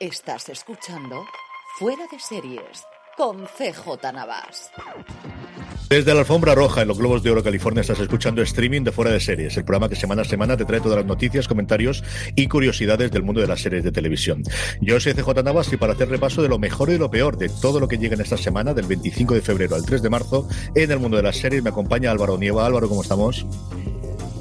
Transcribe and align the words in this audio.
Estás 0.00 0.48
escuchando 0.48 1.24
Fuera 1.78 2.04
de 2.10 2.18
Series 2.18 2.84
con 3.16 3.46
CJ 3.46 4.12
Navas. 4.12 4.72
Desde 5.88 6.12
la 6.12 6.20
alfombra 6.20 6.54
roja 6.54 6.82
en 6.82 6.88
los 6.88 6.98
Globos 6.98 7.22
de 7.22 7.30
Oro, 7.30 7.44
California, 7.44 7.82
estás 7.82 8.00
escuchando 8.00 8.42
streaming 8.42 8.82
de 8.82 8.90
Fuera 8.90 9.12
de 9.12 9.20
Series, 9.20 9.56
el 9.56 9.64
programa 9.64 9.88
que 9.88 9.94
semana 9.94 10.22
a 10.22 10.24
semana 10.24 10.56
te 10.56 10.64
trae 10.64 10.80
todas 10.80 10.98
las 10.98 11.06
noticias, 11.06 11.46
comentarios 11.46 12.02
y 12.34 12.48
curiosidades 12.48 13.12
del 13.12 13.22
mundo 13.22 13.40
de 13.40 13.46
las 13.46 13.60
series 13.60 13.84
de 13.84 13.92
televisión. 13.92 14.42
Yo 14.80 14.98
soy 14.98 15.14
CJ 15.14 15.44
Navas 15.44 15.72
y 15.72 15.76
para 15.76 15.92
hacer 15.92 16.08
repaso 16.08 16.42
de 16.42 16.48
lo 16.48 16.58
mejor 16.58 16.90
y 16.90 16.98
lo 16.98 17.10
peor 17.10 17.36
de 17.36 17.48
todo 17.48 17.78
lo 17.78 17.86
que 17.86 17.98
llega 17.98 18.14
en 18.14 18.22
esta 18.22 18.36
semana, 18.36 18.74
del 18.74 18.86
25 18.86 19.34
de 19.34 19.42
febrero 19.42 19.76
al 19.76 19.86
3 19.86 20.02
de 20.02 20.10
marzo, 20.10 20.48
en 20.74 20.90
el 20.90 20.98
mundo 20.98 21.18
de 21.18 21.22
las 21.22 21.36
series, 21.36 21.62
me 21.62 21.70
acompaña 21.70 22.10
Álvaro 22.10 22.36
Nieva. 22.36 22.66
Álvaro, 22.66 22.88
¿cómo 22.88 23.02
estamos? 23.02 23.46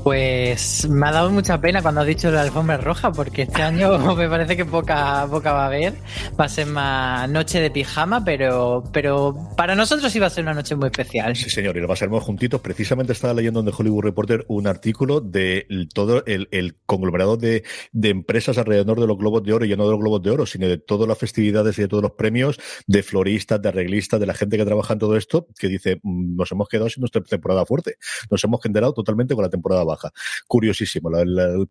Pues 0.04 0.86
me 0.90 1.08
ha 1.08 1.14
dado 1.14 1.32
mucha 1.32 1.62
pena 1.62 1.82
cuando 1.82 2.02
has 2.02 2.08
dicho 2.08 2.30
la 2.30 2.42
alfombra 2.42 2.76
roja, 2.76 3.14
porque 3.14 3.44
este 3.44 3.62
año 3.62 3.98
me 4.18 4.28
parece 4.28 4.58
que 4.58 4.66
poca, 4.66 5.26
poca 5.32 5.54
va 5.54 5.64
a 5.64 5.68
haber. 5.68 5.94
Va 6.38 6.46
a 6.46 6.50
ser 6.50 6.68
más 6.68 7.30
noche 7.30 7.62
de 7.62 7.72
pijama, 7.72 8.26
pero, 8.26 8.84
pero 8.92 9.34
para 9.56 9.76
nosotros 9.76 10.14
va 10.22 10.26
a 10.28 10.30
ser 10.30 10.44
una 10.44 10.54
noche 10.54 10.76
muy 10.76 10.88
especial. 10.88 11.34
Sí, 11.38 11.50
señor, 11.50 11.78
y 11.78 11.80
lo 11.80 11.88
pasaremos 11.88 12.22
juntitos. 12.22 12.60
Precisamente 12.60 13.14
estaba 13.14 13.34
leyendo 13.34 13.62
en 13.62 13.68
The 13.68 13.72
Hollywood 13.78 14.04
Reporter 14.04 14.44
un 14.50 14.68
artículo 14.68 15.22
de 15.22 15.68
todo 15.94 16.26
el, 16.26 16.50
el 16.52 16.76
conglomerado 16.86 17.38
de, 17.38 17.64
de, 17.94 18.10
empresas 18.10 18.58
alrededor 18.58 19.00
de 19.00 19.08
los 19.08 19.18
Globos 19.18 19.44
de 19.44 19.54
Oro, 19.54 19.66
y 19.66 19.70
ya 19.70 19.78
no 19.78 19.86
de 19.86 19.92
los 19.92 20.02
Globos 20.02 20.22
de 20.22 20.32
Oro, 20.32 20.46
sino 20.46 20.68
de 20.68 20.80
todas 20.80 21.08
las 21.08 21.18
festividades 21.18 21.80
y 21.80 21.84
de 21.84 21.88
todos 21.88 22.04
los 22.04 22.12
premios, 22.12 22.60
de 22.88 23.04
floristas, 23.04 23.62
de 23.62 23.70
arreglistas, 23.70 24.20
de 24.20 24.26
la 24.26 24.34
gente 24.34 24.58
que 24.58 24.66
trabaja 24.66 24.94
en 24.94 25.00
todo 25.00 25.16
esto, 25.16 25.48
que 25.58 25.70
dice, 25.70 26.02
mm, 26.04 26.36
nos 26.36 26.52
hemos 26.52 26.68
quedado 26.68 26.90
sin 26.90 27.02
nuestra 27.02 27.22
temporada 27.22 27.66
fuerte. 27.66 27.96
Nos 28.30 28.44
hemos 28.44 28.62
generado 28.62 28.94
totalmente 28.94 29.34
con 29.34 29.44
la 29.44 29.50
temporada 29.50 29.86
baja 29.86 29.93
baja. 29.94 30.12
Curiosísimo 30.48 31.10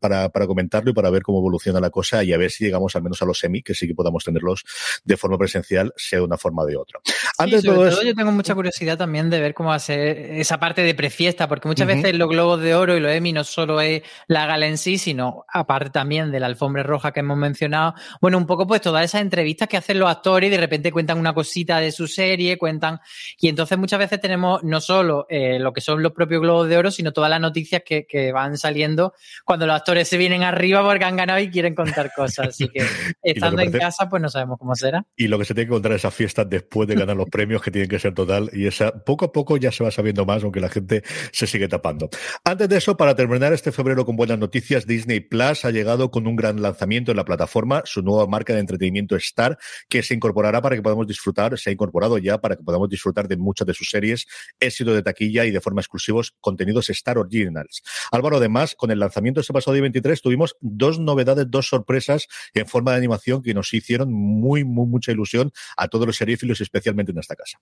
para, 0.00 0.28
para 0.28 0.47
comentarlo 0.47 0.91
y 0.91 0.94
para 0.94 1.10
ver 1.10 1.22
cómo 1.22 1.38
evoluciona 1.38 1.81
la 1.81 1.91
cosa 1.91 2.25
y 2.25 2.33
a 2.33 2.38
ver 2.38 2.50
si 2.50 2.65
llegamos 2.65 2.94
al 2.97 3.03
menos 3.03 3.21
a 3.22 3.25
los 3.25 3.38
semi, 3.38 3.62
que 3.62 3.75
sí 3.75 3.87
que 3.87 3.94
podamos 3.94 4.25
tenerlos 4.25 4.65
de 5.05 5.16
forma 5.16 5.38
presencial, 5.38 5.93
sea 5.97 6.21
de 6.21 6.25
una 6.25 6.38
forma 6.38 6.62
o 6.62 6.66
de 6.66 6.77
otra. 6.77 7.00
Antes 7.38 7.62
todo, 7.62 8.03
yo 8.03 8.15
tengo 8.15 8.33
mucha 8.33 8.55
curiosidad 8.55 8.99
también 8.99 9.31
de 9.31 9.41
ver 9.41 9.55
cómo 9.55 9.71
va 9.71 9.77
a 9.77 9.81
ser 9.81 10.16
esa 10.41 10.59
parte 10.59 10.83
de 10.83 10.94
prefiesta, 10.94 11.49
porque 11.49 11.69
muchas 11.69 11.87
veces 11.87 12.15
los 12.15 12.28
globos 12.28 12.60
de 12.60 12.75
oro 12.75 12.97
y 12.97 13.00
los 13.00 13.12
Emmy 13.12 13.33
no 13.33 13.44
solo 13.44 13.81
es 13.81 14.03
la 14.27 14.47
gala 14.47 14.66
en 14.66 14.78
sí, 14.78 14.99
sino 14.99 15.44
aparte 15.49 15.91
también 15.91 16.31
de 16.31 16.41
la 16.41 16.47
alfombra 16.47 16.83
roja 16.83 17.12
que 17.12 17.21
hemos 17.21 17.37
mencionado. 17.37 17.94
Bueno, 18.21 18.39
un 18.39 18.47
poco 18.47 18.66
pues 18.66 18.81
todas 18.81 19.04
esas 19.04 19.22
entrevistas 19.22 19.69
que 19.69 19.77
hacen 19.77 19.99
los 19.99 20.10
actores 20.10 20.49
y 20.49 20.50
de 20.50 20.59
repente 20.59 20.93
cuentan 20.93 21.19
una 21.19 21.34
cosita 21.34 21.78
de 21.78 21.93
su 21.93 22.06
serie, 22.06 22.59
cuentan. 22.59 23.00
Y 23.39 23.49
entonces 23.49 23.78
muchas 23.78 23.99
veces 23.99 24.21
tenemos 24.21 24.62
no 24.62 24.81
solo 24.81 25.27
eh, 25.28 25.59
lo 25.59 25.72
que 25.72 25.81
son 25.81 26.03
los 26.03 26.12
propios 26.12 26.41
globos 26.41 26.69
de 26.69 26.77
oro, 26.77 26.91
sino 26.91 27.12
todas 27.12 27.31
las 27.31 27.41
noticias 27.41 27.83
que, 27.84 28.06
que 28.12 28.31
van 28.31 28.59
saliendo 28.59 29.15
cuando 29.43 29.67
los 29.67 29.75
actores 29.75 30.06
se 30.06 30.19
vienen 30.19 30.43
arriba 30.43 30.84
porque 30.84 31.05
han 31.06 31.17
ganado 31.17 31.41
y 31.41 31.50
quieren 31.50 31.75
contar 31.75 32.12
cosas. 32.15 32.49
Así 32.49 32.69
que 32.69 32.81
estando 33.23 33.62
en 33.62 33.73
casa, 33.73 34.11
pues 34.11 34.21
no 34.21 34.28
sabemos 34.28 34.59
cómo 34.59 34.75
será. 34.75 35.06
Y 35.17 35.28
lo 35.28 35.39
que 35.39 35.47
se 35.47 35.55
tiene 35.55 35.69
que 35.69 35.73
contar 35.73 35.93
esas 35.93 36.12
fiestas 36.12 36.49
después 36.51 36.87
de 36.87 36.95
ganar 36.95 37.17
los 37.17 37.31
premios, 37.31 37.62
que 37.62 37.71
tienen 37.71 37.89
que 37.89 37.99
ser 37.99 38.12
total. 38.12 38.51
Y 38.53 38.67
esa, 38.67 38.93
poco 38.93 39.25
a 39.25 39.33
poco 39.33 39.56
ya 39.56 39.72
se 39.72 39.83
va 39.83 39.91
sabiendo 39.91 40.27
más, 40.27 40.45
aunque 40.45 40.61
la 40.61 40.69
gente 40.69 41.03
se 41.33 41.47
sigue 41.47 41.69
tapando. 41.69 42.11
Antes 42.45 42.69
de 42.69 42.77
eso, 42.77 42.99
para 42.99 43.15
terminar 43.15 43.55
este 43.55 43.72
febrero 43.72 44.05
con 44.05 44.17
buenas 44.17 44.39
noticias, 44.39 44.87
Disney 44.87 45.21
Plus 45.21 45.65
ha 45.65 45.71
llegado 45.71 46.11
con 46.11 46.27
un 46.27 46.37
gran 46.37 46.61
lanzamiento 46.61 47.12
en 47.12 47.17
la 47.17 47.25
plataforma, 47.25 47.83
su 47.87 48.03
nueva 48.03 48.27
marca 48.27 48.53
de 48.53 48.61
entretenimiento 48.61 49.17
Star, 49.17 49.56
que 49.89 50.03
se 50.03 50.12
incorporará 50.12 50.61
para 50.61 50.77
que 50.77 50.83
podamos 50.83 51.06
disfrutar, 51.06 51.59
se 51.59 51.71
ha 51.71 51.72
incorporado 51.72 52.19
ya 52.19 52.39
para 52.39 52.56
que 52.56 52.62
podamos 52.62 52.91
disfrutar 52.91 53.27
de 53.27 53.39
muchas 53.39 53.67
de 53.67 53.72
sus 53.72 53.89
series, 53.89 54.27
éxito 54.61 54.93
de 54.93 55.03
taquilla 55.03 55.47
y 55.47 55.51
de 55.51 55.61
forma 55.62 55.81
exclusivos 55.81 56.34
contenidos 56.41 56.91
Star 56.91 57.17
Originals. 57.17 57.83
Álvaro, 58.11 58.37
además, 58.37 58.75
con 58.75 58.91
el 58.91 58.99
lanzamiento 58.99 59.41
este 59.41 59.53
pasado 59.53 59.75
día 59.75 59.83
23 59.83 60.21
tuvimos 60.21 60.57
dos 60.61 60.99
novedades, 60.99 61.47
dos 61.51 61.69
sorpresas 61.69 62.27
en 62.55 62.67
forma 62.67 62.93
de 62.93 62.99
animación 62.99 63.43
que 63.43 63.55
nos 63.55 63.73
hicieron 63.73 64.13
muy, 64.13 64.65
muy, 64.65 64.87
mucha 64.87 65.13
ilusión 65.13 65.53
a 65.77 65.89
todos 65.89 66.07
los 66.07 66.17
seriéfilos, 66.17 66.61
especialmente 66.61 67.13
en 67.13 67.19
esta 67.19 67.37
casa. 67.37 67.59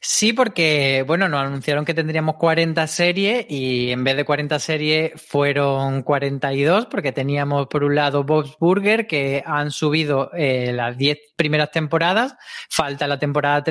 Sí, 0.00 0.32
porque, 0.32 1.04
bueno, 1.06 1.28
nos 1.28 1.40
anunciaron 1.40 1.84
que 1.84 1.94
tendríamos 1.94 2.36
40 2.36 2.86
series 2.86 3.46
y 3.48 3.90
en 3.90 4.04
vez 4.04 4.16
de 4.16 4.24
40 4.24 4.58
series 4.58 5.12
fueron 5.20 6.02
42 6.02 6.86
porque 6.86 7.12
teníamos 7.12 7.66
por 7.68 7.84
un 7.84 7.94
lado 7.94 8.24
Bob's 8.24 8.56
Burger 8.58 9.06
que 9.06 9.42
han 9.46 9.70
subido 9.70 10.30
eh, 10.34 10.72
las 10.72 10.96
10 10.96 11.18
primeras 11.36 11.70
temporadas, 11.70 12.34
falta 12.68 13.06
la 13.06 13.18
temporada 13.18 13.64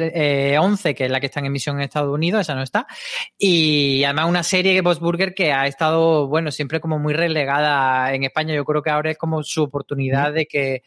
11 0.59 0.89
eh, 0.89 0.95
que 0.95 1.05
es 1.05 1.11
la 1.11 1.19
que 1.19 1.27
está 1.27 1.39
en 1.39 1.47
emisión 1.47 1.77
en 1.77 1.83
Estados 1.83 2.13
Unidos, 2.13 2.41
esa 2.41 2.55
no 2.55 2.63
está, 2.63 2.87
y 3.37 4.03
además 4.03 4.29
una 4.29 4.43
serie 4.43 4.81
Bob's 4.81 4.99
Burger 4.99 5.33
que 5.33 5.51
ha 5.51 5.67
estado, 5.75 6.27
bueno, 6.27 6.51
siempre 6.51 6.79
como 6.79 6.97
muy 6.97 7.13
relegada 7.13 8.13
en 8.13 8.23
España, 8.23 8.55
yo 8.55 8.65
creo 8.65 8.81
que 8.81 8.89
ahora 8.89 9.11
es 9.11 9.17
como 9.17 9.43
su 9.43 9.63
oportunidad 9.63 10.33
de 10.33 10.47
que, 10.47 10.83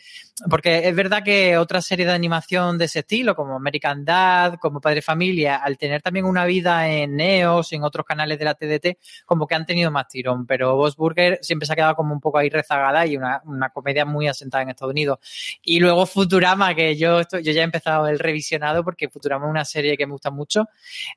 porque 0.48 0.88
es 0.88 0.94
verdad 0.94 1.22
que 1.24 1.58
otras 1.58 1.84
series 1.84 2.06
de 2.06 2.14
animación 2.14 2.78
de 2.78 2.84
ese 2.84 3.00
estilo, 3.00 3.34
como 3.34 3.56
American 3.56 4.04
Dad, 4.04 4.54
como 4.60 4.80
Padre 4.80 5.02
Familia, 5.02 5.56
al 5.56 5.76
tener 5.76 6.02
también 6.02 6.26
una 6.26 6.44
vida 6.44 6.88
en 6.88 7.16
Neos, 7.16 7.72
en 7.72 7.82
otros 7.82 8.06
canales 8.06 8.38
de 8.38 8.44
la 8.44 8.54
TDT, 8.54 8.98
como 9.26 9.46
que 9.46 9.54
han 9.54 9.66
tenido 9.66 9.90
más 9.90 10.06
tirón. 10.08 10.46
Pero 10.46 10.76
Boss 10.76 10.96
Burger 10.96 11.38
siempre 11.42 11.66
se 11.66 11.72
ha 11.72 11.76
quedado 11.76 11.96
como 11.96 12.12
un 12.12 12.20
poco 12.20 12.38
ahí 12.38 12.50
rezagada 12.50 13.04
y 13.06 13.16
una, 13.16 13.42
comedia 13.72 14.04
muy 14.04 14.28
asentada 14.28 14.62
en 14.62 14.70
Estados 14.70 14.92
Unidos. 14.92 15.18
Y 15.62 15.80
luego 15.80 16.06
Futurama, 16.06 16.74
que 16.74 16.96
yo, 16.96 17.22
yo 17.22 17.52
ya 17.52 17.60
he 17.60 17.64
empezado 17.64 18.06
el 18.06 18.18
revisionado 18.18 18.84
porque 18.84 19.08
Futurama 19.08 19.46
es 19.46 19.50
una 19.50 19.64
serie 19.64 19.96
que 19.96 20.06
me 20.06 20.12
gusta 20.12 20.30
mucho. 20.30 20.66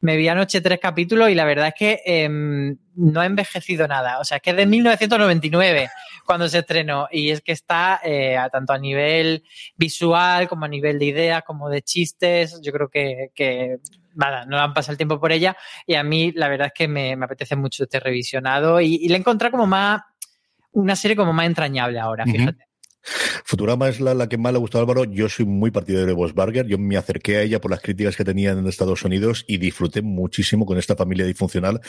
Me 0.02 0.18
vi 0.18 0.28
anoche 0.28 0.62
tres 0.62 0.80
capítulos 0.80 1.30
y 1.30 1.36
la 1.36 1.46
verdad 1.46 1.68
es 1.68 1.74
que 1.76 2.02
em, 2.06 2.78
no 2.96 3.22
ha 3.22 3.26
envejecido 3.26 3.88
nada. 3.88 4.20
O 4.20 4.24
sea, 4.24 4.38
es 4.38 4.44
que 4.44 4.50
es 4.52 4.56
de 4.56 4.66
1999 4.66 5.90
cuando 6.26 6.48
se 6.48 6.60
estrenó 6.60 7.08
y 7.12 7.30
es 7.30 7.42
que 7.42 7.52
está 7.52 8.00
eh, 8.04 8.38
tanto 8.52 8.74
a 8.74 8.78
nivel 8.78 9.11
visual 9.76 10.48
como 10.48 10.66
a 10.66 10.68
nivel 10.68 11.00
de 11.00 11.06
ideas, 11.06 11.44
como 11.46 11.70
de 11.70 11.82
chistes. 11.82 12.60
Yo 12.62 12.72
creo 12.72 12.90
que, 12.90 13.32
que 13.36 13.78
nada, 14.16 14.46
no 14.46 14.58
han 14.58 14.74
pasado 14.74 14.94
el 14.94 14.98
tiempo 14.98 15.20
por 15.20 15.32
ella 15.32 15.56
y 15.86 15.96
a 15.96 16.04
mí 16.04 16.32
la 16.34 16.48
verdad 16.48 16.68
es 16.68 16.74
que 16.74 16.88
me, 16.88 17.14
apetece 17.14 17.56
mucho 17.56 17.84
este 17.84 18.00
revisionado 18.00 18.82
y, 18.82 18.96
y 18.96 19.08
le 19.08 19.16
he 19.16 19.20
encontrado 19.20 19.52
como 19.52 19.68
más, 19.68 20.02
una 20.74 20.96
serie 20.96 21.18
como 21.18 21.34
más 21.34 21.46
entrañable 21.46 22.00
ahora, 22.00 22.26
fíjate. 22.26 22.71
Futurama 23.04 23.90
es 23.90 24.00
la, 24.00 24.28
que 24.28 24.38
más 24.38 24.54
le 24.54 24.58
ha 24.58 24.60
gustado 24.60 24.84
a 24.84 24.84
Álvaro. 24.84 25.04
Yo 25.06 25.28
soy 25.30 25.46
muy 25.46 25.72
partidario 25.72 26.08
de 26.08 26.14
Boss 26.14 26.34
Burger. 26.34 26.68
Yo 26.68 26.78
me 26.78 26.98
acerqué 26.98 27.38
a 27.38 27.42
ella 27.42 27.60
por 27.60 27.72
las 27.72 27.82
críticas 27.82 28.16
que 28.16 28.24
tenían 28.24 28.60
en 28.60 28.68
Estados 28.68 29.04
Unidos 29.04 29.44
y 29.48 29.58
disfruté 29.58 30.02
muchísimo 30.02 30.66
con 30.66 30.78
esta 30.78 30.96
familia 30.96 31.26
disfuncional. 31.26 31.82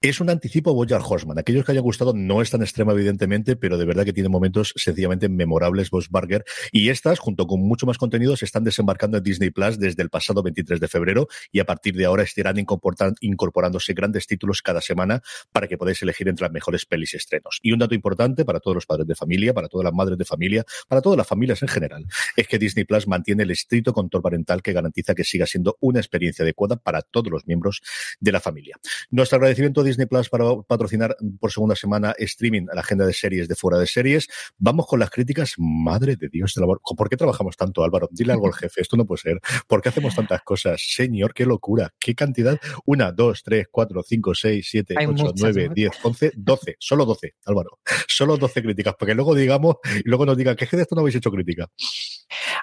Es 0.00 0.20
un 0.20 0.30
anticipo 0.30 0.70
a 0.70 0.74
Bojack 0.74 1.08
Horseman. 1.08 1.38
Aquellos 1.38 1.64
que 1.64 1.72
hayan 1.72 1.84
gustado 1.84 2.12
no 2.14 2.42
es 2.42 2.50
tan 2.50 2.62
extrema, 2.62 2.92
evidentemente, 2.92 3.56
pero 3.56 3.78
de 3.78 3.84
verdad 3.84 4.04
que 4.04 4.12
tiene 4.12 4.28
momentos 4.28 4.72
sencillamente 4.76 5.28
memorables 5.28 5.90
Boss 5.90 6.08
Burger. 6.08 6.44
Y 6.72 6.90
estas, 6.90 7.18
junto 7.18 7.46
con 7.46 7.60
mucho 7.60 7.86
más 7.86 7.98
contenido, 7.98 8.36
se 8.36 8.44
están 8.44 8.64
desembarcando 8.64 9.18
en 9.18 9.22
Disney 9.22 9.50
Plus 9.50 9.78
desde 9.78 10.02
el 10.02 10.10
pasado 10.10 10.42
23 10.42 10.80
de 10.80 10.88
febrero 10.88 11.28
y 11.52 11.60
a 11.60 11.64
partir 11.64 11.94
de 11.96 12.04
ahora 12.04 12.22
estarán 12.22 12.56
incorporándose 12.58 13.94
grandes 13.94 14.26
títulos 14.26 14.62
cada 14.62 14.80
semana 14.80 15.22
para 15.52 15.68
que 15.68 15.78
podáis 15.78 16.02
elegir 16.02 16.28
entre 16.28 16.44
las 16.44 16.52
mejores 16.52 16.86
pelis 16.86 17.14
y 17.14 17.16
estrenos. 17.16 17.58
Y 17.62 17.72
un 17.72 17.78
dato 17.78 17.94
importante 17.94 18.44
para 18.44 18.60
todos 18.60 18.74
los 18.74 18.86
padres 18.86 19.06
de 19.06 19.14
familia, 19.14 19.54
para 19.54 19.68
todas 19.68 19.84
las 19.84 19.94
madres 19.94 20.18
de 20.18 20.24
familia, 20.24 20.49
para 20.88 21.00
todas 21.00 21.16
las 21.16 21.26
familias 21.26 21.62
en 21.62 21.68
general, 21.68 22.06
es 22.36 22.48
que 22.48 22.58
Disney 22.58 22.84
Plus 22.84 23.06
mantiene 23.06 23.42
el 23.42 23.50
estricto 23.50 23.92
control 23.92 24.22
parental 24.22 24.62
que 24.62 24.72
garantiza 24.72 25.14
que 25.14 25.24
siga 25.24 25.46
siendo 25.46 25.76
una 25.80 26.00
experiencia 26.00 26.42
adecuada 26.42 26.76
para 26.76 27.02
todos 27.02 27.30
los 27.30 27.46
miembros 27.46 27.82
de 28.20 28.32
la 28.32 28.40
familia. 28.40 28.76
Nuestro 29.10 29.36
agradecimiento 29.36 29.80
a 29.80 29.84
Disney 29.84 30.06
Plus 30.06 30.28
para 30.28 30.44
patrocinar 30.66 31.16
por 31.38 31.52
segunda 31.52 31.76
semana 31.76 32.14
streaming 32.18 32.66
a 32.70 32.74
la 32.74 32.80
agenda 32.80 33.06
de 33.06 33.12
series 33.12 33.48
de 33.48 33.54
fuera 33.54 33.78
de 33.78 33.86
series. 33.86 34.28
Vamos 34.58 34.86
con 34.86 35.00
las 35.00 35.10
críticas. 35.10 35.54
Madre 35.58 36.16
de 36.16 36.28
Dios 36.28 36.54
de 36.54 36.60
¿Por 36.60 37.08
qué 37.08 37.16
trabajamos 37.16 37.56
tanto, 37.56 37.82
Álvaro? 37.82 38.08
Dile 38.10 38.32
algo 38.32 38.46
al 38.46 38.54
jefe. 38.54 38.80
Esto 38.80 38.96
no 38.96 39.04
puede 39.04 39.20
ser. 39.22 39.40
¿Por 39.66 39.82
qué 39.82 39.88
hacemos 39.88 40.14
tantas 40.14 40.42
cosas? 40.42 40.80
Señor, 40.80 41.34
qué 41.34 41.44
locura. 41.44 41.92
¿Qué 41.98 42.14
cantidad? 42.14 42.58
Una, 42.84 43.12
dos, 43.12 43.42
tres, 43.42 43.66
cuatro, 43.70 44.02
cinco, 44.02 44.34
seis, 44.34 44.68
siete, 44.70 44.94
ocho, 45.06 45.32
nueve, 45.36 45.70
diez, 45.74 45.92
once, 46.02 46.32
doce. 46.36 46.76
Solo 46.78 47.04
doce, 47.04 47.34
Álvaro. 47.44 47.80
Solo 48.06 48.36
doce 48.36 48.62
críticas. 48.62 48.94
Porque 48.98 49.14
luego 49.14 49.34
digamos, 49.34 49.76
y 50.04 50.08
luego 50.08 50.26
nos 50.26 50.36
digan 50.40 50.56
que 50.56 50.64
es 50.64 50.70
de 50.70 50.82
esto 50.82 50.94
no 50.94 51.00
habéis 51.00 51.16
hecho 51.16 51.30
crítica. 51.30 51.68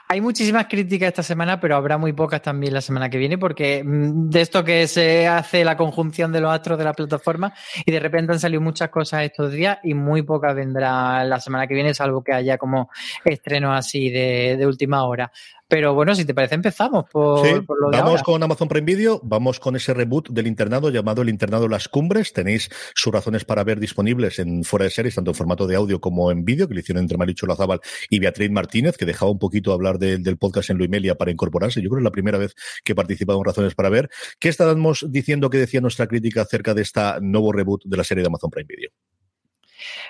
Hay 0.09 0.21
muchísimas 0.21 0.67
críticas 0.67 1.09
esta 1.09 1.23
semana, 1.23 1.59
pero 1.59 1.75
habrá 1.75 1.97
muy 1.97 2.13
pocas 2.13 2.41
también 2.41 2.73
la 2.73 2.81
semana 2.81 3.09
que 3.09 3.17
viene, 3.17 3.37
porque 3.37 3.83
mm, 3.83 4.29
de 4.29 4.41
esto 4.41 4.63
que 4.63 4.87
se 4.87 5.27
hace 5.27 5.65
la 5.65 5.75
conjunción 5.75 6.31
de 6.31 6.41
los 6.41 6.51
astros 6.51 6.77
de 6.77 6.85
la 6.85 6.93
plataforma 6.93 7.53
y 7.85 7.91
de 7.91 7.99
repente 7.99 8.31
han 8.31 8.39
salido 8.39 8.61
muchas 8.61 8.89
cosas 8.89 9.23
estos 9.23 9.51
días 9.51 9.79
y 9.83 9.93
muy 9.93 10.21
pocas 10.21 10.55
vendrá 10.55 11.23
la 11.25 11.39
semana 11.39 11.67
que 11.67 11.73
viene, 11.73 11.93
salvo 11.93 12.23
que 12.23 12.33
haya 12.33 12.57
como 12.57 12.89
estrenos 13.25 13.77
así 13.77 14.09
de 14.09 14.65
última 14.65 15.03
hora. 15.05 15.31
Pero 15.67 15.93
bueno, 15.93 16.15
si 16.15 16.23
te 16.23 16.33
parece, 16.33 16.55
empezamos 16.55 17.05
por, 17.11 17.45
lo 17.45 17.89
de 17.89 17.97
Vamos 17.97 18.23
con 18.23 18.41
Amazon 18.41 18.69
Prime 18.69 18.85
Video, 18.85 19.19
vamos 19.23 19.59
con 19.59 19.75
ese 19.75 19.93
reboot 19.93 20.29
del 20.29 20.47
internado 20.47 20.89
llamado 20.89 21.21
El 21.21 21.29
Internado 21.29 21.67
Las 21.67 21.89
Cumbres. 21.89 22.31
Tenéis 22.31 22.69
sus 22.95 23.13
razones 23.13 23.43
para 23.43 23.65
ver 23.65 23.79
disponibles 23.79 24.39
en 24.39 24.63
fuera 24.63 24.85
de 24.85 24.91
series, 24.91 25.15
tanto 25.15 25.31
en 25.31 25.35
formato 25.35 25.67
de 25.67 25.75
audio 25.75 25.99
como 25.99 26.31
en 26.31 26.45
vídeo, 26.45 26.69
que 26.69 26.73
le 26.73 26.79
hicieron 26.79 27.03
entre 27.03 27.17
Maricho 27.17 27.45
Lazábal 27.47 27.81
y 28.09 28.19
Beatriz 28.19 28.49
Martínez, 28.49 28.95
que 28.95 29.05
dejaba 29.05 29.29
un 29.29 29.39
poquito 29.39 29.73
hablar 29.73 29.99
del 29.99 30.37
podcast 30.37 30.69
en 30.69 30.77
Luimelia 30.77 31.15
para 31.15 31.31
incorporarse. 31.31 31.81
Yo 31.81 31.89
creo 31.89 31.97
que 31.97 32.01
es 32.01 32.05
la 32.05 32.11
primera 32.11 32.37
vez 32.37 32.55
que 32.85 32.93
he 32.93 32.95
participado 32.95 33.37
en 33.39 33.45
Razones 33.45 33.75
para 33.75 33.89
ver. 33.89 34.09
¿Qué 34.39 34.47
estábamos 34.47 35.05
diciendo 35.09 35.49
que 35.49 35.57
decía 35.57 35.81
nuestra 35.81 36.07
crítica 36.07 36.43
acerca 36.43 36.73
de 36.73 36.81
esta 36.81 37.19
nuevo 37.21 37.51
reboot 37.51 37.83
de 37.83 37.97
la 37.97 38.05
serie 38.05 38.23
de 38.23 38.27
Amazon 38.27 38.49
Prime 38.49 38.67
Video? 38.67 38.91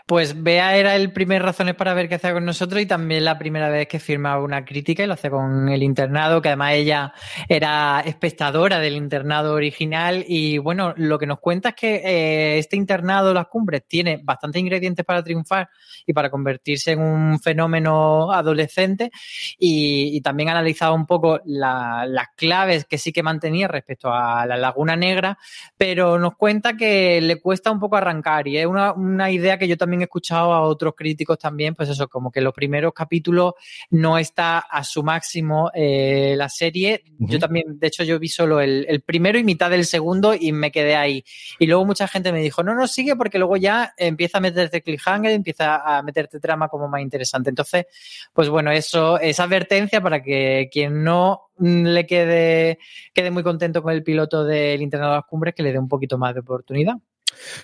Pues 0.08 0.42
Bea 0.42 0.78
era 0.78 0.96
el 0.96 1.12
primer 1.12 1.44
razones 1.44 1.76
para 1.76 1.94
ver 1.94 2.08
qué 2.08 2.16
hacía 2.16 2.32
con 2.32 2.46
nosotros 2.46 2.82
y 2.82 2.86
también 2.86 3.26
la 3.26 3.38
primera 3.38 3.68
vez 3.68 3.90
que 3.90 4.00
firmaba 4.00 4.42
una 4.42 4.64
crítica 4.64 5.04
y 5.04 5.06
lo 5.06 5.16
hace 5.16 5.30
con 5.30 5.68
el 5.68 5.84
internado, 5.84 6.42
que 6.42 6.48
además 6.48 6.76
ella 6.76 7.14
era 7.50 8.02
espectadora 8.06 8.80
del 8.80 8.96
internado 8.96 9.54
original. 9.54 10.24
Y 10.26 10.60
bueno, 10.60 10.94
lo 10.96 11.20
que 11.20 11.28
nos 11.28 11.42
cuenta 11.42 11.70
es 11.70 11.76
que 11.76 11.96
eh, 12.06 12.58
este 12.58 12.78
internado, 12.78 13.34
Las 13.34 13.48
Cumbres, 13.48 13.84
tiene 13.86 14.22
bastantes 14.24 14.62
ingredientes 14.62 15.04
para 15.04 15.22
triunfar 15.22 15.68
y 16.06 16.14
para 16.14 16.30
convertirse 16.32 16.94
en 16.94 17.00
un 17.00 17.42
fenómeno 17.42 18.32
adolescente. 18.32 19.12
Y, 19.60 20.22
también 20.22 20.50
ha 20.50 20.54
analizado 20.54 20.96
un 20.96 21.06
poco 21.06 21.42
las 21.44 22.28
claves 22.38 22.86
que 22.86 22.98
sí 22.98 23.12
que 23.12 23.24
mantenía 23.24 23.68
respecto 23.68 24.12
a 24.14 24.46
la 24.46 24.56
Laguna 24.56 24.96
Negra, 24.96 25.38
pero 25.78 26.18
nos 26.18 26.36
cuenta 26.38 26.78
que 26.78 27.20
le 27.22 27.42
cuesta 27.42 27.72
un 27.72 27.80
poco 27.80 27.98
arrancar 27.98 28.48
y 28.48 28.58
es 28.58 28.66
una, 28.66 28.94
una 28.94 29.30
idea 29.30 29.58
que 29.58 29.68
yo 29.68 29.78
también 29.78 29.97
he 30.02 30.04
escuchado 30.06 30.54
a 30.54 30.62
otros 30.62 30.94
críticos 30.96 31.38
también, 31.38 31.76
pues 31.76 31.90
eso, 31.90 32.08
como 32.08 32.32
que 32.32 32.42
los 32.42 32.54
primeros 32.54 32.94
capítulos 32.94 33.54
no 33.90 34.18
está 34.18 34.60
a 34.60 34.84
su 34.84 35.04
máximo 35.04 35.72
eh, 35.74 36.36
la 36.38 36.50
serie. 36.50 37.04
Yo 37.20 37.40
también, 37.40 37.80
de 37.80 37.88
hecho, 37.88 38.04
yo 38.04 38.20
vi 38.20 38.28
solo 38.28 38.62
el, 38.62 39.04
primero 39.06 39.38
y 39.38 39.44
mitad 39.44 39.70
del 39.70 39.86
segundo 39.86 40.34
y 40.34 40.52
me 40.52 40.72
quedé 40.72 40.96
ahí. 40.96 41.24
Y 41.60 41.68
luego 41.68 41.86
mucha 41.86 42.08
gente 42.08 42.32
me 42.32 42.42
dijo, 42.42 42.64
no, 42.64 42.76
no 42.76 42.88
sigue 42.88 43.16
porque 43.16 43.38
luego 43.40 43.58
ya 43.58 43.94
empieza 43.98 44.38
a 44.38 44.42
meterte 44.42 44.82
cliffhanger, 44.82 45.32
empieza 45.32 45.98
a 45.98 46.02
meterte 46.04 46.40
trama 46.40 46.68
como 46.68 46.88
más 46.88 47.02
interesante. 47.02 47.50
Entonces, 47.50 47.86
pues 48.34 48.50
bueno, 48.50 48.72
eso 48.72 49.20
es 49.20 49.40
advertencia 49.40 50.02
para 50.02 50.22
que 50.22 50.70
quien 50.72 51.04
no 51.04 51.50
le 51.60 52.06
quede, 52.06 52.80
quede 53.14 53.32
muy 53.32 53.44
contento 53.44 53.82
con 53.82 53.94
el 53.94 54.04
piloto 54.04 54.44
del 54.44 54.82
Internado 54.82 55.14
de 55.14 55.18
las 55.18 55.26
Cumbres, 55.26 55.56
que 55.56 55.64
le 55.64 55.72
dé 55.72 55.80
un 55.80 55.88
poquito 55.88 56.18
más 56.18 56.34
de 56.34 56.42
oportunidad. 56.42 56.96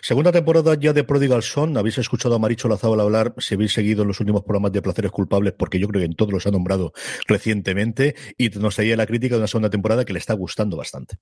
Segunda 0.01 0.31
temporada 0.31 0.75
ya 0.75 0.93
de 0.93 1.03
Prodigal 1.03 1.43
Son. 1.43 1.77
Habéis 1.77 1.97
escuchado 1.97 2.35
a 2.35 2.39
Maricho 2.39 2.67
Lazábal 2.67 2.99
hablar, 2.99 3.33
si 3.37 3.55
habéis 3.55 3.73
seguido 3.73 4.05
los 4.05 4.19
últimos 4.19 4.43
programas 4.43 4.71
de 4.71 4.81
Placeres 4.81 5.11
Culpables, 5.11 5.53
porque 5.57 5.79
yo 5.79 5.87
creo 5.87 6.01
que 6.01 6.05
en 6.05 6.15
todos 6.15 6.31
los 6.31 6.47
ha 6.47 6.51
nombrado 6.51 6.93
recientemente, 7.27 8.15
y 8.37 8.49
nos 8.49 8.75
traía 8.75 8.97
la 8.97 9.05
crítica 9.05 9.35
de 9.35 9.39
una 9.39 9.47
segunda 9.47 9.69
temporada 9.69 10.05
que 10.05 10.13
le 10.13 10.19
está 10.19 10.33
gustando 10.33 10.77
bastante. 10.77 11.17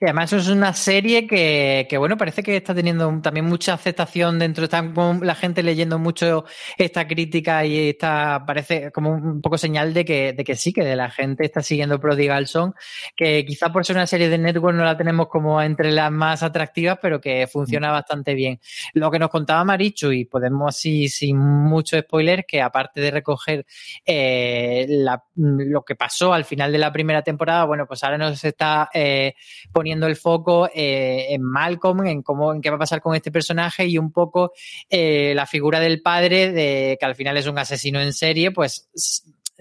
Y 0.00 0.04
además 0.04 0.32
es 0.32 0.48
una 0.48 0.72
serie 0.74 1.26
que, 1.26 1.86
que, 1.88 1.98
bueno, 1.98 2.16
parece 2.16 2.42
que 2.42 2.56
está 2.56 2.74
teniendo 2.74 3.20
también 3.22 3.46
mucha 3.46 3.74
aceptación 3.74 4.38
dentro, 4.38 4.64
está 4.64 4.82
la 4.82 5.34
gente 5.34 5.62
leyendo 5.62 5.98
mucho 5.98 6.44
esta 6.76 7.06
crítica 7.06 7.64
y 7.64 7.90
está, 7.90 8.44
parece 8.46 8.90
como 8.92 9.10
un 9.10 9.40
poco 9.40 9.58
señal 9.58 9.92
de 9.94 10.04
que, 10.04 10.32
de 10.32 10.44
que 10.44 10.54
sí, 10.54 10.72
que 10.72 10.84
de 10.84 10.96
la 10.96 11.10
gente 11.10 11.44
está 11.44 11.62
siguiendo 11.62 12.00
Prodigal 12.00 12.46
Son, 12.46 12.74
que 13.16 13.44
quizá 13.44 13.72
por 13.72 13.84
ser 13.84 13.96
una 13.96 14.06
serie 14.06 14.28
de 14.28 14.38
network 14.38 14.76
no 14.76 14.84
la 14.84 14.96
tenemos 14.96 15.28
como 15.28 15.60
entre 15.60 15.92
las 15.92 16.10
más 16.10 16.42
atractivas, 16.42 16.98
pero 17.00 17.20
que 17.20 17.46
funciona 17.46 17.90
bastante 17.90 18.34
bien. 18.34 18.60
Lo 18.94 19.10
que 19.10 19.18
nos 19.18 19.30
contaba 19.30 19.64
Marichu, 19.64 20.12
y 20.12 20.24
podemos 20.24 20.68
así, 20.68 21.08
sin 21.08 21.38
mucho 21.38 21.98
spoiler, 21.98 22.44
que 22.46 22.62
aparte 22.62 23.00
de 23.00 23.10
recoger 23.10 23.66
eh, 24.04 24.86
la, 24.88 25.22
lo 25.34 25.82
que 25.82 25.96
pasó 25.96 26.32
al 26.32 26.44
final 26.44 26.72
de 26.72 26.78
la 26.78 26.92
primera 26.92 27.22
temporada, 27.22 27.64
bueno, 27.64 27.86
pues 27.86 28.02
ahora 28.04 28.18
nos 28.18 28.44
está 28.44 28.88
eh, 28.92 29.34
poniendo 29.72 30.06
el 30.06 30.16
foco 30.16 30.68
eh, 30.74 31.26
en 31.30 31.42
Malcolm, 31.42 32.06
en 32.06 32.22
cómo, 32.22 32.52
en 32.52 32.60
qué 32.60 32.70
va 32.70 32.76
a 32.76 32.80
pasar 32.80 33.00
con 33.00 33.14
este 33.14 33.30
personaje 33.30 33.86
y 33.86 33.98
un 33.98 34.12
poco 34.12 34.52
eh, 34.88 35.32
la 35.34 35.46
figura 35.46 35.80
del 35.80 36.02
padre, 36.02 36.52
de 36.52 36.96
que 36.98 37.06
al 37.06 37.14
final 37.14 37.36
es 37.36 37.46
un 37.46 37.58
asesino 37.58 38.00
en 38.00 38.12
serie, 38.12 38.50
pues 38.50 38.88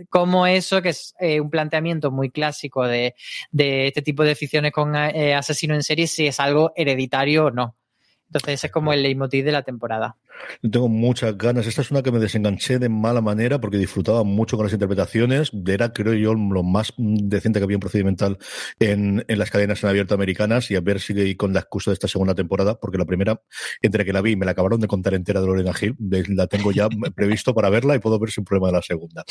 como 0.10 0.46
eso, 0.46 0.82
que 0.82 0.90
es 0.90 1.16
eh, 1.20 1.40
un 1.40 1.50
planteamiento 1.50 2.12
muy 2.12 2.30
clásico 2.30 2.86
de, 2.86 3.16
de, 3.52 3.88
este 3.88 4.02
tipo 4.04 4.24
de 4.24 4.36
ficciones 4.36 4.72
con 4.72 4.96
asesino 4.96 5.74
en 5.74 5.84
serie, 5.84 6.08
si 6.08 6.28
es 6.28 6.40
algo 6.40 6.72
hereditario 6.76 7.46
o 7.46 7.52
no. 7.52 7.76
Entonces 8.28 8.64
es 8.64 8.72
como 8.72 8.94
el 8.94 9.04
leitmotiv 9.04 9.46
de 9.46 9.52
la 9.52 9.64
temporada. 9.64 10.18
Tengo 10.62 10.88
muchas 10.88 11.38
ganas. 11.38 11.66
Esta 11.68 11.82
es 11.82 11.92
una 11.92 12.04
que 12.04 12.12
me 12.12 12.20
desenganché 12.20 12.80
de 12.80 12.90
mala 12.90 13.22
manera 13.22 13.60
porque 13.60 13.78
disfrutaba 13.78 14.24
mucho 14.24 14.58
con 14.58 14.66
las 14.66 14.74
interpretaciones. 14.74 15.52
Era, 15.66 15.94
creo 15.94 16.14
yo, 16.14 16.34
lo 16.34 16.64
más 16.64 16.94
decente 16.98 17.60
que 17.60 17.64
había 17.64 17.78
un 17.78 17.82
procedimental 17.82 18.38
en, 18.80 19.24
en 19.28 19.40
las 19.40 19.50
cadenas 19.50 19.84
en 19.84 19.90
abierto 19.90 20.14
americanas 20.14 20.70
y 20.72 20.76
a 20.76 20.82
ver 20.82 21.00
si 21.00 21.36
con 21.36 21.54
la 21.54 21.62
excusa 21.62 21.92
de 21.92 21.94
esta 21.94 22.08
segunda 22.08 22.36
temporada, 22.36 22.80
porque 22.80 22.98
la 22.98 23.06
primera, 23.06 23.42
entre 23.82 24.06
que 24.06 24.14
la 24.14 24.22
vi 24.22 24.32
y 24.32 24.36
me 24.36 24.46
la 24.46 24.52
acabaron 24.52 24.80
de 24.80 24.88
contar 24.88 25.14
entera 25.14 25.42
de 25.42 25.48
Lorena 25.48 25.74
Hill, 25.80 25.96
la 26.30 26.48
tengo 26.48 26.72
ya 26.72 26.88
previsto 27.16 27.54
para 27.54 27.70
verla 27.70 27.96
y 27.96 28.00
puedo 28.00 28.20
ver 28.20 28.32
sin 28.32 28.44
problema 28.44 28.68
de 28.68 28.74
la 28.74 28.82
segunda. 28.82 29.24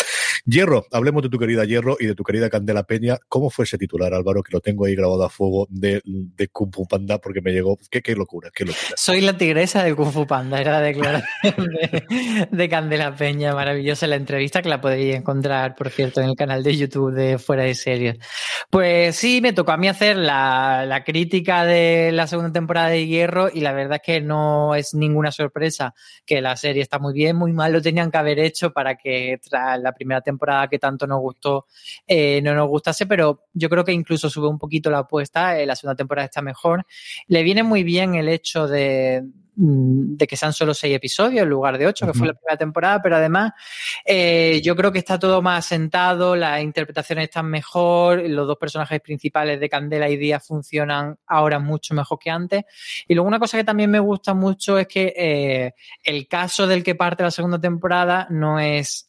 Hierro, 0.49 0.87
hablemos 0.93 1.25
de 1.25 1.29
tu 1.29 1.41
querida 1.41 1.65
Hierro 1.65 1.97
y 1.99 2.07
de 2.07 2.15
tu 2.15 2.23
querida 2.23 2.49
Candela 2.49 2.85
Peña. 2.85 3.19
¿Cómo 3.29 3.51
fue 3.51 3.65
ese 3.65 3.79
titular, 3.79 4.15
Álvaro, 4.15 4.45
que 4.45 4.53
lo 4.53 4.61
tengo 4.61 4.85
ahí 4.85 4.95
grabado 4.95 5.25
a 5.25 5.29
fuego 5.29 5.67
de, 5.69 6.01
de 6.05 6.47
Kung 6.47 6.73
Fu 6.73 6.87
Panda 6.87 7.19
porque 7.19 7.41
me 7.41 7.51
llegó? 7.51 7.77
Qué, 7.91 8.01
qué 8.01 8.15
locura, 8.15 8.53
qué 8.55 8.65
locura. 8.65 8.95
Soy 8.97 9.23
la 9.23 9.37
tigresa 9.37 9.83
de 9.83 9.97
Kung 9.97 10.13
Fu 10.13 10.25
Panda, 10.25 10.61
era 10.61 10.81
de 10.81 10.95
de, 12.53 12.69
Candela 12.69 13.17
Peña, 13.17 13.55
maravillosa 13.55 14.07
la 14.07 14.15
entrevista 14.15 14.63
que 14.63 14.69
la 14.69 14.81
podéis 14.81 15.17
encontrar, 15.17 15.75
por 15.75 15.91
cierto, 15.91 16.21
en 16.21 16.29
el 16.29 16.37
canal 16.37 16.63
de 16.63 16.77
YouTube 16.77 17.13
de 17.13 17.39
Fuera 17.39 17.65
de 17.65 17.75
Series. 17.75 18.17
Pues 18.71 19.17
sí, 19.17 19.41
me 19.41 19.53
tocó 19.53 19.73
a 19.73 19.77
mí 19.77 19.89
hacer 19.89 20.17
la, 20.17 21.03
crítica 21.05 21.65
de 21.65 22.13
la 22.13 22.29
segunda 22.29 22.53
temporada 22.53 22.91
de 22.91 23.05
Hierro 23.05 23.49
y 23.53 23.63
la 23.63 23.73
verdad 23.73 23.97
es 23.97 24.03
que 24.03 24.21
no 24.21 24.77
es 24.77 24.95
ninguna 24.95 25.33
sorpresa 25.33 25.93
que 26.25 26.41
la 26.41 26.57
serie 26.57 26.83
está 26.83 27.01
muy 27.01 27.15
bien, 27.15 27.35
muy 27.35 27.53
mal 27.53 27.73
lo 27.73 27.83
tenían 27.83 28.13
que 28.13 28.19
haber 28.19 28.39
hecho 28.39 28.73
para 28.73 28.95
que 28.95 29.41
tras 29.43 29.81
la 29.81 29.93
primera 29.93 30.21
temporada 30.21 30.36
que 30.71 30.79
tanto 30.79 31.07
nos 31.07 31.21
gustó 31.21 31.67
eh, 32.07 32.41
no 32.43 32.55
nos 32.55 32.69
gustase, 32.69 33.07
pero 33.07 33.47
yo 33.53 33.69
creo 33.69 33.85
que 33.85 33.93
incluso 33.93 34.31
sube 34.31 34.49
un 34.49 34.59
poquito 34.59 34.91
la 34.91 34.99
apuesta, 34.99 35.59
eh, 35.59 35.67
la 35.67 35.77
segunda 35.77 35.97
temporada 35.97 36.27
está 36.27 36.43
mejor. 36.43 36.87
Le 37.29 37.43
viene 37.43 37.63
muy 37.63 37.83
bien 37.83 38.15
el 38.15 38.29
hecho 38.29 38.67
de 38.67 39.25
mm, 39.57 40.17
de 40.17 40.27
que 40.27 40.37
sean 40.37 40.53
solo 40.53 40.75
seis 40.75 40.95
episodios 40.95 41.43
en 41.43 41.49
lugar 41.49 41.79
de 41.79 41.87
ocho, 41.87 42.07
que 42.07 42.13
fue 42.13 42.27
la 42.27 42.35
primera 42.35 42.57
temporada, 42.57 43.01
pero 43.03 43.17
además 43.17 43.53
eh, 44.05 44.61
yo 44.63 44.77
creo 44.77 44.93
que 44.93 44.99
está 44.99 45.19
todo 45.19 45.43
más 45.43 45.67
asentado, 45.67 46.37
las 46.37 46.63
interpretaciones 46.63 47.25
están 47.25 47.47
mejor, 47.47 48.23
los 48.29 48.47
dos 48.47 48.59
personajes 48.59 49.01
principales 49.01 49.59
de 49.59 49.69
Candela 49.69 50.09
y 50.09 50.17
Díaz 50.17 50.47
funcionan 50.47 51.19
ahora 51.27 51.59
mucho 51.59 51.95
mejor 51.95 52.19
que 52.19 52.31
antes. 52.31 52.65
Y 53.09 53.15
luego 53.15 53.29
una 53.29 53.39
cosa 53.39 53.57
que 53.57 53.65
también 53.65 53.91
me 53.91 54.01
gusta 54.01 54.35
mucho 54.35 54.79
es 54.79 54.87
que 54.87 55.13
eh, 55.17 55.75
el 56.05 56.29
caso 56.29 56.67
del 56.67 56.83
que 56.83 56.95
parte 56.95 57.23
la 57.23 57.31
segunda 57.31 57.61
temporada 57.61 58.27
no 58.31 58.61
es 58.61 59.06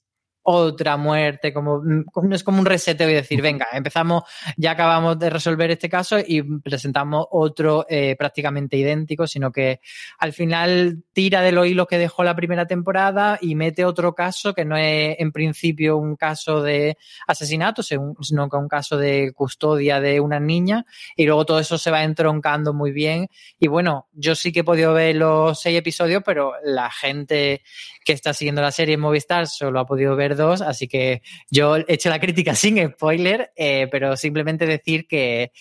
otra 0.49 0.95
muerte, 0.95 1.51
como 1.51 1.81
no 1.83 2.33
es 2.33 2.41
como 2.41 2.59
un 2.59 2.65
reseteo 2.65 3.09
y 3.09 3.13
decir, 3.13 3.41
venga, 3.41 3.67
empezamos, 3.73 4.23
ya 4.55 4.71
acabamos 4.71 5.19
de 5.19 5.29
resolver 5.29 5.71
este 5.71 5.89
caso 5.89 6.19
y 6.25 6.41
presentamos 6.59 7.27
otro 7.31 7.85
eh, 7.89 8.15
prácticamente 8.17 8.77
idéntico, 8.77 9.27
sino 9.27 9.51
que 9.51 9.81
al 10.19 10.31
final 10.31 11.03
tira 11.11 11.41
de 11.41 11.51
los 11.51 11.67
hilos 11.67 11.87
que 11.87 11.97
dejó 11.97 12.23
la 12.23 12.33
primera 12.33 12.65
temporada 12.65 13.37
y 13.41 13.55
mete 13.55 13.83
otro 13.83 14.15
caso 14.15 14.53
que 14.53 14.63
no 14.63 14.77
es 14.77 15.17
en 15.19 15.33
principio 15.33 15.97
un 15.97 16.15
caso 16.15 16.61
de 16.61 16.97
asesinato, 17.27 17.83
sino 17.83 18.15
que 18.49 18.55
un 18.55 18.69
caso 18.69 18.95
de 18.95 19.33
custodia 19.35 19.99
de 19.99 20.21
una 20.21 20.39
niña 20.39 20.85
y 21.17 21.25
luego 21.25 21.45
todo 21.45 21.59
eso 21.59 21.77
se 21.77 21.91
va 21.91 22.05
entroncando 22.05 22.73
muy 22.73 22.93
bien. 22.93 23.27
Y 23.59 23.67
bueno, 23.67 24.07
yo 24.13 24.33
sí 24.33 24.53
que 24.53 24.61
he 24.61 24.63
podido 24.63 24.93
ver 24.93 25.17
los 25.17 25.59
seis 25.59 25.77
episodios, 25.77 26.23
pero 26.25 26.53
la 26.63 26.89
gente 26.89 27.63
que 28.05 28.13
está 28.13 28.33
siguiendo 28.33 28.61
la 28.61 28.71
serie 28.71 28.93
en 28.93 29.01
Movistar 29.01 29.47
solo 29.47 29.81
ha 29.81 29.85
podido 29.85 30.15
ver 30.15 30.36
así 30.39 30.87
que 30.87 31.21
yo 31.49 31.77
he 31.77 31.85
hecho 31.87 32.09
la 32.09 32.19
crítica 32.19 32.55
sin 32.55 32.91
spoiler, 32.91 33.51
eh, 33.55 33.87
pero 33.91 34.15
simplemente 34.15 34.65
decir 34.65 35.07
que, 35.07 35.51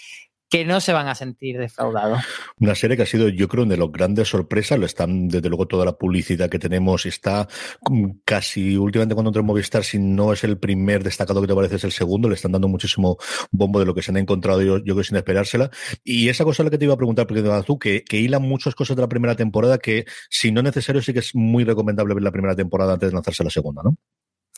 que 0.49 0.65
no 0.65 0.81
se 0.81 0.93
van 0.93 1.09
a 1.09 1.15
sentir 1.15 1.59
defraudados. 1.59 2.21
Una 2.61 2.75
serie 2.75 2.97
que 2.97 3.03
ha 3.03 3.07
sido, 3.07 3.29
yo 3.29 3.49
creo, 3.49 3.65
una 3.65 3.75
de 3.75 3.81
las 3.81 3.91
grandes 3.91 4.29
sorpresas. 4.29 4.79
Lo 4.79 4.87
están, 4.87 5.29
desde 5.29 5.49
luego, 5.49 5.67
toda 5.67 5.85
la 5.85 5.93
publicidad 5.93 6.49
que 6.49 6.59
tenemos 6.59 7.05
está 7.07 7.49
casi 8.25 8.77
últimamente 8.77 9.15
cuando 9.15 9.31
entro 9.31 9.41
en 9.41 9.47
Movistar, 9.47 9.83
si 9.83 9.99
no 9.99 10.33
es 10.33 10.45
el 10.45 10.59
primer 10.59 11.03
destacado 11.03 11.41
que 11.41 11.49
te 11.49 11.55
parece, 11.55 11.77
es 11.77 11.85
el 11.85 11.93
segundo. 11.93 12.29
Le 12.29 12.37
están 12.37 12.53
dando 12.53 12.69
muchísimo 12.69 13.17
bombo 13.51 13.81
de 13.81 13.87
lo 13.87 13.95
que 13.95 14.03
se 14.03 14.13
han 14.13 14.19
encontrado, 14.19 14.63
yo, 14.63 14.79
yo 14.79 14.95
creo, 14.95 15.05
sin 15.05 15.17
esperársela. 15.17 15.71
Y 16.05 16.29
esa 16.29 16.45
cosa 16.45 16.63
es 16.63 16.65
la 16.65 16.71
que 16.71 16.79
te 16.79 16.85
iba 16.85 16.95
a 16.95 16.99
preguntar, 16.99 17.27
porque 17.27 17.43
tú, 17.67 17.79
que, 17.79 18.05
que 18.05 18.19
hilan 18.19 18.43
muchas 18.43 18.75
cosas 18.75 18.97
de 18.97 19.03
la 19.03 19.09
primera 19.09 19.35
temporada 19.35 19.79
que, 19.79 20.05
si 20.31 20.53
no 20.53 20.63
necesario, 20.63 21.03
sí 21.03 21.13
que 21.13 21.21
es 21.21 21.35
muy 21.35 21.65
recomendable 21.65 22.15
ver 22.15 22.23
la 22.23 22.33
primera 22.33 22.55
temporada 22.55 22.95
antes 22.95 23.11
de 23.11 23.15
lanzarse 23.15 23.43
la 23.43 23.51
segunda, 23.51 23.83
¿no? 23.83 23.97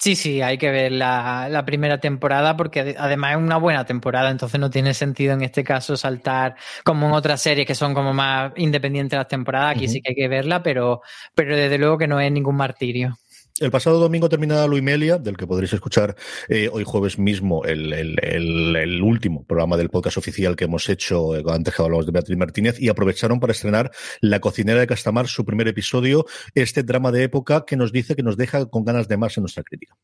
Sí, 0.01 0.15
sí, 0.15 0.43
hay 0.43 0.59
que 0.59 0.71
ver 0.71 0.93
la, 0.93 1.63
primera 1.67 1.99
temporada 1.99 2.57
porque 2.57 2.95
además 2.97 3.33
es 3.33 3.39
una 3.39 3.57
buena 3.57 3.85
temporada, 3.85 4.31
entonces 4.31 4.61
no 4.61 4.71
tiene 4.71 4.95
sentido 4.95 5.35
en 5.35 5.43
este 5.43 5.65
caso 5.65 5.97
saltar 5.97 6.55
como 6.85 7.09
en 7.09 7.13
otras 7.15 7.43
series 7.43 7.67
que 7.67 7.75
son 7.75 7.95
como 7.95 8.15
más 8.15 8.53
independientes 8.57 9.17
las 9.17 9.27
temporadas. 9.27 9.75
Aquí 9.77 9.89
sí 9.89 10.01
que 10.01 10.11
hay 10.11 10.15
que 10.15 10.29
verla, 10.29 10.63
pero, 10.63 11.03
pero 11.35 11.57
desde 11.57 11.79
luego 11.79 11.99
que 11.99 12.07
no 12.07 12.21
es 12.21 12.31
ningún 12.31 12.57
martirio. 12.57 13.19
El 13.61 13.73
pasado 13.73 13.99
domingo 13.99 14.29
terminaba 14.29 14.69
Luimelia, 14.69 15.19
del 15.19 15.37
que 15.37 15.47
podréis 15.47 15.73
escuchar 15.73 16.15
eh, 16.49 16.69
hoy 16.73 16.85
jueves 16.85 17.19
mismo 17.19 17.65
el, 17.65 19.03
último 19.03 19.45
programa 19.45 19.77
del 19.77 19.91
podcast 19.91 20.17
oficial 20.17 20.55
que 20.55 20.67
hemos 20.67 20.89
hecho, 20.89 21.35
eh, 21.35 21.43
antes 21.49 21.75
que 21.75 21.83
hablamos 21.83 22.07
de 22.07 22.13
Beatriz 22.13 22.39
Martínez, 22.39 22.81
y 22.81 22.89
aprovecharon 22.89 23.41
para 23.41 23.53
estrenar 23.53 23.91
La 24.21 24.39
cocinera 24.39 24.79
de 24.79 24.87
Castamar, 24.87 25.27
su 25.27 25.45
primer 25.45 25.67
episodio, 25.67 26.25
este 26.55 26.85
drama 26.85 27.11
de 27.11 27.25
época 27.25 27.65
que 27.67 27.77
nos 27.77 27.91
dice 27.91 28.15
que 28.15 28.23
nos 28.23 28.37
deja 28.37 28.67
con 28.67 28.85
ganas 28.85 29.09
de 29.09 29.17
más 29.17 29.37
en 29.37 29.43
nuestra 29.43 29.65
crítica. 29.65 29.97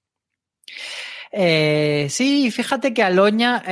Eh, 1.30 2.08
sí, 2.10 2.50
fíjate 2.50 2.92
que 2.92 3.04
Aloña 3.04 3.62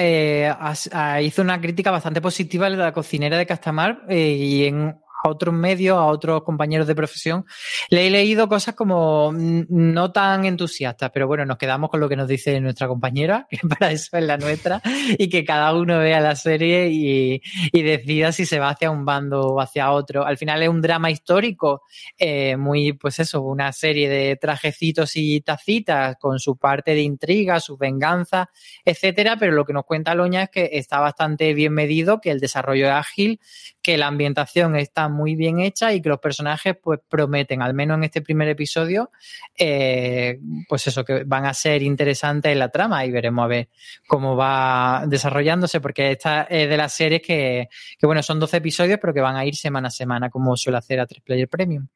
hizo 1.23 1.43
una 1.43 1.61
crítica 1.61 1.91
bastante 1.91 2.21
positiva 2.21 2.71
de 2.71 2.77
la 2.77 2.93
cocinera 2.93 3.37
de 3.37 3.47
Castamar 3.47 4.05
y 4.09 4.65
en 4.65 4.95
a 5.23 5.29
otros 5.29 5.55
medios, 5.55 5.97
a 5.97 6.05
otros 6.05 6.43
compañeros 6.43 6.87
de 6.87 6.95
profesión, 6.95 7.45
le 7.91 8.07
he 8.07 8.11
leído 8.11 8.49
cosas 8.49 8.75
como 8.75 9.33
no 9.33 10.12
tan 10.12 10.45
entusiastas, 10.45 11.11
pero 11.12 11.26
bueno, 11.26 11.45
nos 11.45 11.59
quedamos 11.59 11.91
con 11.91 12.00
lo 12.00 12.09
que 12.09 12.17
nos 12.17 12.29
dice 12.29 12.61
nuestra 12.61 12.88
compañera, 12.88 13.47
que 13.50 13.59
para 13.69 13.93
eso 13.93 14.17
es 14.17 14.25
la 14.25 14.37
nuestra, 14.37 14.83
y 15.19 15.29
que 15.29 15.45
cada 15.45 15.75
uno 15.75 15.99
vea 15.99 16.21
la 16.21 16.37
serie 16.37 16.88
y, 16.91 17.41
decida 17.83 18.33
si 18.33 18.47
se 18.47 18.59
va 18.59 18.71
hacia 18.71 18.91
un 18.91 19.05
bando 19.05 19.41
o 19.41 19.61
hacia 19.61 19.91
otro. 19.91 20.25
Al 20.25 20.38
final 20.38 20.62
es 20.62 20.69
un 20.69 20.81
drama 20.81 21.11
histórico, 21.11 21.83
eh, 22.19 22.57
muy, 22.57 22.93
pues 22.93 23.19
eso, 23.19 23.43
una 23.43 23.73
serie 23.73 24.09
de 24.09 24.37
trajecitos 24.37 25.17
y 25.17 25.41
tacitas 25.41 26.17
con 26.19 26.38
su 26.38 26.57
parte 26.57 26.95
de 26.95 27.02
intriga, 27.02 27.61
su 27.61 27.76
venganza, 27.76 28.50
etcétera, 28.85 29.37
pero 29.38 29.52
lo 29.52 29.64
que 29.64 29.73
nos 29.73 29.85
cuenta 29.85 30.14
Loña 30.14 30.45
es 30.45 30.50
que 30.50 30.71
está 30.73 31.00
bastante 31.00 31.55
bien 31.55 31.73
medido, 31.73 32.21
que 32.21 32.31
el 32.31 32.41
desarrollo 32.41 32.87
es 32.87 32.93
ágil, 32.93 33.41
que 33.83 33.99
la 33.99 34.07
ambientación 34.07 34.77
está 34.77 35.09
muy 35.09 35.35
bien 35.35 35.59
hecha 35.59 35.93
y 35.93 36.01
que 36.01 36.09
los 36.09 36.21
personajes 36.21 36.77
pues 36.81 37.01
prometen, 37.09 37.62
al 37.62 37.75
menos 37.75 37.97
en 37.97 38.05
este 38.05 38.23
primer 38.23 38.49
episodio, 38.49 39.11
eh, 39.59 40.39
pues 40.69 40.87
eso, 40.87 41.05
que 41.05 41.25
van 41.25 41.47
a 41.47 41.55
ser 41.55 41.83
interesantes 41.83 42.53
en 42.53 42.59
la 42.61 42.69
trama 42.69 43.05
y 43.05 43.11
veremos 43.11 43.45
a 43.45 43.49
ver 43.49 43.69
cómo 44.07 44.37
va 44.37 45.05
desarrollándose, 45.07 45.81
porque 45.81 46.12
esta 46.12 46.43
es 46.45 46.69
de 46.69 46.77
las 46.77 46.93
series 46.93 47.23
que, 47.23 47.69
que 47.99 48.07
bueno, 48.07 48.23
son 48.23 48.39
12 48.39 48.59
episodios, 48.59 48.99
pero 49.01 49.12
que 49.12 49.21
van 49.21 49.37
a 49.37 49.45
ir 49.45 49.57
semana 49.57 49.89
a 49.89 49.91
semana, 49.91 50.31
como 50.31 50.57
suele 50.57 50.79
hacer 50.79 51.01
a 51.01 51.07
3 51.07 51.23
Player 51.23 51.49
Premium. 51.49 51.89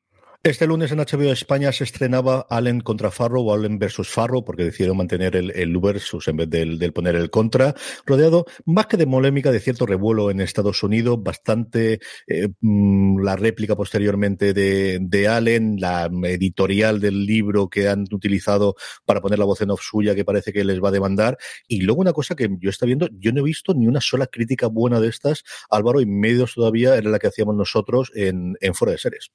Este 0.43 0.67
lunes 0.67 0.93
en 0.93 0.99
HBO 0.99 1.33
España 1.33 1.73
se 1.73 1.85
estrenaba 1.85 2.47
Allen 2.51 2.81
contra 2.81 3.11
Farrow 3.11 3.49
o 3.49 3.55
Allen 3.55 3.79
versus 3.79 4.09
Farrow 4.09 4.45
porque 4.45 4.65
decidieron 4.65 4.97
mantener 4.97 5.35
el, 5.35 5.51
el 5.51 5.77
versus 5.79 6.29
en 6.29 6.37
vez 6.37 6.51
del, 6.51 6.93
poner 6.93 7.17
el 7.17 7.31
contra, 7.31 7.75
rodeado 8.05 8.47
más 8.65 8.87
que 8.87 8.97
de 8.97 9.07
polémica 9.07 9.51
de 9.51 9.61
cierto 9.61 9.87
revuelo 9.87 10.31
en 10.31 10.41
Estados 10.41 10.83
Unidos, 10.83 11.21
bastante 11.21 12.01
eh, 12.29 12.49
mm, 12.61 13.21
la 13.23 13.35
réplica 13.37 13.75
posteriormente 13.75 14.53
de, 14.53 14.99
de, 15.01 15.29
Allen, 15.29 15.81
la 15.81 16.09
editorial 16.25 17.01
del 17.01 17.27
libro 17.27 17.69
que 17.69 17.89
han 17.89 18.05
utilizado 18.13 18.77
para 19.05 19.21
poner 19.21 19.39
la 19.39 19.45
voz 19.47 19.61
en 19.63 19.71
off 19.71 19.83
suya 19.83 20.15
que 20.15 20.25
parece 20.25 20.53
que 20.53 20.65
les 20.65 20.83
va 20.83 20.91
a 20.91 20.93
demandar 20.93 21.39
y 21.67 21.81
luego 21.81 22.01
una 22.01 22.13
cosa 22.13 22.37
que 22.37 22.49
yo 22.61 22.71
estoy 22.71 22.87
viendo, 22.87 23.09
yo 23.13 23.33
no 23.33 23.41
he 23.41 23.45
visto 23.45 23.75
ni 23.75 23.89
una 23.89 24.01
sola 24.01 24.27
crítica 24.27 24.69
buena 24.69 25.01
de 25.01 25.09
estas, 25.09 25.43
Álvaro, 25.71 26.01
y 26.01 26.07
medios 26.07 26.55
todavía 26.55 26.97
era 26.97 27.11
la 27.11 27.19
que 27.19 27.29
hacíamos 27.29 27.57
nosotros 27.57 28.13
en, 28.15 28.57
en 28.61 28.75
Fuera 28.75 28.93
de 28.93 28.99
Series. 28.99 29.31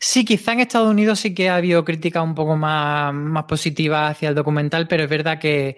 Sí, 0.00 0.24
quizá 0.24 0.52
en 0.52 0.60
Estados 0.60 0.88
Unidos 0.88 1.18
sí 1.18 1.34
que 1.34 1.48
ha 1.48 1.56
habido 1.56 1.84
críticas 1.84 2.22
un 2.22 2.34
poco 2.34 2.56
más, 2.56 3.12
más 3.12 3.44
positivas 3.44 4.12
hacia 4.12 4.28
el 4.28 4.34
documental, 4.34 4.86
pero 4.86 5.02
es 5.04 5.10
verdad 5.10 5.38
que, 5.40 5.76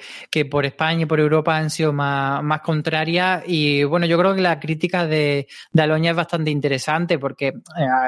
por 0.50 0.66
España 0.66 1.02
y 1.02 1.06
por 1.06 1.20
Europa 1.20 1.56
han 1.56 1.70
sido 1.70 1.92
más, 1.92 2.42
más 2.42 2.60
contrarias. 2.60 3.42
Y 3.46 3.84
bueno, 3.84 4.04
yo 4.06 4.18
creo 4.18 4.34
que 4.34 4.42
la 4.42 4.60
crítica 4.60 5.06
de, 5.06 5.48
de 5.72 5.82
Aloña 5.82 6.10
es 6.10 6.16
bastante 6.16 6.50
interesante 6.50 7.18
porque, 7.18 7.48
eh, 7.48 7.52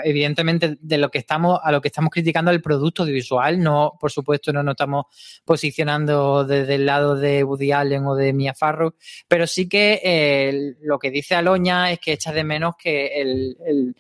evidentemente, 0.05 0.77
de 0.81 0.99
lo 0.99 1.11
que 1.11 1.19
estamos, 1.19 1.59
a 1.63 1.73
lo 1.73 1.81
que 1.81 1.89
estamos 1.89 2.11
criticando 2.11 2.51
el 2.51 2.61
producto 2.61 3.03
audiovisual, 3.03 3.59
no, 3.59 3.97
por 3.99 4.11
supuesto, 4.11 4.53
no 4.53 4.63
nos 4.63 4.73
estamos 4.75 5.07
posicionando 5.45 6.45
desde 6.45 6.75
el 6.75 6.85
lado 6.85 7.17
de 7.17 7.43
Woody 7.43 7.73
Allen 7.73 8.07
o 8.07 8.15
de 8.15 8.33
Mia 8.35 8.55
Farrow, 8.55 8.95
pero 9.27 9.47
sí 9.47 9.69
que 9.69 10.01
eh, 10.05 10.75
lo 10.83 10.99
que 10.99 11.11
dice 11.11 11.35
Aloña 11.35 11.91
es 11.91 12.01
que 12.01 12.13
echa 12.13 12.33
de 12.33 12.45
menos 12.45 12.75
que 12.77 13.21
el, 13.21 13.95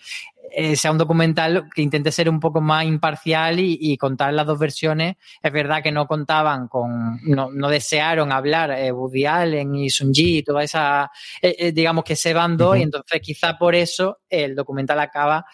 eh, 0.50 0.76
sea 0.76 0.90
un 0.90 0.98
documental 0.98 1.68
que 1.74 1.82
intente 1.82 2.12
ser 2.12 2.28
un 2.28 2.40
poco 2.40 2.60
más 2.60 2.84
imparcial 2.84 3.58
y, 3.58 3.96
contar 3.96 4.34
las 4.34 4.46
dos 4.46 4.58
versiones. 4.58 5.16
Es 5.42 5.52
verdad 5.52 5.82
que 5.82 5.92
no 5.92 6.06
contaban 6.06 6.68
con, 6.68 7.20
no, 7.22 7.68
desearon 7.68 8.32
hablar 8.32 8.70
eh, 8.72 8.92
Woody 8.92 9.26
Allen 9.26 9.74
y 9.74 9.90
Sun 9.90 10.12
Ji 10.12 10.38
y 10.38 10.42
toda 10.42 10.62
esa, 10.62 11.10
eh, 11.40 11.54
eh, 11.58 11.72
digamos 11.72 12.04
que 12.04 12.14
ese 12.14 12.34
bando, 12.34 12.74
y 12.76 12.82
entonces 12.82 13.20
quizá 13.20 13.56
por 13.56 13.74
eso 13.74 14.18
el 14.28 14.54
documental 14.54 15.00
acaba 15.00 15.44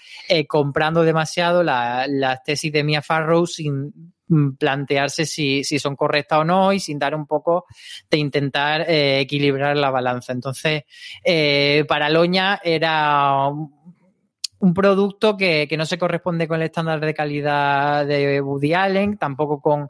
comprando 0.46 1.02
demasiado 1.02 1.62
las 1.62 2.08
la 2.08 2.40
tesis 2.42 2.72
de 2.72 2.84
Mia 2.84 3.02
Farrow 3.02 3.46
sin 3.46 4.14
plantearse 4.58 5.24
si, 5.24 5.64
si, 5.64 5.78
son 5.78 5.96
correctas 5.96 6.40
o 6.40 6.44
no 6.44 6.72
y 6.72 6.80
sin 6.80 6.98
dar 6.98 7.14
un 7.14 7.26
poco 7.26 7.64
de 8.10 8.18
intentar 8.18 8.84
equilibrar 8.88 9.76
la 9.76 9.90
balanza. 9.90 10.32
Entonces, 10.32 10.82
para 11.88 12.08
Loña 12.08 12.60
era 12.62 13.50
un 14.60 14.74
producto 14.74 15.36
que, 15.36 15.68
no 15.76 15.86
se 15.86 15.98
corresponde 15.98 16.48
con 16.48 16.56
el 16.56 16.66
estándar 16.66 17.00
de 17.00 17.14
calidad 17.14 18.06
de 18.06 18.40
Woody 18.40 18.74
Allen, 18.74 19.16
tampoco 19.16 19.60
con, 19.60 19.88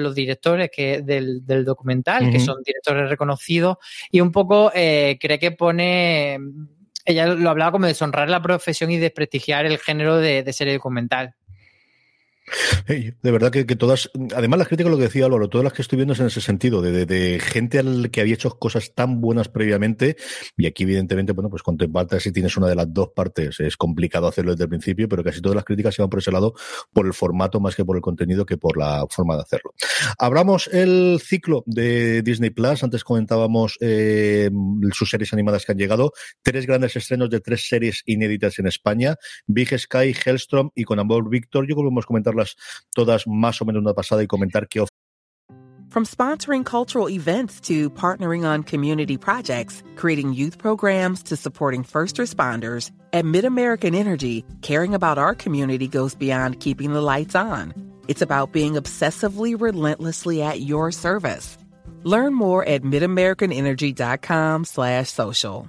los 0.00 0.14
directores 0.14 0.70
que, 0.74 1.02
del, 1.02 1.64
documental, 1.64 2.30
que 2.30 2.40
son 2.40 2.62
directores 2.64 3.08
reconocidos, 3.08 3.78
y 4.10 4.20
un 4.20 4.30
poco 4.30 4.70
eh, 4.74 5.18
cree 5.20 5.38
que 5.38 5.52
pone, 5.52 6.38
ella 7.04 7.26
lo 7.26 7.50
hablaba 7.50 7.72
como 7.72 7.86
deshonrar 7.86 8.28
la 8.28 8.42
profesión 8.42 8.90
y 8.90 8.98
desprestigiar 8.98 9.66
el 9.66 9.78
género 9.78 10.16
de, 10.16 10.52
serie 10.52 10.74
documental. 10.74 11.34
De 12.86 13.30
verdad 13.30 13.50
que, 13.50 13.64
todas, 13.76 14.10
además 14.34 14.58
las 14.58 14.68
críticas, 14.68 14.90
lo 14.90 14.98
que 14.98 15.04
decía 15.04 15.26
Álvaro, 15.26 15.48
todas 15.48 15.64
las 15.64 15.72
que 15.72 15.82
estoy 15.82 15.96
viendo 15.96 16.12
es 16.12 16.20
en 16.20 16.26
ese 16.26 16.40
sentido, 16.40 16.82
de, 16.82 17.40
gente 17.40 17.78
al 17.78 18.10
que 18.10 18.20
había 18.20 18.34
hecho 18.34 18.50
cosas 18.58 18.94
tan 18.94 19.20
buenas 19.20 19.48
previamente, 19.48 20.16
y 20.56 20.66
aquí 20.66 20.84
evidentemente, 20.84 21.32
bueno, 21.32 21.50
pues 21.50 21.62
contemplarte 21.62 22.20
si 22.20 22.32
tienes 22.32 22.56
una 22.56 22.68
de 22.68 22.74
las 22.74 22.92
dos 22.92 23.08
partes, 23.14 23.60
es 23.60 23.76
complicado 23.76 24.26
hacerlo 24.26 24.52
desde 24.52 24.64
el 24.64 24.70
principio, 24.70 25.08
pero 25.08 25.24
casi 25.24 25.40
todas 25.40 25.56
las 25.56 25.64
críticas 25.64 25.94
se 25.94 26.02
van 26.02 26.10
por 26.10 26.20
ese 26.20 26.32
lado, 26.32 26.54
por 26.92 27.06
el 27.06 27.14
formato 27.14 27.60
más 27.60 27.74
que 27.74 27.84
por 27.84 27.96
el 27.96 28.02
contenido, 28.02 28.46
que 28.46 28.56
por 28.56 28.76
la 28.76 29.04
forma 29.10 29.36
de 29.36 29.42
hacerlo. 29.42 29.74
Abramos 30.18 30.68
el 30.68 31.20
ciclo 31.22 31.62
de 31.66 32.22
Disney 32.22 32.50
Plus, 32.50 32.82
antes 32.82 33.04
comentábamos 33.04 33.76
eh, 33.80 34.50
sus 34.92 35.10
series 35.10 35.32
animadas 35.32 35.64
que 35.64 35.72
han 35.72 35.78
llegado, 35.78 36.12
tres 36.42 36.66
grandes 36.66 36.96
estrenos 36.96 37.30
de 37.30 37.40
tres 37.40 37.68
series 37.68 38.02
inéditas 38.06 38.58
en 38.58 38.66
España, 38.66 39.16
Big 39.46 39.78
Sky, 39.78 40.14
Hellstrom 40.14 40.70
y 40.74 40.84
con 40.84 40.98
Amor 40.98 41.28
Víctor, 41.28 41.66
yo 41.66 41.74
creo 41.74 41.88
que 41.88 41.92
hemos 41.92 42.06
comentado 42.06 42.36
todas 42.94 43.26
más 43.26 43.60
o 43.60 43.64
menos 43.64 43.82
una 43.82 43.94
pasada 43.94 44.22
y 44.22 44.26
comentar 44.26 44.68
qué 44.68 44.84
From 45.94 46.04
sponsoring 46.04 46.64
cultural 46.64 47.08
events 47.08 47.60
to 47.68 47.88
partnering 47.88 48.44
on 48.44 48.64
community 48.64 49.16
projects, 49.16 49.80
creating 49.94 50.32
youth 50.32 50.58
programs 50.58 51.22
to 51.22 51.36
supporting 51.36 51.84
first 51.84 52.16
responders, 52.16 52.90
at 53.12 53.24
MidAmerican 53.24 53.94
Energy, 53.94 54.44
caring 54.60 54.92
about 54.92 55.18
our 55.18 55.36
community 55.36 55.86
goes 55.86 56.16
beyond 56.16 56.58
keeping 56.58 56.92
the 56.92 57.00
lights 57.00 57.36
on. 57.36 57.72
It's 58.08 58.22
about 58.22 58.50
being 58.50 58.72
obsessively 58.74 59.54
relentlessly 59.56 60.42
at 60.42 60.62
your 60.62 60.90
service. 60.90 61.56
Learn 62.02 62.34
more 62.34 62.66
at 62.66 62.82
midamericanenergy.com 62.82 64.64
slash 64.64 65.10
social. 65.10 65.68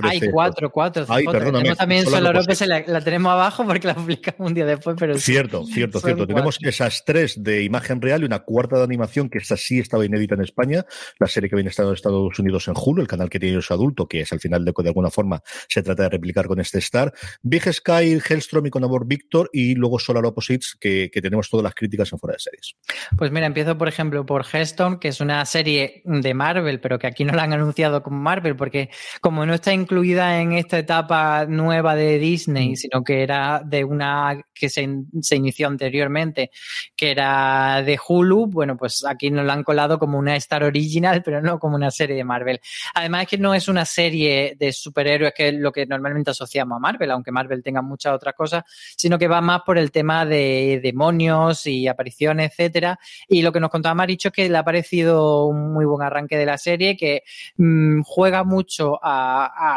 Hay 0.00 0.20
cuatro, 0.30 0.70
cuatro. 0.70 1.04
Ay, 1.08 1.24
tenemos 1.26 1.76
también 1.76 2.06
Solo 2.06 2.32
López, 2.32 2.60
la, 2.66 2.82
la, 2.86 3.00
tenemos 3.00 3.32
abajo 3.32 3.64
porque 3.64 3.86
la 3.86 3.94
publicamos 3.94 4.48
un 4.48 4.54
día 4.54 4.66
después, 4.66 4.96
pero 4.98 5.16
Cierto, 5.18 5.64
cierto, 5.66 6.00
cierto. 6.00 6.26
Tenemos 6.26 6.58
esas 6.62 7.04
tres 7.04 7.42
de 7.42 7.62
imagen 7.62 8.00
real 8.00 8.22
y 8.22 8.24
una 8.24 8.40
cuarta 8.40 8.76
de 8.76 8.84
animación 8.84 9.28
que 9.28 9.38
esta 9.38 9.56
sí 9.56 9.78
estaba 9.78 10.04
inédita 10.04 10.34
en 10.34 10.42
España, 10.42 10.84
la 11.18 11.26
serie 11.26 11.48
que 11.48 11.56
viene 11.56 11.70
estado 11.70 11.88
en 11.90 11.94
Estados 11.94 12.38
Unidos 12.38 12.68
en 12.68 12.74
Hulu, 12.76 13.02
el 13.02 13.08
canal 13.08 13.30
que 13.30 13.38
tiene 13.40 13.60
su 13.62 13.72
adulto, 13.72 14.06
que 14.06 14.20
es 14.20 14.32
al 14.32 14.40
final 14.40 14.64
de, 14.64 14.72
de 14.76 14.88
alguna 14.88 15.10
forma 15.10 15.42
se 15.68 15.82
trata 15.82 16.04
de 16.04 16.08
replicar 16.10 16.46
con 16.46 16.60
este 16.60 16.78
Star. 16.78 17.12
Big 17.42 17.72
Sky, 17.72 18.18
Hellstrom 18.26 18.66
y 18.66 18.70
con 18.70 18.84
Amor 18.84 19.06
Víctor 19.06 19.50
y 19.52 19.74
luego 19.74 19.98
Solar 19.98 20.24
Opposites, 20.26 20.76
que, 20.78 21.10
que, 21.12 21.22
tenemos 21.22 21.48
todas 21.48 21.64
las 21.64 21.74
críticas 21.74 22.12
en 22.12 22.18
fuera 22.18 22.34
de 22.34 22.40
series. 22.40 22.76
Pues 23.16 23.30
mira, 23.30 23.46
empiezo 23.46 23.76
por 23.76 23.88
ejemplo 23.88 24.24
por 24.24 24.44
Hellstrom, 24.50 24.98
que 24.98 25.08
es 25.08 25.20
una 25.20 25.44
serie 25.44 26.02
de 26.04 26.34
Marvel, 26.34 26.80
pero 26.80 26.98
que 26.98 27.06
aquí 27.06 27.24
no 27.24 27.32
la 27.32 27.42
han 27.42 27.52
anunciado 27.52 28.02
como 28.02 28.18
Marvel, 28.18 28.56
porque 28.56 28.90
como 29.20 29.44
no 29.46 29.54
está 29.54 29.72
incluida 29.78 30.40
en 30.40 30.52
esta 30.52 30.78
etapa 30.78 31.46
nueva 31.46 31.94
de 31.94 32.18
Disney, 32.18 32.72
mm. 32.72 32.76
sino 32.76 33.04
que 33.04 33.22
era 33.22 33.62
de 33.64 33.84
una 33.84 34.40
que 34.54 34.68
se, 34.68 34.88
se, 35.22 35.36
inició 35.36 35.68
anteriormente, 35.68 36.50
que 36.96 37.10
era 37.10 37.82
de 37.82 37.98
Hulu, 38.06 38.46
bueno, 38.46 38.76
pues 38.76 39.04
aquí 39.04 39.30
nos 39.30 39.46
la 39.46 39.52
han 39.52 39.62
colado 39.62 39.98
como 39.98 40.18
una 40.18 40.36
Star 40.36 40.64
Original, 40.64 41.22
pero 41.24 41.40
no 41.40 41.58
como 41.58 41.76
una 41.76 41.90
serie 41.90 42.16
de 42.16 42.24
Marvel. 42.24 42.60
Además 42.94 43.22
es 43.22 43.28
que 43.28 43.38
no 43.38 43.54
es 43.54 43.68
una 43.68 43.84
serie 43.84 44.56
de 44.58 44.72
superhéroes 44.72 45.32
que 45.34 45.48
es 45.48 45.54
lo 45.54 45.72
que 45.72 45.86
normalmente 45.86 46.30
asociamos 46.30 46.76
a 46.76 46.80
Marvel, 46.80 47.10
aunque 47.10 47.32
Marvel 47.32 47.62
tenga 47.62 47.82
muchas 47.82 48.12
otras 48.14 48.34
cosas, 48.34 48.64
sino 48.96 49.18
que 49.18 49.28
va 49.28 49.40
más 49.40 49.62
por 49.64 49.78
el 49.78 49.90
tema 49.90 50.26
de 50.26 50.80
demonios 50.82 51.66
y 51.66 51.86
apariciones, 51.86 52.50
etcétera. 52.50 52.98
Y 53.28 53.42
lo 53.42 53.52
que 53.52 53.60
nos 53.60 53.70
contaba 53.70 53.94
Maricho 53.94 54.28
es 54.28 54.34
que 54.34 54.48
le 54.48 54.58
ha 54.58 54.64
parecido 54.64 55.46
un 55.46 55.72
muy 55.72 55.84
buen 55.84 56.02
arranque 56.02 56.36
de 56.36 56.46
la 56.46 56.58
serie, 56.58 56.96
que 56.96 57.22
mmm, 57.56 58.02
juega 58.02 58.44
mucho 58.44 58.98
a, 59.02 59.46
a 59.46 59.67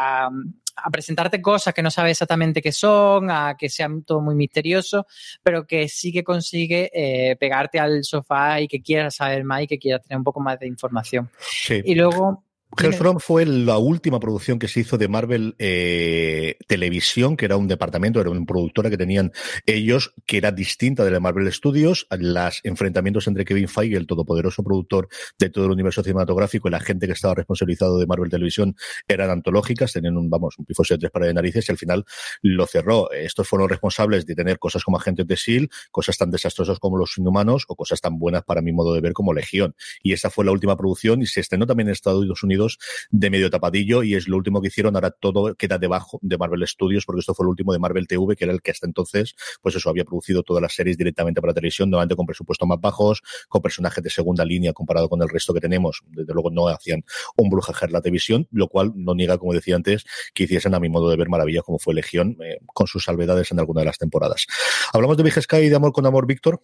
a 0.76 0.90
presentarte 0.90 1.40
cosas 1.40 1.74
que 1.74 1.82
no 1.82 1.90
sabes 1.90 2.12
exactamente 2.12 2.62
qué 2.62 2.72
son, 2.72 3.30
a 3.30 3.56
que 3.58 3.68
sea 3.68 3.88
todo 4.04 4.20
muy 4.20 4.34
misterioso, 4.34 5.06
pero 5.42 5.66
que 5.66 5.88
sí 5.88 6.12
que 6.12 6.24
consigue 6.24 6.90
eh, 6.92 7.36
pegarte 7.36 7.78
al 7.78 8.04
sofá 8.04 8.60
y 8.60 8.68
que 8.68 8.82
quieras 8.82 9.16
saber 9.16 9.44
más 9.44 9.62
y 9.62 9.66
que 9.66 9.78
quieras 9.78 10.02
tener 10.02 10.18
un 10.18 10.24
poco 10.24 10.40
más 10.40 10.58
de 10.58 10.66
información. 10.66 11.30
Sí. 11.38 11.80
Y 11.84 11.94
luego 11.94 12.44
Hellstrom 12.78 13.18
fue 13.18 13.44
la 13.44 13.78
última 13.78 14.18
producción 14.18 14.58
que 14.58 14.66
se 14.66 14.80
hizo 14.80 14.96
de 14.96 15.08
Marvel 15.08 15.54
eh, 15.58 16.56
Televisión, 16.66 17.36
que 17.36 17.44
era 17.44 17.56
un 17.56 17.68
departamento, 17.68 18.20
era 18.20 18.30
una 18.30 18.44
productora 18.46 18.88
que 18.88 18.96
tenían 18.96 19.32
ellos, 19.66 20.14
que 20.26 20.38
era 20.38 20.52
distinta 20.52 21.04
de 21.04 21.10
la 21.10 21.20
Marvel 21.20 21.52
Studios. 21.52 22.06
Los 22.10 22.60
enfrentamientos 22.64 23.26
entre 23.28 23.44
Kevin 23.44 23.68
Feige, 23.68 23.96
el 23.96 24.06
todopoderoso 24.06 24.62
productor 24.62 25.08
de 25.38 25.50
todo 25.50 25.66
el 25.66 25.72
universo 25.72 26.02
cinematográfico, 26.02 26.68
y 26.68 26.70
la 26.70 26.80
gente 26.80 27.06
que 27.06 27.12
estaba 27.12 27.34
responsabilizado 27.34 27.98
de 27.98 28.06
Marvel 28.06 28.30
Televisión 28.30 28.74
eran 29.06 29.30
antológicas, 29.30 29.92
tenían 29.92 30.16
un, 30.16 30.30
vamos, 30.30 30.58
un 30.58 30.64
pifo 30.64 30.82
de 30.88 30.98
tres 30.98 31.10
para 31.10 31.26
de 31.26 31.34
narices 31.34 31.68
y 31.68 31.72
al 31.72 31.78
final 31.78 32.04
lo 32.40 32.66
cerró. 32.66 33.10
Estos 33.12 33.46
fueron 33.48 33.68
responsables 33.68 34.26
de 34.26 34.34
tener 34.34 34.58
cosas 34.58 34.82
como 34.82 34.96
Agentes 34.96 35.26
de 35.26 35.34
S.H.I.E.L.D., 35.34 35.68
cosas 35.90 36.16
tan 36.16 36.30
desastrosas 36.30 36.78
como 36.78 36.96
Los 36.96 37.18
Inhumanos 37.18 37.64
o 37.68 37.76
cosas 37.76 38.00
tan 38.00 38.18
buenas 38.18 38.44
para 38.44 38.62
mi 38.62 38.72
modo 38.72 38.94
de 38.94 39.00
ver 39.00 39.12
como 39.12 39.34
Legión. 39.34 39.74
Y 40.02 40.12
esa 40.12 40.30
fue 40.30 40.44
la 40.44 40.52
última 40.52 40.76
producción 40.76 41.22
y 41.22 41.26
se 41.26 41.40
estrenó 41.40 41.66
también 41.66 41.88
en 41.88 41.92
Estados 41.92 42.42
Unidos 42.42 42.61
de 43.10 43.30
medio 43.30 43.50
tapadillo 43.50 44.02
y 44.02 44.14
es 44.14 44.28
lo 44.28 44.36
último 44.36 44.60
que 44.60 44.68
hicieron. 44.68 44.94
Ahora 44.94 45.10
todo 45.10 45.54
queda 45.54 45.78
debajo 45.78 46.18
de 46.22 46.38
Marvel 46.38 46.66
Studios 46.66 47.04
porque 47.04 47.20
esto 47.20 47.34
fue 47.34 47.44
el 47.44 47.50
último 47.50 47.72
de 47.72 47.78
Marvel 47.78 48.06
TV, 48.06 48.36
que 48.36 48.44
era 48.44 48.52
el 48.52 48.62
que 48.62 48.70
hasta 48.70 48.86
entonces, 48.86 49.34
pues 49.60 49.74
eso, 49.74 49.90
había 49.90 50.04
producido 50.04 50.42
todas 50.42 50.62
las 50.62 50.74
series 50.74 50.96
directamente 50.96 51.40
para 51.40 51.54
televisión, 51.54 51.90
normalmente 51.90 52.16
con 52.16 52.26
presupuestos 52.26 52.68
más 52.68 52.80
bajos, 52.80 53.22
con 53.48 53.62
personajes 53.62 54.02
de 54.02 54.10
segunda 54.10 54.44
línea 54.44 54.72
comparado 54.72 55.08
con 55.08 55.22
el 55.22 55.28
resto 55.28 55.54
que 55.54 55.60
tenemos. 55.60 56.02
Desde 56.08 56.32
luego 56.32 56.50
no 56.50 56.68
hacían 56.68 57.04
un 57.36 57.50
brujajer 57.50 57.90
la 57.90 58.00
televisión, 58.00 58.48
lo 58.50 58.68
cual 58.68 58.92
no 58.94 59.14
niega, 59.14 59.38
como 59.38 59.52
decía 59.52 59.76
antes, 59.76 60.04
que 60.34 60.44
hiciesen 60.44 60.74
a 60.74 60.80
mi 60.80 60.88
modo 60.88 61.10
de 61.10 61.16
ver 61.16 61.28
maravillas 61.28 61.62
como 61.62 61.78
fue 61.78 61.94
Legión, 61.94 62.36
eh, 62.42 62.58
con 62.66 62.86
sus 62.86 63.04
salvedades 63.04 63.50
en 63.52 63.58
alguna 63.58 63.80
de 63.80 63.86
las 63.86 63.98
temporadas. 63.98 64.46
Hablamos 64.92 65.16
de 65.16 65.22
Big 65.22 65.40
Sky 65.40 65.56
y 65.56 65.68
de 65.68 65.76
Amor 65.76 65.92
con 65.92 66.06
Amor, 66.06 66.26
Víctor. 66.26 66.62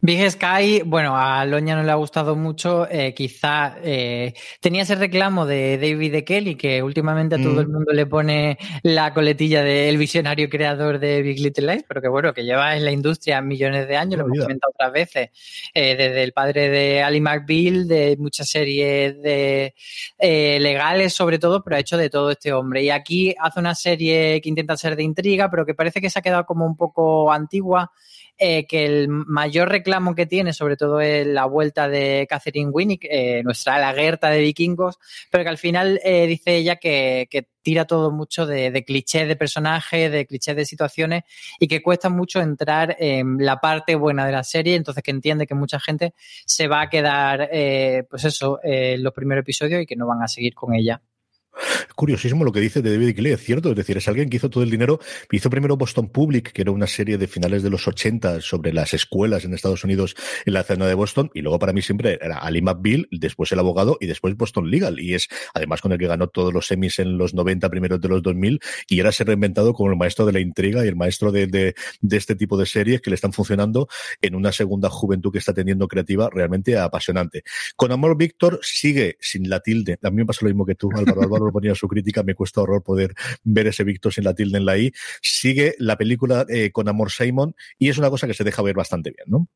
Big 0.00 0.30
Sky, 0.30 0.82
bueno, 0.84 1.16
a 1.16 1.44
Loña 1.44 1.74
no 1.74 1.82
le 1.82 1.90
ha 1.90 1.94
gustado 1.94 2.36
mucho. 2.36 2.86
Eh, 2.90 3.14
quizá 3.14 3.76
eh, 3.82 4.34
tenía 4.60 4.82
ese 4.82 4.94
reclamo 4.94 5.46
de 5.46 5.78
David 5.78 6.12
de 6.12 6.24
Kelly, 6.24 6.54
que 6.56 6.82
últimamente 6.82 7.36
a 7.36 7.38
todo 7.42 7.54
mm. 7.54 7.60
el 7.60 7.68
mundo 7.68 7.92
le 7.92 8.06
pone 8.06 8.58
la 8.82 9.14
coletilla 9.14 9.62
del 9.62 9.96
visionario 9.96 10.48
creador 10.48 10.98
de 10.98 11.22
Big 11.22 11.40
Little 11.40 11.72
Lies, 11.72 11.84
pero 11.88 12.02
que 12.02 12.08
bueno, 12.08 12.34
que 12.34 12.44
lleva 12.44 12.76
en 12.76 12.84
la 12.84 12.92
industria 12.92 13.40
millones 13.40 13.88
de 13.88 13.96
años, 13.96 14.18
lo 14.18 14.26
hemos 14.26 14.40
comentado 14.40 14.72
otras 14.74 14.92
veces, 14.92 15.30
eh, 15.74 15.96
desde 15.96 16.22
el 16.22 16.32
padre 16.32 16.68
de 16.68 17.02
Ali 17.02 17.20
McBeal, 17.20 17.88
de 17.88 18.16
muchas 18.18 18.48
series 18.48 19.20
de 19.22 19.74
legales 20.18 21.14
sobre 21.14 21.38
todo, 21.38 21.64
pero 21.64 21.76
ha 21.76 21.80
hecho 21.80 21.96
de 21.96 22.10
todo 22.10 22.30
este 22.30 22.52
hombre. 22.52 22.82
Y 22.82 22.90
aquí 22.90 23.34
hace 23.38 23.60
una 23.60 23.74
serie 23.74 24.40
que 24.42 24.48
intenta 24.48 24.76
ser 24.76 24.94
de 24.94 25.02
intriga, 25.02 25.50
pero 25.50 25.64
que 25.64 25.74
parece 25.74 26.00
que 26.00 26.10
se 26.10 26.18
ha 26.18 26.22
quedado 26.22 26.44
como 26.44 26.66
un 26.66 26.76
poco 26.76 27.32
antigua 27.32 27.90
eh, 28.38 28.66
que 28.66 28.84
el 28.84 29.08
mayor 29.08 29.70
reclamo 29.70 30.14
que 30.14 30.26
tiene, 30.26 30.52
sobre 30.52 30.76
todo, 30.76 31.00
es 31.00 31.26
la 31.26 31.46
vuelta 31.46 31.88
de 31.88 32.26
Catherine 32.28 32.70
Winnick, 32.70 33.06
eh, 33.10 33.42
nuestra 33.44 33.78
laguerta 33.78 34.28
de 34.30 34.40
vikingos, 34.40 34.98
pero 35.30 35.44
que 35.44 35.50
al 35.50 35.58
final 35.58 36.00
eh, 36.04 36.26
dice 36.26 36.56
ella 36.56 36.76
que, 36.76 37.28
que, 37.30 37.48
tira 37.66 37.84
todo 37.84 38.12
mucho 38.12 38.46
de, 38.46 38.70
de 38.70 38.84
clichés 38.84 39.26
de 39.26 39.34
personajes, 39.34 40.12
de 40.12 40.24
clichés 40.24 40.54
de 40.54 40.64
situaciones 40.64 41.24
y 41.58 41.66
que 41.66 41.82
cuesta 41.82 42.08
mucho 42.08 42.40
entrar 42.40 42.94
en 43.00 43.38
la 43.44 43.60
parte 43.60 43.96
buena 43.96 44.24
de 44.24 44.30
la 44.30 44.44
serie, 44.44 44.76
entonces 44.76 45.02
que 45.02 45.10
entiende 45.10 45.48
que 45.48 45.56
mucha 45.56 45.80
gente 45.80 46.14
se 46.44 46.68
va 46.68 46.82
a 46.82 46.88
quedar, 46.88 47.48
eh, 47.50 48.04
pues 48.08 48.24
eso, 48.24 48.60
en 48.62 49.02
los 49.02 49.12
primeros 49.12 49.42
episodios 49.42 49.82
y 49.82 49.86
que 49.86 49.96
no 49.96 50.06
van 50.06 50.22
a 50.22 50.28
seguir 50.28 50.54
con 50.54 50.74
ella. 50.76 51.02
Curiosísimo 51.94 52.44
lo 52.44 52.52
que 52.52 52.60
dice 52.60 52.82
de 52.82 52.92
David 52.92 53.16
Clay, 53.16 53.32
es 53.32 53.42
cierto, 53.42 53.70
es 53.70 53.76
decir, 53.76 53.96
es 53.96 54.08
alguien 54.08 54.28
que 54.28 54.36
hizo 54.36 54.50
todo 54.50 54.62
el 54.62 54.70
dinero, 54.70 55.00
hizo 55.30 55.50
primero 55.50 55.76
Boston 55.76 56.08
Public, 56.08 56.52
que 56.52 56.62
era 56.62 56.70
una 56.70 56.86
serie 56.86 57.18
de 57.18 57.26
finales 57.26 57.62
de 57.62 57.70
los 57.70 57.88
80 57.88 58.40
sobre 58.40 58.72
las 58.72 58.94
escuelas 58.94 59.44
en 59.44 59.54
Estados 59.54 59.84
Unidos 59.84 60.14
en 60.44 60.52
la 60.52 60.62
zona 60.62 60.86
de 60.86 60.94
Boston, 60.94 61.30
y 61.34 61.40
luego 61.40 61.58
para 61.58 61.72
mí 61.72 61.82
siempre 61.82 62.18
era 62.20 62.38
Ali 62.38 62.60
McBeal, 62.62 63.08
después 63.10 63.50
el 63.52 63.58
abogado 63.58 63.96
y 64.00 64.06
después 64.06 64.36
Boston 64.36 64.70
Legal, 64.70 65.00
y 65.00 65.14
es 65.14 65.28
además 65.54 65.80
con 65.80 65.92
el 65.92 65.98
que 65.98 66.06
ganó 66.06 66.28
todos 66.28 66.52
los 66.52 66.66
semis 66.66 66.98
en 66.98 67.16
los 67.16 67.34
90, 67.34 67.68
primeros 67.70 68.00
de 68.00 68.08
los 68.08 68.22
2000, 68.22 68.60
y 68.88 69.00
ahora 69.00 69.12
se 69.12 69.22
ha 69.22 69.26
reinventado 69.26 69.72
como 69.72 69.90
el 69.90 69.96
maestro 69.96 70.26
de 70.26 70.32
la 70.32 70.40
intriga 70.40 70.84
y 70.84 70.88
el 70.88 70.96
maestro 70.96 71.32
de, 71.32 71.74
este 72.10 72.36
tipo 72.36 72.56
de 72.56 72.66
series 72.66 73.00
que 73.00 73.10
le 73.10 73.14
están 73.14 73.32
funcionando 73.32 73.88
en 74.20 74.34
una 74.34 74.52
segunda 74.52 74.90
juventud 74.90 75.32
que 75.32 75.38
está 75.38 75.54
teniendo 75.54 75.88
creativa 75.88 76.28
realmente 76.32 76.78
apasionante. 76.78 77.42
Con 77.76 77.92
Amor 77.92 78.16
Víctor 78.16 78.58
sigue 78.62 79.16
sin 79.20 79.48
la 79.48 79.60
tilde, 79.60 79.98
me 80.12 80.26
pasa 80.26 80.40
lo 80.42 80.48
mismo 80.48 80.66
que 80.66 80.74
tú, 80.74 80.90
Álvaro 80.94 81.22
Álvaro 81.22 81.45
ponía 81.52 81.74
su 81.74 81.88
crítica, 81.88 82.22
me 82.22 82.34
cuesta 82.34 82.60
horror 82.60 82.82
poder 82.82 83.14
ver 83.42 83.66
ese 83.68 83.84
Victor 83.84 84.12
sin 84.12 84.24
la 84.24 84.34
tilde 84.34 84.58
en 84.58 84.64
la 84.64 84.78
I. 84.78 84.92
Sigue 85.22 85.74
la 85.78 85.96
película 85.96 86.46
eh, 86.48 86.70
con 86.70 86.88
Amor 86.88 87.10
Simon 87.10 87.54
y 87.78 87.88
es 87.88 87.98
una 87.98 88.10
cosa 88.10 88.26
que 88.26 88.34
se 88.34 88.44
deja 88.44 88.62
ver 88.62 88.74
bastante 88.74 89.10
bien, 89.10 89.26
¿no? 89.28 89.48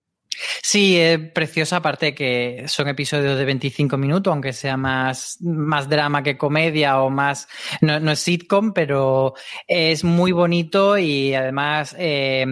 Sí, 0.62 0.96
es 0.96 1.18
preciosa, 1.32 1.76
aparte 1.76 2.14
que 2.14 2.64
son 2.66 2.88
episodios 2.88 3.36
de 3.36 3.44
25 3.44 3.96
minutos, 3.96 4.30
aunque 4.30 4.52
sea 4.52 4.76
más, 4.76 5.38
más 5.40 5.88
drama 5.88 6.22
que 6.22 6.38
comedia 6.38 7.02
o 7.02 7.10
más, 7.10 7.48
no, 7.80 8.00
no 8.00 8.12
es 8.12 8.20
sitcom, 8.20 8.72
pero 8.72 9.34
es 9.66 10.04
muy 10.04 10.32
bonito 10.32 10.96
y 10.96 11.34
además 11.34 11.94
eh, 11.98 12.46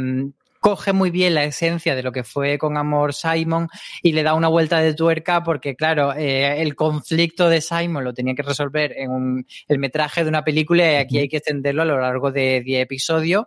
coge 0.60 0.92
muy 0.92 1.10
bien 1.10 1.34
la 1.34 1.44
esencia 1.44 1.94
de 1.94 2.02
lo 2.02 2.12
que 2.12 2.24
fue 2.24 2.58
con 2.58 2.76
Amor 2.76 3.14
Simon 3.14 3.68
y 4.02 4.12
le 4.12 4.22
da 4.22 4.34
una 4.34 4.48
vuelta 4.48 4.80
de 4.80 4.94
tuerca 4.94 5.42
porque, 5.42 5.76
claro, 5.76 6.14
eh, 6.14 6.60
el 6.62 6.74
conflicto 6.74 7.48
de 7.48 7.60
Simon 7.60 8.04
lo 8.04 8.14
tenía 8.14 8.34
que 8.34 8.42
resolver 8.42 8.92
en 8.96 9.10
un, 9.10 9.46
el 9.68 9.78
metraje 9.78 10.22
de 10.22 10.28
una 10.28 10.44
película 10.44 10.92
y 10.92 10.96
aquí 10.96 11.18
hay 11.18 11.28
que 11.28 11.38
extenderlo 11.38 11.82
a 11.82 11.86
lo 11.86 12.00
largo 12.00 12.32
de 12.32 12.60
10 12.62 12.82
episodios 12.82 13.44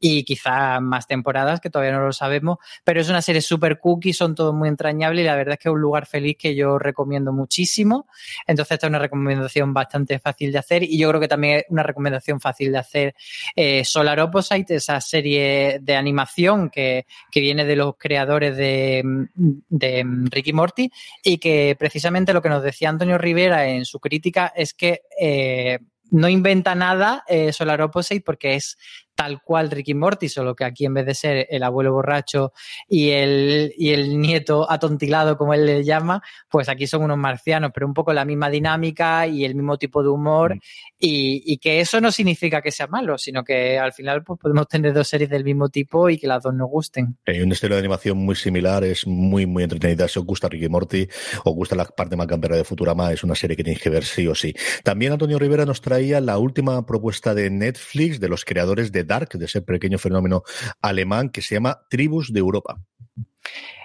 y 0.00 0.24
quizá 0.24 0.80
más 0.80 1.06
temporadas, 1.06 1.60
que 1.60 1.70
todavía 1.70 1.92
no 1.92 2.04
lo 2.04 2.12
sabemos, 2.12 2.58
pero 2.84 3.00
es 3.00 3.08
una 3.08 3.22
serie 3.22 3.40
súper 3.40 3.78
cookie, 3.78 4.12
son 4.12 4.34
todos 4.34 4.54
muy 4.54 4.68
entrañables 4.68 5.22
y 5.22 5.26
la 5.26 5.36
verdad 5.36 5.54
es 5.54 5.58
que 5.60 5.68
es 5.68 5.72
un 5.72 5.80
lugar 5.80 6.06
feliz 6.06 6.36
que 6.38 6.54
yo 6.54 6.78
recomiendo 6.78 7.32
muchísimo. 7.32 8.06
Entonces, 8.46 8.72
esta 8.72 8.86
es 8.86 8.90
una 8.90 8.98
recomendación 8.98 9.72
bastante 9.72 10.18
fácil 10.18 10.52
de 10.52 10.58
hacer 10.58 10.82
y 10.82 10.98
yo 10.98 11.08
creo 11.08 11.20
que 11.20 11.28
también 11.28 11.58
es 11.58 11.64
una 11.68 11.82
recomendación 11.82 12.40
fácil 12.40 12.72
de 12.72 12.78
hacer 12.78 13.14
eh, 13.56 13.84
Solar 13.84 14.20
Opposite, 14.20 14.76
esa 14.76 15.00
serie 15.00 15.78
de 15.80 15.96
animación 15.96 16.47
que, 16.70 17.06
viene 17.34 17.64
de 17.64 17.76
los 17.76 17.96
creadores 17.96 18.56
de, 18.56 19.02
de 19.34 20.04
Ricky 20.30 20.52
Morty 20.52 20.90
y 21.22 21.38
que 21.38 21.76
precisamente 21.78 22.32
lo 22.32 22.42
que 22.42 22.48
nos 22.48 22.62
decía 22.62 22.88
Antonio 22.88 23.18
Rivera 23.18 23.68
en 23.68 23.84
su 23.84 24.00
crítica 24.00 24.52
es 24.54 24.74
que 24.74 25.02
eh, 25.20 25.78
no 26.10 26.28
inventa 26.28 26.74
nada 26.74 27.24
eh, 27.28 27.52
Solar 27.52 27.82
Opposite 27.82 28.22
porque 28.24 28.54
es 28.54 28.78
tal 29.18 29.42
cual 29.42 29.68
Ricky 29.68 29.94
Morty, 29.94 30.28
solo 30.28 30.54
que 30.54 30.64
aquí 30.64 30.84
en 30.84 30.94
vez 30.94 31.04
de 31.04 31.12
ser 31.12 31.48
el 31.50 31.64
abuelo 31.64 31.92
borracho 31.92 32.52
y 32.88 33.10
el, 33.10 33.74
y 33.76 33.90
el 33.90 34.20
nieto 34.20 34.70
atontilado, 34.70 35.36
como 35.36 35.54
él 35.54 35.66
le 35.66 35.82
llama, 35.82 36.22
pues 36.48 36.68
aquí 36.68 36.86
son 36.86 37.02
unos 37.02 37.18
marcianos, 37.18 37.72
pero 37.74 37.88
un 37.88 37.94
poco 37.94 38.12
la 38.12 38.24
misma 38.24 38.48
dinámica 38.48 39.26
y 39.26 39.44
el 39.44 39.56
mismo 39.56 39.76
tipo 39.76 40.04
de 40.04 40.08
humor. 40.08 40.54
Mm. 40.54 40.60
Y, 41.00 41.42
y, 41.52 41.58
que 41.58 41.80
eso 41.80 42.00
no 42.00 42.12
significa 42.12 42.60
que 42.60 42.70
sea 42.70 42.86
malo, 42.86 43.18
sino 43.18 43.42
que 43.42 43.78
al 43.78 43.92
final 43.92 44.22
pues, 44.22 44.38
podemos 44.40 44.68
tener 44.68 44.92
dos 44.92 45.08
series 45.08 45.30
del 45.30 45.44
mismo 45.44 45.68
tipo 45.68 46.08
y 46.10 46.18
que 46.18 46.28
las 46.28 46.42
dos 46.42 46.54
nos 46.54 46.68
gusten. 46.68 47.16
Hay 47.26 47.40
un 47.40 47.50
estilo 47.50 47.74
de 47.74 47.80
animación 47.80 48.18
muy 48.18 48.36
similar, 48.36 48.84
es 48.84 49.04
muy, 49.06 49.46
muy 49.46 49.64
entretenida. 49.64 50.06
Si 50.06 50.18
os 50.20 50.24
gusta 50.24 50.48
Ricky 50.48 50.68
Morty, 50.68 51.08
os 51.44 51.54
gusta 51.54 51.74
la 51.74 51.84
parte 51.84 52.16
más 52.16 52.26
campera 52.28 52.56
de 52.56 52.64
Futurama, 52.64 53.12
es 53.12 53.24
una 53.24 53.34
serie 53.34 53.56
que 53.56 53.64
tenéis 53.64 53.80
que 53.80 53.90
ver 53.90 54.04
sí 54.04 54.28
o 54.28 54.34
sí. 54.34 54.54
También 54.84 55.12
Antonio 55.12 55.38
Rivera 55.40 55.64
nos 55.64 55.80
traía 55.80 56.20
la 56.20 56.38
última 56.38 56.84
propuesta 56.86 57.34
de 57.34 57.50
Netflix 57.50 58.20
de 58.20 58.28
los 58.28 58.44
creadores 58.44 58.92
de 58.92 59.07
Dark, 59.08 59.30
de 59.30 59.46
ese 59.46 59.62
pequeño 59.62 59.98
fenómeno 59.98 60.44
alemán 60.80 61.30
que 61.30 61.42
se 61.42 61.56
llama 61.56 61.80
Tribus 61.90 62.32
de 62.32 62.38
Europa. 62.38 62.80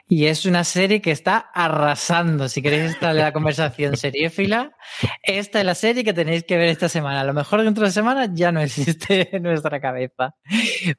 Y 0.06 0.26
es 0.26 0.46
una 0.46 0.66
serie 0.66 1.02
que 1.02 1.12
está 1.12 1.38
arrasando. 1.38 2.50
Si 2.50 2.62
queréis 2.62 2.92
estar 2.92 3.16
en 3.16 3.22
la 3.22 3.32
conversación 3.32 3.96
seriéfila, 3.96 4.76
esta 5.24 5.60
es 5.60 5.66
la 5.66 5.76
serie 5.76 6.04
que 6.04 6.14
tenéis 6.14 6.44
que 6.44 6.58
ver 6.58 6.68
esta 6.68 6.90
semana. 6.90 7.22
A 7.22 7.24
lo 7.24 7.34
mejor 7.34 7.64
dentro 7.64 7.86
de 7.86 7.92
semana 7.92 8.30
ya 8.32 8.52
no 8.52 8.60
existe 8.60 9.30
en 9.36 9.44
nuestra 9.44 9.80
cabeza. 9.80 10.36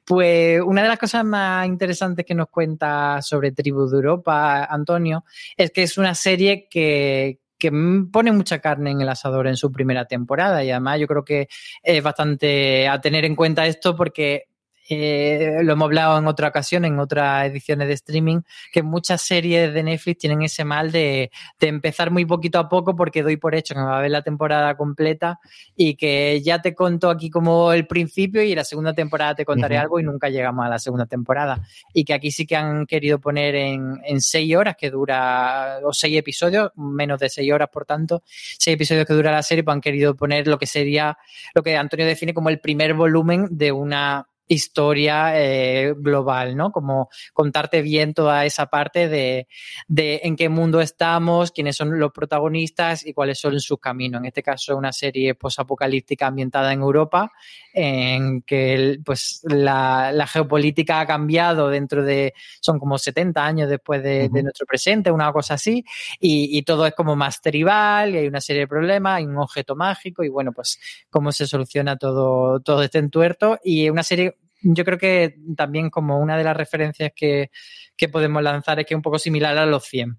Pues 0.05 0.59
una 0.65 0.81
de 0.81 0.87
las 0.89 0.97
cosas 0.97 1.23
más 1.23 1.67
interesantes 1.67 2.25
que 2.25 2.33
nos 2.33 2.49
cuenta 2.49 3.21
sobre 3.21 3.51
Tribus 3.51 3.91
de 3.91 3.97
Europa, 3.97 4.65
Antonio, 4.65 5.23
es 5.55 5.71
que 5.71 5.83
es 5.83 5.97
una 5.99 6.15
serie 6.15 6.67
que, 6.69 7.39
que 7.57 7.71
pone 8.11 8.31
mucha 8.31 8.59
carne 8.59 8.91
en 8.91 9.01
el 9.01 9.09
asador 9.09 9.47
en 9.47 9.55
su 9.55 9.71
primera 9.71 10.05
temporada 10.05 10.63
y 10.63 10.71
además 10.71 10.99
yo 10.99 11.07
creo 11.07 11.23
que 11.23 11.47
es 11.81 12.03
bastante 12.03 12.87
a 12.87 12.99
tener 13.01 13.25
en 13.25 13.35
cuenta 13.35 13.65
esto 13.65 13.95
porque 13.95 14.45
eh, 14.89 15.59
lo 15.63 15.73
hemos 15.73 15.85
hablado 15.85 16.17
en 16.17 16.27
otra 16.27 16.49
ocasión, 16.49 16.85
en 16.85 16.99
otras 16.99 17.47
ediciones 17.47 17.87
de 17.87 17.93
streaming, 17.95 18.41
que 18.71 18.83
muchas 18.83 19.21
series 19.21 19.73
de 19.73 19.83
Netflix 19.83 20.19
tienen 20.19 20.41
ese 20.43 20.63
mal 20.63 20.91
de, 20.91 21.31
de, 21.59 21.67
empezar 21.67 22.11
muy 22.11 22.25
poquito 22.25 22.59
a 22.59 22.69
poco 22.69 22.95
porque 22.95 23.23
doy 23.23 23.37
por 23.37 23.55
hecho 23.55 23.73
que 23.73 23.79
me 23.79 23.87
va 23.87 23.97
a 23.97 24.01
ver 24.01 24.11
la 24.11 24.21
temporada 24.21 24.75
completa 24.77 25.39
y 25.75 25.95
que 25.95 26.41
ya 26.41 26.61
te 26.61 26.75
conto 26.75 27.09
aquí 27.09 27.29
como 27.29 27.73
el 27.73 27.87
principio 27.87 28.43
y 28.43 28.51
en 28.51 28.57
la 28.57 28.63
segunda 28.63 28.93
temporada 28.93 29.35
te 29.35 29.45
contaré 29.45 29.75
uh 29.75 29.79
-huh. 29.79 29.81
algo 29.81 29.99
y 29.99 30.03
nunca 30.03 30.29
llegamos 30.29 30.65
a 30.65 30.69
la 30.69 30.79
segunda 30.79 31.05
temporada. 31.05 31.61
Y 31.93 32.05
que 32.05 32.13
aquí 32.13 32.31
sí 32.31 32.45
que 32.45 32.55
han 32.55 32.85
querido 32.85 33.19
poner 33.19 33.55
en, 33.55 34.01
en 34.03 34.21
seis 34.21 34.55
horas 34.55 34.75
que 34.77 34.91
dura, 34.91 35.79
o 35.83 35.93
seis 35.93 36.17
episodios, 36.17 36.71
menos 36.75 37.19
de 37.19 37.29
seis 37.29 37.51
horas, 37.51 37.69
por 37.71 37.85
tanto, 37.85 38.23
seis 38.25 38.75
episodios 38.75 39.05
que 39.05 39.13
dura 39.13 39.31
la 39.31 39.43
serie, 39.43 39.63
pues 39.63 39.73
han 39.75 39.81
querido 39.81 40.15
poner 40.15 40.47
lo 40.47 40.57
que 40.57 40.67
sería, 40.67 41.17
lo 41.53 41.63
que 41.63 41.75
Antonio 41.75 42.05
define 42.05 42.33
como 42.33 42.49
el 42.49 42.59
primer 42.59 42.93
volumen 42.93 43.47
de 43.51 43.71
una 43.71 44.27
historia 44.47 45.39
eh, 45.41 45.93
global, 45.97 46.55
¿no? 46.55 46.71
Como 46.71 47.09
contarte 47.33 47.81
bien 47.81 48.13
toda 48.13 48.45
esa 48.45 48.67
parte 48.67 49.07
de, 49.07 49.47
de, 49.87 50.21
en 50.23 50.35
qué 50.35 50.49
mundo 50.49 50.81
estamos, 50.81 51.51
quiénes 51.51 51.75
son 51.75 51.99
los 51.99 52.11
protagonistas 52.11 53.05
y 53.05 53.13
cuáles 53.13 53.39
son 53.39 53.59
sus 53.59 53.79
caminos. 53.79 54.19
En 54.19 54.25
este 54.25 54.43
caso, 54.43 54.77
una 54.77 54.91
serie 54.91 55.35
posapocalíptica 55.35 56.27
ambientada 56.27 56.73
en 56.73 56.81
Europa, 56.81 57.31
en 57.73 58.41
que 58.41 58.99
pues 59.03 59.41
la, 59.43 60.11
la, 60.11 60.27
geopolítica 60.27 60.99
ha 61.01 61.05
cambiado 61.05 61.69
dentro 61.69 62.03
de, 62.03 62.33
son 62.59 62.79
como 62.79 62.97
70 62.97 63.45
años 63.45 63.69
después 63.69 64.01
de, 64.01 64.25
uh 64.25 64.27
-huh. 64.27 64.31
de 64.31 64.43
nuestro 64.43 64.65
presente, 64.65 65.11
una 65.11 65.31
cosa 65.31 65.55
así, 65.55 65.83
y, 66.19 66.57
y, 66.57 66.63
todo 66.63 66.85
es 66.85 66.93
como 66.93 67.15
más 67.15 67.41
tribal, 67.41 68.15
y 68.15 68.17
hay 68.19 68.27
una 68.27 68.41
serie 68.41 68.61
de 68.61 68.67
problemas, 68.67 69.17
hay 69.17 69.25
un 69.25 69.37
objeto 69.37 69.75
mágico, 69.75 70.23
y 70.23 70.29
bueno, 70.29 70.51
pues 70.53 70.79
cómo 71.09 71.31
se 71.31 71.47
soluciona 71.47 71.97
todo, 71.97 72.59
todo 72.59 72.83
este 72.83 72.99
entuerto, 72.99 73.59
y 73.63 73.89
una 73.89 74.03
serie 74.03 74.34
yo 74.73 74.83
creo 74.83 74.97
que 74.97 75.35
también 75.55 75.89
como 75.89 76.19
una 76.19 76.37
de 76.37 76.43
las 76.43 76.57
referencias 76.57 77.11
que, 77.15 77.51
que 77.95 78.09
podemos 78.09 78.41
lanzar 78.41 78.79
es 78.79 78.85
que 78.85 78.93
es 78.93 78.97
un 78.97 79.03
poco 79.03 79.19
similar 79.19 79.57
a 79.57 79.65
los 79.65 79.85
100 79.85 80.17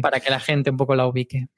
para 0.00 0.20
que 0.20 0.30
la 0.30 0.40
gente 0.40 0.70
un 0.70 0.76
poco 0.76 0.94
la 0.94 1.06
ubique. 1.06 1.48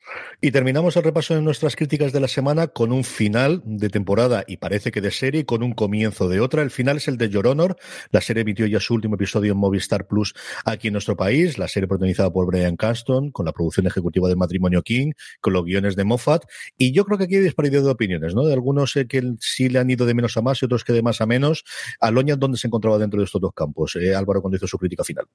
Y 0.41 0.51
terminamos 0.51 0.97
el 0.97 1.05
repaso 1.05 1.35
de 1.35 1.43
nuestras 1.43 1.77
críticas 1.77 2.13
de 2.13 2.21
la 2.21 2.29
semana 2.29 2.69
con 2.69 2.93
un 2.93 3.05
final 3.05 3.63
de 3.65 3.89
temporada 3.89 4.45
y 4.47 4.57
parece 4.57 4.91
que 4.91 5.01
de 5.01 5.11
serie, 5.11 5.45
con 5.45 5.63
un 5.63 5.73
comienzo 5.73 6.29
de 6.29 6.41
otra. 6.41 6.63
El 6.63 6.71
final 6.71 6.97
es 6.97 7.09
el 7.09 7.17
de 7.17 7.29
Your 7.29 7.47
Honor. 7.47 7.77
La 8.11 8.21
serie 8.21 8.43
emitió 8.43 8.67
ya 8.67 8.81
su 8.81 8.95
último 8.95 9.15
episodio 9.15 9.53
en 9.53 9.59
Movistar 9.59 10.07
Plus 10.07 10.35
aquí 10.65 10.89
en 10.89 10.95
nuestro 10.95 11.17
país. 11.17 11.59
La 11.59 11.69
serie 11.69 11.87
protagonizada 11.87 12.33
por 12.33 12.47
Brian 12.47 12.77
Caston, 12.77 13.31
con 13.31 13.47
la 13.47 13.53
producción 13.53 13.87
ejecutiva 13.87 14.29
del 14.29 14.37
matrimonio 14.37 14.83
King, 14.83 15.13
con 15.41 15.53
los 15.53 15.65
guiones 15.65 15.95
de 15.95 16.05
Moffat. 16.05 16.45
Y 16.77 16.93
yo 16.93 17.05
creo 17.05 17.19
que 17.19 17.25
aquí 17.25 17.37
hay 17.37 17.43
disparidad 17.43 17.83
de 17.83 17.91
opiniones, 17.91 18.35
¿no? 18.35 18.45
De 18.45 18.53
algunos 18.53 18.95
que 19.09 19.23
sí 19.41 19.69
le 19.69 19.79
han 19.79 19.91
ido 19.91 20.07
de 20.07 20.15
menos 20.15 20.37
a 20.37 20.43
más 20.43 20.61
y 20.63 20.65
otros 20.65 20.85
que 20.85 20.93
de 20.93 21.03
más 21.03 21.21
a 21.21 21.27
menos. 21.27 21.65
Aloña, 22.01 22.37
¿dónde 22.37 22.59
se 22.59 22.67
encontraba 22.67 22.99
dentro 22.99 23.21
de 23.21 23.27
estos 23.27 23.41
dos 23.41 23.53
campos? 23.55 23.97
Eh, 23.97 24.15
Álvaro, 24.15 24.41
cuando 24.41 24.57
hizo 24.57 24.67
su 24.67 24.79
crítica 24.79 25.05
final. 25.05 25.27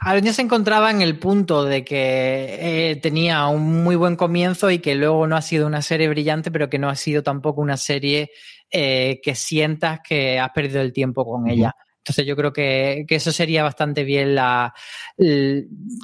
Aloña 0.00 0.32
se 0.32 0.42
encontraba 0.42 0.90
en 0.90 1.02
el 1.02 1.18
punto 1.18 1.64
de 1.64 1.84
que 1.84 1.99
eh, 2.00 2.96
tenía 2.96 3.46
un 3.46 3.82
muy 3.82 3.96
buen 3.96 4.16
comienzo 4.16 4.70
y 4.70 4.78
que 4.78 4.94
luego 4.94 5.26
no 5.26 5.36
ha 5.36 5.42
sido 5.42 5.66
una 5.66 5.82
serie 5.82 6.08
brillante, 6.08 6.50
pero 6.50 6.68
que 6.68 6.78
no 6.78 6.88
ha 6.88 6.96
sido 6.96 7.22
tampoco 7.22 7.60
una 7.60 7.76
serie 7.76 8.30
eh, 8.70 9.20
que 9.22 9.34
sientas 9.34 10.00
que 10.06 10.38
has 10.38 10.50
perdido 10.50 10.80
el 10.80 10.92
tiempo 10.92 11.24
con 11.24 11.44
-huh. 11.44 11.72
Entonces 12.00 12.26
yo 12.26 12.34
creo 12.34 12.52
que, 12.52 13.04
que, 13.06 13.16
eso 13.16 13.30
sería 13.30 13.62
bastante 13.62 14.04
bien 14.04 14.34
la, 14.34 14.72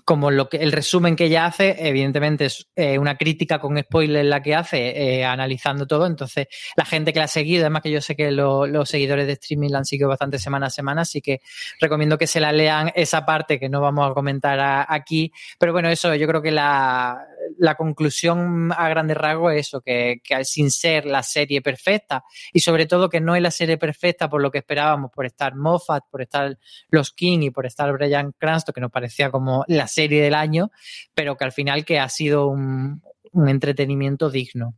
como 0.04 0.30
lo 0.30 0.50
que, 0.50 0.58
el 0.58 0.70
resumen 0.72 1.16
que 1.16 1.24
ella 1.24 1.46
hace, 1.46 1.74
evidentemente 1.78 2.44
es 2.44 2.68
eh, 2.76 2.98
una 2.98 3.16
crítica 3.16 3.58
con 3.58 3.78
spoiler 3.78 4.26
la 4.26 4.42
que 4.42 4.54
hace, 4.54 4.90
eh, 4.90 5.24
analizando 5.24 5.86
todo, 5.86 6.06
entonces 6.06 6.48
la 6.76 6.84
gente 6.84 7.14
que 7.14 7.18
la 7.18 7.24
ha 7.24 7.28
seguido, 7.28 7.62
además 7.62 7.80
que 7.80 7.90
yo 7.90 8.02
sé 8.02 8.14
que 8.14 8.30
lo, 8.30 8.66
los 8.66 8.90
seguidores 8.90 9.26
de 9.26 9.32
streaming 9.32 9.70
la 9.70 9.78
han 9.78 9.86
seguido 9.86 10.10
bastante 10.10 10.38
semana 10.38 10.66
a 10.66 10.70
semana, 10.70 11.00
así 11.00 11.22
que 11.22 11.40
recomiendo 11.80 12.18
que 12.18 12.26
se 12.26 12.40
la 12.40 12.52
lean 12.52 12.92
esa 12.94 13.24
parte 13.24 13.58
que 13.58 13.70
no 13.70 13.80
vamos 13.80 14.10
a 14.10 14.12
comentar 14.12 14.86
aquí, 14.88 15.32
pero 15.58 15.72
bueno, 15.72 15.88
eso 15.88 16.14
yo 16.14 16.26
creo 16.26 16.42
que 16.42 16.50
la, 16.50 17.18
la 17.58 17.74
conclusión 17.74 18.72
a 18.76 18.88
grandes 18.88 19.16
rasgos 19.16 19.52
es 19.52 19.68
eso, 19.68 19.80
que, 19.80 20.20
que 20.22 20.44
sin 20.44 20.70
ser 20.70 21.06
la 21.06 21.22
serie 21.22 21.62
perfecta 21.62 22.24
y 22.52 22.60
sobre 22.60 22.86
todo 22.86 23.08
que 23.08 23.20
no 23.20 23.34
es 23.34 23.42
la 23.42 23.50
serie 23.50 23.78
perfecta 23.78 24.28
por 24.28 24.42
lo 24.42 24.50
que 24.50 24.58
esperábamos, 24.58 25.10
por 25.10 25.26
estar 25.26 25.54
Moffat, 25.54 26.04
por 26.10 26.22
estar 26.22 26.58
los 26.88 27.12
King 27.12 27.40
y 27.42 27.50
por 27.50 27.66
estar 27.66 27.92
Brian 27.92 28.32
Cranston, 28.38 28.72
que 28.72 28.80
nos 28.80 28.90
parecía 28.90 29.30
como 29.30 29.64
la 29.68 29.88
serie 29.88 30.22
del 30.22 30.34
año, 30.34 30.70
pero 31.14 31.36
que 31.36 31.44
al 31.44 31.52
final 31.52 31.84
que 31.84 31.98
ha 31.98 32.08
sido 32.08 32.48
un, 32.48 33.02
un 33.32 33.48
entretenimiento 33.48 34.30
digno. 34.30 34.74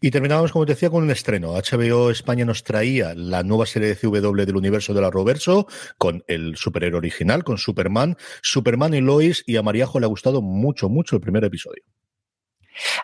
Y 0.00 0.10
terminamos, 0.10 0.52
como 0.52 0.66
te 0.66 0.72
decía, 0.72 0.90
con 0.90 1.02
un 1.02 1.10
estreno. 1.10 1.54
HBO 1.54 2.10
España 2.10 2.44
nos 2.44 2.64
traía 2.64 3.14
la 3.14 3.42
nueva 3.42 3.66
serie 3.66 3.88
de 3.88 3.96
CW 3.96 4.44
del 4.44 4.56
universo 4.56 4.94
de 4.94 5.00
la 5.00 5.10
Roverso, 5.10 5.66
con 5.98 6.24
el 6.26 6.56
superhéroe 6.56 6.98
original, 6.98 7.44
con 7.44 7.58
Superman, 7.58 8.16
Superman 8.42 8.94
y 8.94 9.00
Lois, 9.00 9.42
y 9.46 9.56
a 9.56 9.62
Mariajo 9.62 10.00
le 10.00 10.06
ha 10.06 10.08
gustado 10.08 10.42
mucho, 10.42 10.88
mucho 10.88 11.16
el 11.16 11.22
primer 11.22 11.44
episodio. 11.44 11.82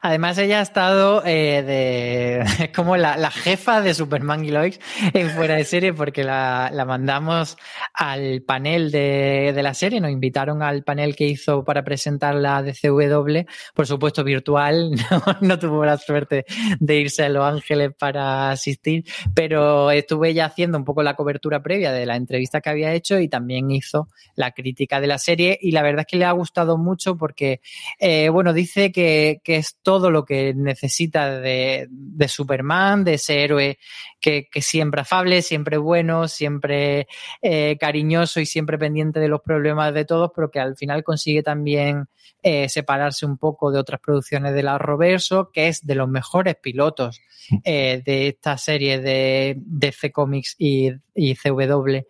Además, 0.03 0.39
ella 0.39 0.61
ha 0.61 0.63
estado 0.63 1.23
eh, 1.25 1.63
de, 1.63 2.71
como 2.75 2.97
la, 2.97 3.31
jefa 3.31 3.81
de 3.81 3.95
Superman 3.95 4.45
y 4.45 4.51
Lois 4.51 4.81
en 5.13 5.31
fuera 5.31 5.57
de 5.57 5.65
serie 5.65 5.93
porque 5.93 6.25
la, 6.25 6.71
mandamos 6.87 7.57
al 7.93 8.43
panel 8.43 8.91
de, 8.91 9.53
la 9.63 9.75
serie, 9.75 10.01
nos 10.01 10.11
invitaron 10.11 10.63
al 10.63 10.85
panel 10.85 11.17
que 11.17 11.27
hizo 11.27 11.65
para 11.65 11.83
presentar 11.83 12.35
la 12.35 12.63
DCW, 12.63 13.47
por 13.75 13.87
supuesto 13.87 14.23
virtual, 14.23 14.93
no, 15.41 15.59
tuvo 15.59 15.85
la 15.85 15.99
suerte 15.99 16.45
de 16.79 16.97
irse 16.97 17.25
a 17.25 17.29
Los 17.29 17.45
Ángeles 17.45 17.91
para 17.99 18.51
asistir, 18.51 19.05
pero 19.35 19.91
estuve 19.91 20.35
ya 20.35 20.47
haciendo 20.47 20.79
un 20.79 20.85
poco 20.85 21.03
la 21.03 21.15
cobertura 21.15 21.63
previa 21.63 21.93
de 21.93 22.07
la 22.07 22.17
entrevista 22.17 22.61
que 22.61 22.71
había 22.71 22.93
hecho 22.93 23.19
y 23.19 23.29
también 23.29 23.71
hizo 23.71 24.09
la 24.35 24.53
crítica 24.53 25.01
de 25.01 25.07
la 25.07 25.19
serie. 25.19 25.59
Y 25.61 25.73
la 25.73 25.83
verdad 25.83 26.01
es 26.01 26.07
que 26.07 26.17
le 26.17 26.25
ha 26.25 26.33
gustado 26.33 26.79
mucho 26.79 27.17
porque, 27.17 27.61
eh, 27.99 28.29
bueno, 28.29 28.53
dice 28.53 28.93
que 28.93 29.41
es 29.57 29.77
todo 29.83 30.11
lo 30.11 30.25
que 30.25 30.55
necesita 30.55 31.41
de, 31.41 31.89
Superman, 32.29 33.05
de 33.05 33.15
ese 33.15 33.43
héroe 33.43 33.79
que, 34.21 34.49
siempre 34.61 35.03
afable, 35.03 35.43
siempre 35.43 35.77
bueno, 35.77 36.29
siempre 36.29 37.07
eh, 37.43 37.77
cariñoso 37.79 38.41
y 38.41 38.47
siempre 38.47 38.79
pendiente 38.79 39.21
de 39.21 39.29
los 39.29 39.41
problemas 39.41 39.95
de 39.95 40.05
todos, 40.05 40.31
pero 40.35 40.51
que 40.51 40.61
al 40.61 40.77
final 40.77 41.05
consigue 41.05 41.43
también 41.43 42.09
eh, 42.43 42.69
separarse 42.69 43.27
un 43.27 43.39
poco 43.39 43.71
de 43.71 43.79
otras 43.79 44.01
producciones 44.01 44.55
de 44.55 44.63
la 44.63 44.79
Roverso, 44.79 45.51
que 45.53 45.69
es 45.69 45.87
de 45.87 45.95
los 45.95 46.09
mejores 46.09 46.57
pilotos 46.57 47.21
eh, 47.65 48.03
de 48.05 48.29
esta 48.29 48.59
serie 48.59 49.01
de, 49.01 49.55
de 49.59 49.93
C 49.93 50.11
Comics 50.11 50.57
y, 50.59 50.91
CW, 51.15 52.01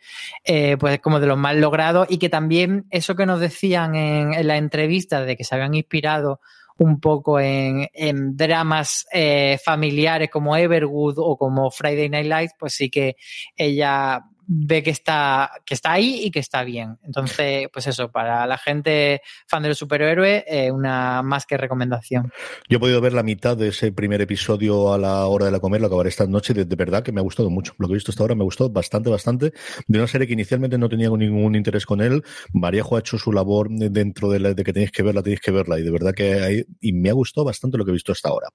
pues 0.78 1.00
como 1.00 1.20
de 1.20 1.26
los 1.26 1.38
más 1.38 1.54
logrados 1.56 2.06
y 2.10 2.18
que 2.18 2.28
también 2.28 2.86
eso 2.90 3.14
que 3.14 3.26
nos 3.26 3.40
decían 3.40 3.94
en, 3.94 4.34
en 4.34 4.46
la 4.46 4.56
entrevista 4.56 5.24
de 5.24 5.36
que 5.36 5.44
se 5.44 5.54
habían 5.54 5.74
inspirado 5.74 6.40
un 6.78 7.00
poco 7.00 7.40
en, 7.40 7.88
en 7.92 8.36
dramas 8.36 9.06
eh, 9.12 9.58
familiares 9.64 10.30
como 10.30 10.56
Everwood 10.56 11.14
o 11.18 11.36
como 11.36 11.70
Friday 11.70 12.08
Night 12.08 12.26
Lights, 12.26 12.54
pues 12.58 12.74
sí 12.74 12.90
que 12.90 13.16
ella 13.56 14.20
ve 14.46 14.82
que 14.82 14.90
está, 14.90 15.50
que 15.64 15.74
está 15.74 15.92
ahí 15.92 16.20
y 16.22 16.30
que 16.30 16.38
está 16.38 16.64
bien. 16.64 16.98
Entonces, 17.04 17.68
pues 17.72 17.86
eso, 17.86 18.10
para 18.10 18.46
la 18.46 18.58
gente 18.58 19.22
fan 19.46 19.62
del 19.62 19.74
superhéroe, 19.74 20.44
eh, 20.46 20.70
una 20.70 21.22
más 21.22 21.46
que 21.46 21.56
recomendación. 21.56 22.32
Yo 22.68 22.76
he 22.76 22.80
podido 22.80 23.00
ver 23.00 23.12
la 23.12 23.22
mitad 23.22 23.56
de 23.56 23.68
ese 23.68 23.92
primer 23.92 24.20
episodio 24.20 24.92
a 24.92 24.98
la 24.98 25.26
hora 25.26 25.46
de 25.46 25.52
la 25.52 25.60
comer, 25.60 25.80
lo 25.80 25.88
acabaré 25.88 26.08
esta 26.08 26.26
noche, 26.26 26.54
de, 26.54 26.76
verdad 26.76 27.02
que 27.02 27.12
me 27.12 27.20
ha 27.20 27.24
gustado 27.24 27.50
mucho. 27.50 27.74
Lo 27.78 27.88
que 27.88 27.94
he 27.94 27.96
visto 27.96 28.10
hasta 28.10 28.22
ahora 28.22 28.34
me 28.34 28.44
gustó 28.44 28.70
bastante, 28.70 29.10
bastante. 29.10 29.52
De 29.86 29.98
una 29.98 30.06
serie 30.06 30.26
que 30.26 30.34
inicialmente 30.34 30.78
no 30.78 30.88
tenía 30.88 31.08
ningún 31.10 31.54
interés 31.54 31.86
con 31.86 32.00
él. 32.00 32.22
Maríajo 32.52 32.96
ha 32.96 33.00
hecho 33.00 33.18
su 33.18 33.32
labor 33.32 33.68
dentro 33.70 34.30
de, 34.30 34.40
la, 34.40 34.54
de 34.54 34.64
que 34.64 34.72
tenéis 34.72 34.92
que 34.92 35.02
verla, 35.02 35.22
tenéis 35.22 35.40
que 35.40 35.50
verla. 35.50 35.78
Y 35.78 35.82
de 35.82 35.90
verdad 35.90 36.14
que 36.14 36.34
hay, 36.34 36.64
y 36.80 36.92
me 36.92 37.10
ha 37.10 37.14
gustado 37.14 37.44
bastante 37.44 37.78
lo 37.78 37.84
que 37.84 37.90
he 37.90 37.94
visto 37.94 38.12
hasta 38.12 38.28
ahora. 38.28 38.48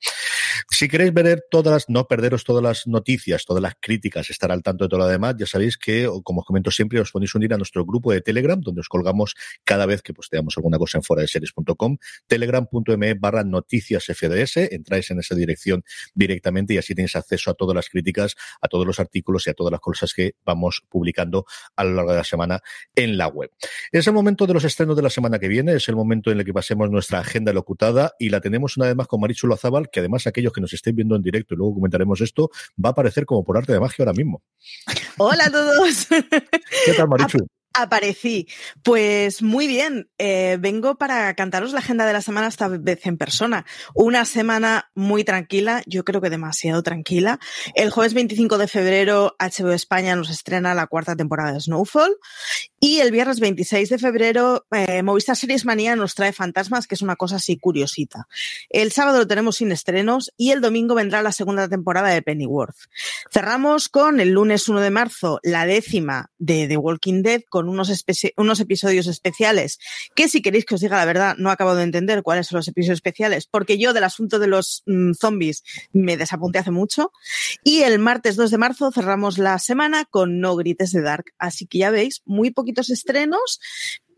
Si 0.69 0.87
queréis 0.87 1.13
ver 1.13 1.43
todas 1.49 1.89
no 1.89 2.07
perderos 2.07 2.43
todas 2.43 2.63
las 2.63 2.87
noticias, 2.87 3.45
todas 3.45 3.61
las 3.61 3.75
críticas, 3.79 4.29
estar 4.29 4.51
al 4.51 4.63
tanto 4.63 4.85
de 4.85 4.89
todo 4.89 4.99
lo 4.99 5.07
demás, 5.07 5.35
ya 5.37 5.45
sabéis 5.45 5.77
que, 5.81 6.09
como 6.23 6.41
os 6.41 6.45
comento 6.45 6.71
siempre, 6.71 6.99
os 6.99 7.11
podéis 7.11 7.35
unir 7.35 7.53
a 7.53 7.57
nuestro 7.57 7.85
grupo 7.85 8.11
de 8.11 8.21
Telegram, 8.21 8.59
donde 8.59 8.81
os 8.81 8.87
colgamos 8.87 9.35
cada 9.63 9.85
vez 9.85 10.01
que 10.01 10.13
posteamos 10.13 10.55
alguna 10.57 10.77
cosa 10.77 10.99
en 10.99 11.03
fuera 11.03 11.21
de 11.21 11.27
series.com, 11.27 11.97
telegram.me 12.27 13.13
barra 13.15 13.43
noticias 13.43 14.05
FDS, 14.05 14.57
entráis 14.71 15.11
en 15.11 15.19
esa 15.19 15.35
dirección 15.35 15.83
directamente 16.13 16.73
y 16.73 16.77
así 16.77 16.95
tenéis 16.95 17.15
acceso 17.15 17.51
a 17.51 17.53
todas 17.53 17.75
las 17.75 17.89
críticas, 17.89 18.35
a 18.61 18.67
todos 18.67 18.85
los 18.85 18.99
artículos 18.99 19.47
y 19.47 19.49
a 19.49 19.53
todas 19.53 19.71
las 19.71 19.81
cosas 19.81 20.13
que 20.13 20.35
vamos 20.45 20.83
publicando 20.87 21.45
a 21.75 21.83
lo 21.83 21.93
largo 21.93 22.11
de 22.11 22.17
la 22.17 22.23
semana 22.23 22.61
en 22.95 23.17
la 23.17 23.27
web. 23.27 23.51
Es 23.91 24.07
el 24.07 24.13
momento 24.13 24.47
de 24.47 24.53
los 24.53 24.63
estrenos 24.63 24.95
de 24.95 25.01
la 25.01 25.09
semana 25.09 25.39
que 25.39 25.47
viene, 25.47 25.73
es 25.73 25.89
el 25.89 25.95
momento 25.95 26.31
en 26.31 26.39
el 26.39 26.45
que 26.45 26.53
pasemos 26.53 26.89
nuestra 26.89 27.19
agenda 27.19 27.53
locutada 27.53 28.13
y 28.19 28.29
la 28.29 28.41
tenemos 28.41 28.77
una 28.77 28.87
vez 28.87 28.95
más 28.95 29.07
con 29.07 29.19
Marichu 29.19 29.47
Lozábal, 29.47 29.89
que 29.89 29.99
además 29.99 30.27
aquellos 30.27 30.53
que 30.53 30.61
nos 30.61 30.73
estén 30.73 30.95
viendo 30.95 31.15
en 31.15 31.21
directo 31.21 31.53
y 31.53 31.57
luego 31.57 31.75
comentaremos 31.75 32.21
esto, 32.21 32.49
va 32.83 32.89
a 32.89 32.91
aparecer 32.91 33.25
como 33.25 33.43
por 33.43 33.57
arte 33.57 33.73
de 33.73 33.79
magia 33.79 34.03
ahora 34.03 34.13
mismo. 34.13 34.43
Hola 35.17 35.45
a 35.45 35.51
todos. 35.51 35.70
¿Qué 36.85 36.93
tal, 36.95 37.07
Marichu? 37.07 37.47
Aparecí. 37.73 38.47
Pues 38.83 39.41
muy 39.41 39.65
bien. 39.65 40.09
Eh, 40.17 40.57
vengo 40.59 40.95
para 40.95 41.33
cantaros 41.35 41.71
la 41.71 41.79
agenda 41.79 42.05
de 42.05 42.11
la 42.11 42.21
semana 42.21 42.47
esta 42.47 42.67
vez 42.67 43.05
en 43.05 43.17
persona. 43.17 43.65
Una 43.95 44.25
semana 44.25 44.91
muy 44.93 45.23
tranquila, 45.23 45.81
yo 45.85 46.03
creo 46.03 46.19
que 46.19 46.29
demasiado 46.29 46.83
tranquila. 46.83 47.39
El 47.73 47.89
jueves 47.89 48.13
25 48.13 48.57
de 48.57 48.67
febrero, 48.67 49.35
HBO 49.39 49.71
España 49.71 50.17
nos 50.17 50.29
estrena 50.29 50.75
la 50.75 50.87
cuarta 50.87 51.15
temporada 51.15 51.53
de 51.53 51.61
Snowfall. 51.61 52.17
Y 52.79 52.99
el 52.99 53.11
viernes 53.11 53.39
26 53.39 53.89
de 53.89 53.97
febrero, 53.99 54.65
eh, 54.71 55.03
Movistar 55.03 55.37
Series 55.37 55.65
Manía 55.65 55.95
nos 55.95 56.15
trae 56.15 56.33
Fantasmas, 56.33 56.87
que 56.87 56.95
es 56.95 57.01
una 57.01 57.15
cosa 57.15 57.37
así 57.37 57.57
curiosita. 57.57 58.27
El 58.69 58.91
sábado 58.91 59.19
lo 59.19 59.27
tenemos 59.27 59.57
sin 59.57 59.71
estrenos 59.71 60.33
y 60.35 60.51
el 60.51 60.61
domingo 60.61 60.95
vendrá 60.95 61.21
la 61.21 61.31
segunda 61.31 61.69
temporada 61.69 62.09
de 62.09 62.21
Pennyworth. 62.21 62.75
Cerramos 63.31 63.87
con 63.87 64.19
el 64.19 64.31
lunes 64.31 64.67
1 64.67 64.81
de 64.81 64.89
marzo, 64.89 65.39
la 65.43 65.65
décima 65.65 66.31
de 66.37 66.67
The 66.67 66.77
Walking 66.77 67.21
Dead, 67.21 67.41
con 67.47 67.60
unos, 67.67 68.05
unos 68.37 68.59
episodios 68.59 69.07
especiales 69.07 69.79
que 70.15 70.27
si 70.27 70.41
queréis 70.41 70.65
que 70.65 70.75
os 70.75 70.81
diga 70.81 70.97
la 70.97 71.05
verdad, 71.05 71.35
no 71.37 71.49
acabo 71.49 71.75
de 71.75 71.83
entender 71.83 72.23
cuáles 72.23 72.47
son 72.47 72.57
los 72.57 72.67
episodios 72.67 72.97
especiales, 72.97 73.47
porque 73.47 73.77
yo 73.77 73.93
del 73.93 74.03
asunto 74.03 74.39
de 74.39 74.47
los 74.47 74.83
mm, 74.85 75.13
zombies 75.13 75.63
me 75.91 76.17
desapunté 76.17 76.59
hace 76.59 76.71
mucho. 76.71 77.11
Y 77.63 77.81
el 77.81 77.99
martes 77.99 78.35
2 78.35 78.51
de 78.51 78.57
marzo 78.57 78.91
cerramos 78.91 79.37
la 79.37 79.57
semana 79.59 80.05
con 80.05 80.39
No 80.39 80.55
Grites 80.55 80.91
de 80.91 81.01
Dark. 81.01 81.25
Así 81.37 81.65
que 81.65 81.79
ya 81.79 81.89
veis, 81.89 82.21
muy 82.25 82.51
poquito 82.51 82.83
estrenos, 82.93 83.59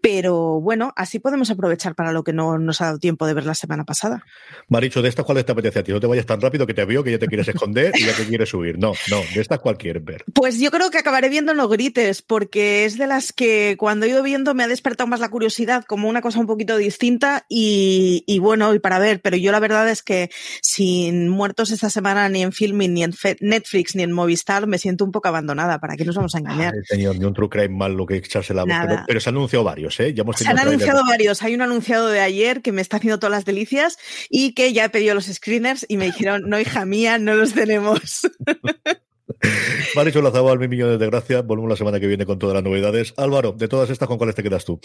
pero 0.03 0.59
bueno, 0.59 0.91
así 0.97 1.19
podemos 1.19 1.49
aprovechar 1.49 1.95
para 1.95 2.11
lo 2.11 2.25
que 2.25 2.33
no 2.33 2.59
nos 2.59 2.81
ha 2.81 2.87
dado 2.87 2.99
tiempo 2.99 3.25
de 3.25 3.33
ver 3.33 3.45
la 3.45 3.55
semana 3.55 3.85
pasada. 3.85 4.25
Maricho, 4.67 5.01
¿de 5.01 5.07
estas 5.07 5.23
cuáles 5.23 5.45
te 5.45 5.53
apetece 5.53 5.79
a 5.79 5.83
ti? 5.85 5.93
No 5.93 6.01
te 6.01 6.07
vayas 6.07 6.25
tan 6.25 6.41
rápido 6.41 6.67
que 6.67 6.73
te 6.73 6.83
veo 6.83 7.05
que 7.05 7.11
ya 7.11 7.19
te 7.19 7.27
quieres 7.27 7.47
esconder 7.47 7.93
y 7.95 8.05
ya 8.05 8.13
te 8.13 8.25
quieres 8.25 8.49
subir. 8.49 8.77
No, 8.77 8.91
no, 9.09 9.21
de 9.33 9.39
estas 9.39 9.59
cuál 9.59 9.77
quieres 9.77 10.03
ver. 10.03 10.25
Pues 10.33 10.59
yo 10.59 10.71
creo 10.71 10.91
que 10.91 10.97
acabaré 10.97 11.29
viendo 11.29 11.53
No 11.53 11.69
Grites, 11.69 12.21
porque 12.21 12.83
es 12.83 12.97
de 12.97 13.07
las 13.07 13.31
que 13.31 13.77
cuando 13.79 14.05
he 14.05 14.09
ido 14.09 14.23
viendo 14.23 14.53
me 14.53 14.63
ha 14.63 14.67
despertado 14.67 15.07
más 15.07 15.21
la 15.21 15.29
curiosidad 15.29 15.85
como 15.85 16.09
una 16.09 16.21
cosa 16.21 16.37
un 16.37 16.47
poquito 16.47 16.75
distinta 16.75 17.45
y, 17.47 18.25
bueno, 18.41 18.73
y 18.73 18.79
para 18.79 18.99
ver, 18.99 19.21
pero 19.21 19.37
yo 19.37 19.53
la 19.53 19.61
verdad 19.61 19.87
es 19.87 20.03
que 20.03 20.29
sin 20.61 21.29
muertos 21.29 21.71
esta 21.71 21.89
semana 21.89 22.27
ni 22.27 22.41
en 22.41 22.51
filming, 22.51 22.93
ni 22.93 23.03
en 23.03 23.13
Netflix, 23.39 23.95
ni 23.95 24.03
en 24.03 24.11
Movistar, 24.11 24.67
me 24.67 24.79
siento 24.79 25.05
un 25.05 25.13
poco 25.13 25.29
abandonada. 25.29 25.79
¿Para 25.79 25.95
qué 25.95 26.03
nos 26.03 26.17
vamos 26.17 26.35
a 26.35 26.39
engañar? 26.39 26.73
señor, 26.89 27.17
ni 27.17 27.23
un 27.23 27.33
true 27.33 27.47
crime 27.47 27.69
mal 27.69 27.93
lo 27.93 28.05
que 28.05 28.17
echarse 28.17 28.53
la 28.53 28.63
boca. 28.63 29.05
pero 29.07 29.21
se 29.21 29.29
han 29.29 29.35
anunciado 29.37 29.63
varios. 29.63 29.92
¿Eh? 29.99 30.15
Se 30.35 30.47
han 30.47 30.59
anunciado 30.59 31.03
varios. 31.05 31.41
Hay 31.43 31.53
un 31.53 31.61
anunciado 31.61 32.07
de 32.07 32.19
ayer 32.19 32.61
que 32.61 32.71
me 32.71 32.81
está 32.81 32.97
haciendo 32.97 33.19
todas 33.19 33.31
las 33.31 33.45
delicias 33.45 33.97
y 34.29 34.53
que 34.53 34.73
ya 34.73 34.85
he 34.85 34.89
pedido 34.89 35.15
los 35.15 35.25
screeners 35.25 35.85
y 35.87 35.97
me 35.97 36.05
dijeron, 36.05 36.43
no, 36.47 36.59
hija 36.59 36.85
mía, 36.85 37.17
no 37.17 37.35
los 37.35 37.53
tenemos. 37.53 38.21
Maricho 39.95 40.21
Lazabal, 40.21 40.59
mil 40.59 40.69
millones 40.69 40.99
de 40.99 41.05
gracias. 41.05 41.45
Volvemos 41.45 41.69
la 41.69 41.75
semana 41.77 41.99
que 41.99 42.07
viene 42.07 42.25
con 42.25 42.39
todas 42.39 42.55
las 42.55 42.63
novedades. 42.63 43.13
Álvaro, 43.17 43.51
de 43.53 43.67
todas 43.67 43.89
estas, 43.89 44.07
¿con 44.07 44.17
cuáles 44.17 44.35
te 44.35 44.43
quedas 44.43 44.65
tú? 44.65 44.79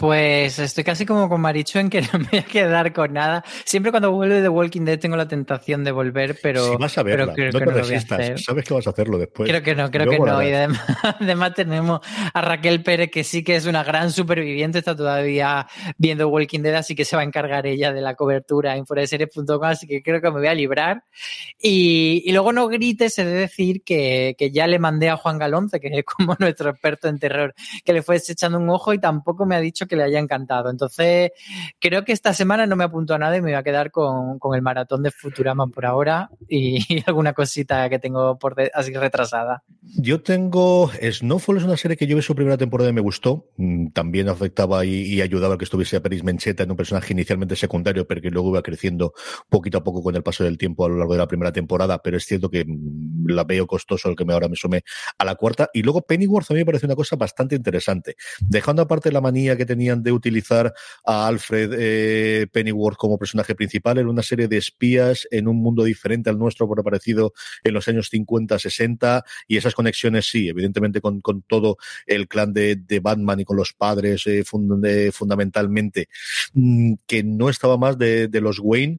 Pues 0.00 0.58
estoy 0.58 0.82
casi 0.82 1.04
como 1.04 1.28
con 1.28 1.42
Maricho 1.42 1.78
en 1.78 1.90
que 1.90 2.00
no 2.12 2.20
me 2.20 2.28
voy 2.30 2.38
a 2.38 2.44
quedar 2.44 2.92
con 2.94 3.12
nada. 3.12 3.44
Siempre 3.66 3.90
cuando 3.90 4.10
vuelve 4.10 4.40
de 4.40 4.48
Walking 4.48 4.86
Dead 4.86 4.98
tengo 4.98 5.14
la 5.14 5.28
tentación 5.28 5.84
de 5.84 5.92
volver, 5.92 6.38
pero. 6.42 6.70
Si 6.70 6.76
vas 6.76 6.96
a 6.96 7.02
verla, 7.02 7.34
no 7.36 7.58
te 7.58 7.64
resistas. 7.66 8.42
Sabes 8.42 8.64
que 8.64 8.72
vas 8.72 8.86
a 8.86 8.90
hacerlo 8.90 9.18
después. 9.18 9.46
Creo 9.50 9.62
que 9.62 9.74
no, 9.74 9.90
creo 9.90 10.08
que 10.08 10.18
no. 10.18 10.42
Y 10.42 10.52
además, 11.20 11.54
tenemos 11.54 12.00
a 12.32 12.40
Raquel 12.40 12.82
Pérez, 12.82 13.10
que 13.10 13.24
sí 13.24 13.44
que 13.44 13.56
es 13.56 13.66
una 13.66 13.84
gran 13.84 14.10
superviviente, 14.10 14.78
está 14.78 14.96
todavía 14.96 15.66
viendo 15.98 16.28
Walking 16.28 16.60
Dead, 16.60 16.76
así 16.76 16.94
que 16.94 17.04
se 17.04 17.16
va 17.16 17.20
a 17.20 17.26
encargar 17.26 17.66
ella 17.66 17.92
de 17.92 18.00
la 18.00 18.14
cobertura 18.14 18.76
en 18.76 18.86
foreseries.com, 18.86 19.64
así 19.64 19.86
que 19.86 20.02
creo 20.02 20.22
que 20.22 20.30
me 20.30 20.38
voy 20.38 20.48
a 20.48 20.54
librar. 20.54 21.04
Y, 21.58 22.22
y 22.24 22.32
luego 22.32 22.54
no 22.54 22.68
grites, 22.68 23.12
se 23.12 23.26
debe 23.26 23.39
decir 23.40 23.82
que, 23.82 24.34
que, 24.38 24.50
ya 24.50 24.66
le 24.66 24.78
mandé 24.78 25.08
a 25.08 25.16
Juan 25.16 25.38
Galonce, 25.38 25.80
que 25.80 25.88
es 25.88 26.04
como 26.04 26.34
nuestro 26.38 26.70
experto 26.70 27.08
en 27.08 27.18
terror, 27.18 27.54
que 27.84 27.92
le 27.92 28.02
fue 28.02 28.16
echando 28.16 28.58
un 28.58 28.68
ojo 28.70 28.92
y 28.92 28.98
tampoco 28.98 29.46
me 29.46 29.56
ha 29.56 29.60
dicho 29.60 29.86
que 29.86 29.96
le 29.96 30.04
haya 30.04 30.18
encantado. 30.18 30.70
Entonces, 30.70 31.32
creo 31.78 32.04
que 32.04 32.12
esta 32.12 32.34
semana 32.34 32.66
no 32.66 32.76
me 32.76 32.84
apunto 32.84 33.14
a 33.14 33.18
nada 33.18 33.36
y 33.36 33.40
me 33.40 33.50
voy 33.50 33.58
a 33.58 33.62
quedar 33.62 33.90
con, 33.90 34.38
con 34.38 34.54
el 34.54 34.62
maratón 34.62 35.02
de 35.02 35.10
Futurama 35.10 35.66
por 35.66 35.86
ahora 35.86 36.30
y, 36.48 36.78
alguna 37.06 37.32
cosita 37.32 37.88
que 37.88 37.98
tengo 37.98 38.38
por 38.38 38.56
así 38.74 38.92
retrasada. 38.92 39.62
Yo 39.82 40.22
tengo. 40.22 40.90
Snowfall 41.00 41.58
es 41.58 41.64
una 41.64 41.76
serie 41.76 41.96
que 41.96 42.06
yo 42.06 42.16
vi 42.16 42.22
su 42.22 42.34
primera 42.34 42.56
temporada 42.56 42.90
y 42.90 42.92
me 42.92 43.00
gustó. 43.00 43.46
Mm, 43.56 43.88
también 43.88 44.28
afectaba 44.28 44.84
y, 44.84 45.20
ayudaba 45.20 45.54
a 45.54 45.58
que 45.58 45.64
estuviese 45.64 45.96
a 45.96 46.02
Peris 46.02 46.24
Mencheta 46.24 46.62
en 46.62 46.70
un 46.70 46.76
personaje 46.76 47.12
inicialmente 47.12 47.56
secundario, 47.56 48.06
pero 48.06 48.20
que 48.20 48.30
luego 48.30 48.50
iba 48.50 48.62
creciendo 48.62 49.12
poquito 49.48 49.78
a 49.78 49.84
poco 49.84 50.02
con 50.02 50.14
el 50.16 50.22
paso 50.22 50.44
del 50.44 50.58
tiempo 50.58 50.84
a 50.84 50.88
lo 50.88 50.96
largo 50.96 51.14
de 51.14 51.18
la 51.18 51.28
primera 51.28 51.52
temporada. 51.52 52.00
Pero 52.02 52.16
es 52.16 52.24
cierto 52.24 52.50
que 52.50 52.64
mm, 52.64 53.26
la 53.34 53.44
veo 53.44 53.66
costoso 53.66 54.08
el 54.08 54.16
que 54.16 54.24
me 54.24 54.32
ahora 54.32 54.48
me 54.48 54.56
sume 54.56 54.84
a 55.18 55.24
la 55.24 55.34
cuarta. 55.34 55.68
Y 55.72 55.82
luego 55.82 56.02
Pennyworth 56.02 56.50
a 56.50 56.54
mí 56.54 56.60
me 56.60 56.66
parece 56.66 56.86
una 56.86 56.96
cosa 56.96 57.16
bastante 57.16 57.56
interesante. 57.56 58.16
Dejando 58.40 58.82
aparte 58.82 59.10
la 59.10 59.20
manía 59.20 59.56
que 59.56 59.66
tenía 59.66 59.80
venían 59.80 60.02
de 60.02 60.12
utilizar 60.12 60.74
a 61.06 61.26
Alfred 61.26 61.72
eh, 61.78 62.46
Pennyworth 62.52 62.98
como 62.98 63.18
personaje 63.18 63.54
principal. 63.54 63.96
Era 63.96 64.10
una 64.10 64.22
serie 64.22 64.46
de 64.46 64.58
espías 64.58 65.26
en 65.30 65.48
un 65.48 65.56
mundo 65.56 65.84
diferente 65.84 66.28
al 66.28 66.38
nuestro, 66.38 66.68
por 66.68 66.78
aparecido 66.78 67.32
en 67.64 67.72
los 67.72 67.88
años 67.88 68.10
50, 68.10 68.58
60, 68.58 69.24
y 69.48 69.56
esas 69.56 69.74
conexiones 69.74 70.28
sí, 70.28 70.50
evidentemente 70.50 71.00
con, 71.00 71.22
con 71.22 71.42
todo 71.42 71.78
el 72.06 72.28
clan 72.28 72.52
de, 72.52 72.76
de 72.76 73.00
Batman 73.00 73.40
y 73.40 73.44
con 73.44 73.56
los 73.56 73.72
padres 73.72 74.26
eh, 74.26 74.44
de, 74.44 75.12
fundamentalmente, 75.12 76.08
mm, 76.52 76.94
que 77.06 77.22
no 77.22 77.48
estaba 77.48 77.78
más 77.78 77.96
de, 77.96 78.28
de 78.28 78.40
los 78.42 78.58
Wayne, 78.58 78.98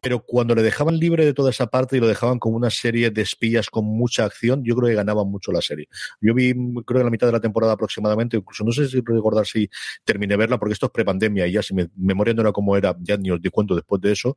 pero 0.00 0.24
cuando 0.24 0.54
le 0.54 0.62
dejaban 0.62 0.98
libre 0.98 1.24
de 1.24 1.34
toda 1.34 1.50
esa 1.50 1.66
parte 1.66 1.96
y 1.96 2.00
lo 2.00 2.06
dejaban 2.06 2.38
como 2.38 2.56
una 2.56 2.70
serie 2.70 3.10
de 3.10 3.22
espías 3.22 3.70
con 3.70 3.84
mucha 3.84 4.24
acción, 4.24 4.62
yo 4.64 4.74
creo 4.76 4.88
que 4.88 4.94
ganaban 4.94 5.28
mucho 5.28 5.52
la 5.52 5.60
serie. 5.60 5.88
Yo 6.20 6.34
vi, 6.34 6.52
creo 6.84 7.00
que 7.00 7.04
la 7.04 7.10
mitad 7.10 7.26
de 7.26 7.32
la 7.32 7.40
temporada 7.40 7.74
aproximadamente, 7.74 8.36
incluso 8.36 8.64
no 8.64 8.72
sé 8.72 8.88
si 8.88 9.00
recordar 9.00 9.46
si 9.46 9.68
terminé 10.04 10.36
verla, 10.36 10.58
porque 10.58 10.72
esto 10.72 10.86
es 10.86 10.92
prepandemia 10.92 11.46
y 11.46 11.52
ya 11.52 11.62
si 11.62 11.74
mi 11.74 11.86
memoria 11.96 12.34
no 12.34 12.42
era 12.42 12.52
como 12.52 12.76
era, 12.76 12.96
ya 13.00 13.16
ni 13.16 13.30
os 13.30 13.40
di 13.40 13.50
cuento 13.50 13.74
después 13.74 14.00
de 14.00 14.12
eso, 14.12 14.36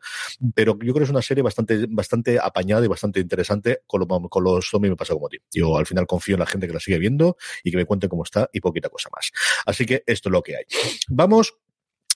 pero 0.54 0.74
yo 0.74 0.94
creo 0.94 0.96
que 0.96 1.04
es 1.04 1.10
una 1.10 1.22
serie 1.22 1.44
bastante, 1.44 1.86
bastante 1.90 2.40
apañada 2.40 2.86
y 2.86 2.88
bastante 2.88 3.20
interesante. 3.20 3.82
Con, 3.88 4.02
lo, 4.02 4.08
con 4.08 4.44
los 4.44 4.70
zombies 4.70 4.92
me 4.92 4.96
pasa 4.96 5.14
como 5.14 5.28
a 5.28 5.30
ti. 5.30 5.38
Yo 5.52 5.78
al 5.78 5.86
final 5.86 6.08
confío 6.08 6.36
en 6.36 6.40
la 6.40 6.46
gente 6.46 6.68
que 6.68 6.74
la 6.74 6.80
sigue 6.80 6.98
viendo 6.98 7.38
y 7.64 7.72
que 7.72 7.78
me 7.78 7.86
cuente 7.86 8.08
cómo 8.10 8.24
está 8.24 8.50
y 8.54 8.60
poquita 8.60 8.90
cosa 8.90 9.10
más. 9.16 9.32
Así 9.66 9.86
que 9.86 10.04
esto 10.06 10.30
es 10.30 10.34
lo 10.34 10.42
que 10.42 10.58
hay. 10.58 10.64
Vamos 11.10 11.56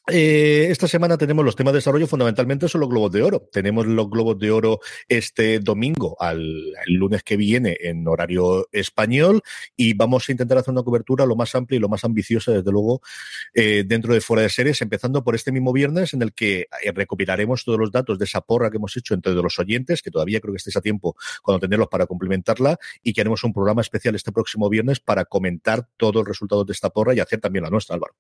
eh, 0.08 0.68
esta 0.70 0.88
semana 0.88 1.18
tenemos 1.18 1.44
los 1.44 1.56
temas 1.56 1.74
de 1.74 1.78
desarrollo, 1.78 2.06
fundamentalmente 2.06 2.68
son 2.68 2.82
los 2.82 2.90
globos 2.90 3.12
de 3.12 3.24
oro. 3.24 3.50
Tenemos 3.52 3.88
los 3.88 4.08
globos 4.10 4.38
de 4.38 4.52
oro 4.52 4.80
este 5.08 5.60
domingo, 5.60 6.16
al 6.20 6.74
lunes 6.86 7.24
que 7.24 7.38
viene, 7.38 7.76
en 7.80 8.08
horario 8.08 8.68
español, 8.72 9.42
y 9.76 9.94
vamos 9.94 10.30
a 10.30 10.32
intentar 10.32 10.60
hacer 10.60 10.72
una 10.72 10.84
cobertura 10.84 11.26
lo 11.26 11.36
más 11.36 11.56
amplia 11.56 11.78
y 11.78 11.80
lo 11.80 11.90
más 11.90 12.04
ambiciosa, 12.04 12.52
desde 12.52 12.72
luego, 12.72 13.02
eh, 13.56 13.84
dentro 13.86 14.14
de 14.14 14.22
fuera 14.22 14.44
de 14.44 14.50
series, 14.50 14.80
empezando 14.82 15.24
por 15.24 15.34
este 15.34 15.52
mismo 15.52 15.74
viernes, 15.74 16.14
en 16.14 16.22
el 16.22 16.34
que 16.34 16.68
eh, 16.84 16.92
recopilaremos 16.94 17.64
todos 17.64 17.80
los 17.80 17.92
datos 17.92 18.20
de 18.20 18.26
esa 18.26 18.42
porra 18.42 18.70
que 18.70 18.78
hemos 18.78 18.96
hecho 18.98 19.16
entre 19.16 19.34
los 19.34 19.58
oyentes, 19.58 20.04
que 20.04 20.12
todavía 20.12 20.40
creo 20.40 20.54
que 20.54 20.58
estéis 20.58 20.78
a 20.78 20.82
tiempo 20.82 21.16
cuando 21.42 21.62
tenerlos 21.62 21.88
para 21.88 22.06
complementarla, 22.06 22.78
y 23.02 23.14
que 23.14 23.22
haremos 23.22 23.44
un 23.44 23.54
programa 23.54 23.82
especial 23.82 24.14
este 24.14 24.32
próximo 24.32 24.70
viernes 24.70 25.00
para 25.00 25.26
comentar 25.26 25.88
todos 25.98 26.14
los 26.14 26.28
resultados 26.28 26.68
de 26.68 26.74
esta 26.74 26.92
porra 26.92 27.16
y 27.16 27.20
hacer 27.20 27.40
también 27.40 27.64
la 27.64 27.72
nuestra, 27.72 27.96
Álvaro. 27.96 28.14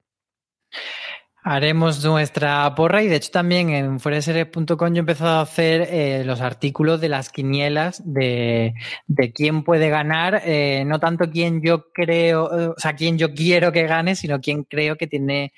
Haremos 1.47 2.03
nuestra 2.03 2.73
porra 2.73 3.03
y 3.03 3.07
de 3.07 3.17
hecho 3.17 3.29
también 3.29 3.69
en 3.69 3.99
fueraseries.com 3.99 4.67
yo 4.67 4.95
he 4.95 4.97
empezado 4.97 5.37
a 5.37 5.41
hacer 5.41 5.87
eh, 5.91 6.23
los 6.25 6.41
artículos 6.41 6.99
de 6.99 7.07
las 7.07 7.29
quinielas 7.29 8.01
de, 8.03 8.73
de 9.05 9.31
quién 9.31 9.63
puede 9.63 9.89
ganar, 9.89 10.41
eh, 10.43 10.83
no 10.87 10.99
tanto 10.99 11.29
quién 11.29 11.61
yo 11.61 11.91
creo, 11.91 12.51
eh, 12.51 12.67
o 12.69 12.79
sea, 12.79 12.95
quién 12.95 13.19
yo 13.19 13.35
quiero 13.35 13.71
que 13.71 13.83
gane, 13.83 14.15
sino 14.15 14.41
quién 14.41 14.63
creo 14.63 14.95
que 14.95 15.05
tiene 15.05 15.53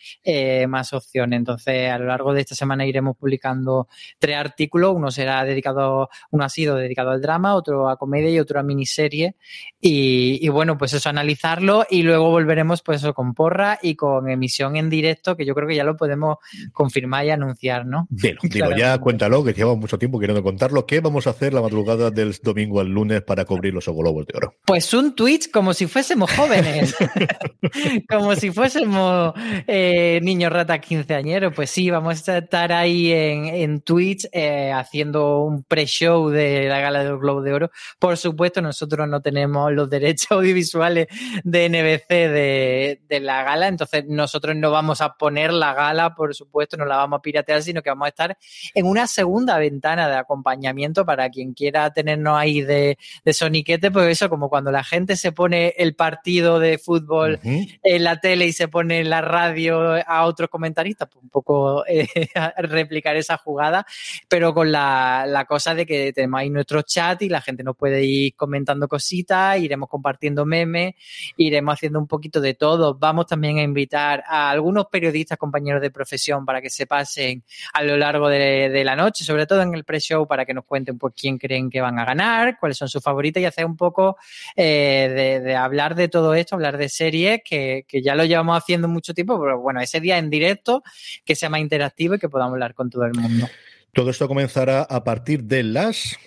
más 0.67 0.91
opciones. 0.91 1.37
Entonces, 1.37 1.89
a 1.89 1.97
lo 1.97 2.07
largo 2.07 2.33
de 2.33 2.41
esta 2.41 2.53
semana 2.53 2.85
iremos 2.85 3.15
publicando 3.15 3.87
tres 4.19 4.35
artículos, 4.35 4.93
uno 4.93 5.09
será 5.09 5.45
dedicado, 5.45 6.09
uno 6.31 6.43
ha 6.43 6.49
sido 6.49 6.75
dedicado 6.75 7.11
al 7.11 7.21
drama, 7.21 7.55
otro 7.55 7.87
a 7.87 7.95
comedia 7.95 8.29
y 8.29 8.39
otro 8.39 8.59
a 8.59 8.63
miniserie. 8.63 9.35
Y, 9.79 10.39
y 10.45 10.49
bueno, 10.49 10.77
pues 10.77 10.91
eso, 10.91 11.07
analizarlo 11.07 11.85
y 11.89 12.03
luego 12.03 12.29
volveremos 12.29 12.81
pues 12.81 12.97
eso 12.97 13.13
con 13.13 13.33
porra 13.33 13.79
y 13.81 13.95
con 13.95 14.29
emisión 14.29 14.75
en 14.75 14.89
directo, 14.89 15.37
que 15.37 15.45
yo 15.45 15.55
creo 15.55 15.65
que 15.65 15.76
ya 15.77 15.83
lo 15.83 15.95
podemos 15.95 16.37
confirmar 16.73 17.25
y 17.25 17.29
anunciar, 17.31 17.85
¿no? 17.85 18.07
Dilo, 18.09 18.39
dilo 18.43 18.75
ya 18.75 18.97
cuéntalo, 18.97 19.43
que 19.43 19.53
llevamos 19.53 19.79
mucho 19.79 19.97
tiempo 19.97 20.19
queriendo 20.19 20.43
contarlo. 20.43 20.85
¿Qué 20.85 20.99
vamos 20.99 21.27
a 21.27 21.31
hacer 21.31 21.53
la 21.53 21.61
madrugada 21.61 22.11
del 22.11 22.35
domingo 22.43 22.79
al 22.79 22.87
lunes 22.87 23.21
para 23.21 23.45
cubrir 23.45 23.73
los 23.73 23.85
globos 23.87 24.25
de 24.27 24.37
oro? 24.37 24.55
Pues 24.65 24.93
un 24.93 25.15
Twitch 25.15 25.49
como 25.51 25.73
si 25.73 25.87
fuésemos 25.87 26.31
jóvenes, 26.31 26.95
como 28.09 28.35
si 28.35 28.51
fuésemos 28.51 29.33
eh, 29.67 30.19
niños 30.23 30.51
rata 30.51 30.79
quinceañeros. 30.79 31.53
Pues 31.53 31.69
sí, 31.69 31.89
vamos 31.89 32.27
a 32.27 32.37
estar 32.37 32.71
ahí 32.71 33.11
en, 33.11 33.45
en 33.45 33.81
Twitch 33.81 34.27
eh, 34.31 34.71
haciendo 34.71 35.39
un 35.39 35.63
pre-show 35.63 36.29
de 36.29 36.67
la 36.67 36.79
gala 36.79 37.03
del 37.03 37.17
Globo 37.17 37.41
de 37.41 37.53
Oro. 37.53 37.71
Por 37.99 38.17
supuesto, 38.17 38.61
nosotros 38.61 39.07
no 39.07 39.21
tenemos 39.21 39.71
los 39.71 39.89
derechos 39.89 40.27
audiovisuales 40.31 41.07
de 41.43 41.69
NBC 41.69 42.09
de, 42.09 43.01
de 43.07 43.19
la 43.19 43.43
gala, 43.43 43.67
entonces 43.67 44.05
nosotros 44.07 44.55
no 44.55 44.71
vamos 44.71 45.01
a 45.01 45.13
poner 45.13 45.53
la 45.53 45.66
gala, 45.73 46.15
por 46.15 46.33
supuesto, 46.35 46.77
no 46.77 46.85
la 46.85 46.97
vamos 46.97 47.19
a 47.19 47.21
piratear, 47.21 47.61
sino 47.61 47.81
que 47.81 47.89
vamos 47.89 48.05
a 48.05 48.09
estar 48.09 48.37
en 48.73 48.85
una 48.85 49.07
segunda 49.07 49.57
ventana 49.57 50.07
de 50.07 50.15
acompañamiento 50.15 51.05
para 51.05 51.29
quien 51.29 51.53
quiera 51.53 51.91
tenernos 51.91 52.37
ahí 52.37 52.61
de, 52.61 52.97
de 53.23 53.33
soniquete, 53.33 53.91
pues 53.91 54.07
eso, 54.07 54.29
como 54.29 54.49
cuando 54.49 54.71
la 54.71 54.83
gente 54.83 55.15
se 55.15 55.31
pone 55.31 55.73
el 55.77 55.95
partido 55.95 56.59
de 56.59 56.77
fútbol 56.77 57.39
uh 57.43 57.47
-huh. 57.47 57.79
en 57.83 58.03
la 58.03 58.19
tele 58.19 58.45
y 58.45 58.53
se 58.53 58.67
pone 58.67 58.99
en 58.99 59.09
la 59.09 59.21
radio 59.21 59.95
a 60.05 60.25
otros 60.25 60.49
comentaristas, 60.49 61.09
pues 61.11 61.23
un 61.23 61.29
poco 61.29 61.85
eh, 61.87 62.07
replicar 62.57 63.15
esa 63.15 63.37
jugada, 63.37 63.85
pero 64.27 64.53
con 64.53 64.71
la, 64.71 65.25
la, 65.27 65.45
cosa 65.45 65.75
de 65.75 65.85
que 65.85 66.13
tenemos 66.13 66.39
ahí 66.39 66.49
nuestro 66.49 66.81
chat 66.81 67.21
y 67.21 67.29
la 67.29 67.41
gente 67.41 67.63
nos 67.63 67.75
puede 67.75 68.03
ir 68.03 68.35
comentando 68.35 68.87
cositas, 68.87 69.59
iremos 69.59 69.89
compartiendo 69.89 70.45
memes, 70.45 70.95
iremos 71.37 71.73
haciendo 71.73 71.99
un 71.99 72.07
poquito 72.07 72.41
de 72.41 72.53
todo. 72.53 72.95
Vamos 72.95 73.27
también 73.27 73.57
a 73.57 73.63
invitar 73.63 74.23
a 74.27 74.49
algunos 74.49 74.87
periodistas, 74.87 75.37
compañeros 75.37 75.56
de 75.57 75.91
profesión 75.91 76.45
para 76.45 76.61
que 76.61 76.69
se 76.69 76.85
pasen 76.85 77.43
a 77.73 77.83
lo 77.83 77.97
largo 77.97 78.29
de, 78.29 78.83
la 78.83 78.95
noche, 78.95 79.23
sobre 79.23 79.45
todo 79.45 79.61
en 79.61 79.73
el 79.73 79.83
pre-show, 79.83 80.27
para 80.27 80.45
que 80.45 80.53
nos 80.53 80.65
cuenten 80.65 80.97
pues, 80.97 81.13
quién 81.19 81.37
creen 81.37 81.69
que 81.69 81.81
van 81.81 81.99
a 81.99 82.05
ganar, 82.05 82.57
cuáles 82.59 82.77
son 82.77 82.87
sus 82.87 83.03
favoritas 83.03 83.41
y 83.41 83.45
hacer 83.45 83.65
un 83.65 83.75
poco 83.75 84.17
eh, 84.55 85.11
de, 85.13 85.39
de, 85.41 85.55
hablar 85.55 85.95
de 85.95 86.07
todo 86.07 86.33
esto, 86.33 86.55
hablar 86.55 86.77
de 86.77 86.89
series, 86.89 87.41
que, 87.43 87.85
que, 87.87 88.01
ya 88.01 88.15
lo 88.15 88.23
llevamos 88.23 88.57
haciendo 88.57 88.87
mucho 88.87 89.13
tiempo, 89.13 89.39
pero 89.39 89.59
bueno, 89.59 89.81
ese 89.81 89.99
día 89.99 90.17
en 90.17 90.29
directo, 90.29 90.83
que 91.25 91.35
sea 91.35 91.49
más 91.49 91.59
interactivo 91.59 92.15
y 92.15 92.19
que 92.19 92.29
podamos 92.29 92.53
hablar 92.53 92.73
con 92.73 92.89
todo 92.89 93.05
el 93.05 93.13
mundo. 93.13 93.47
Todo 93.93 94.11
esto 94.11 94.27
comenzará 94.27 94.83
a 94.83 95.03
partir 95.03 95.43
de 95.43 95.63
las 95.63 96.17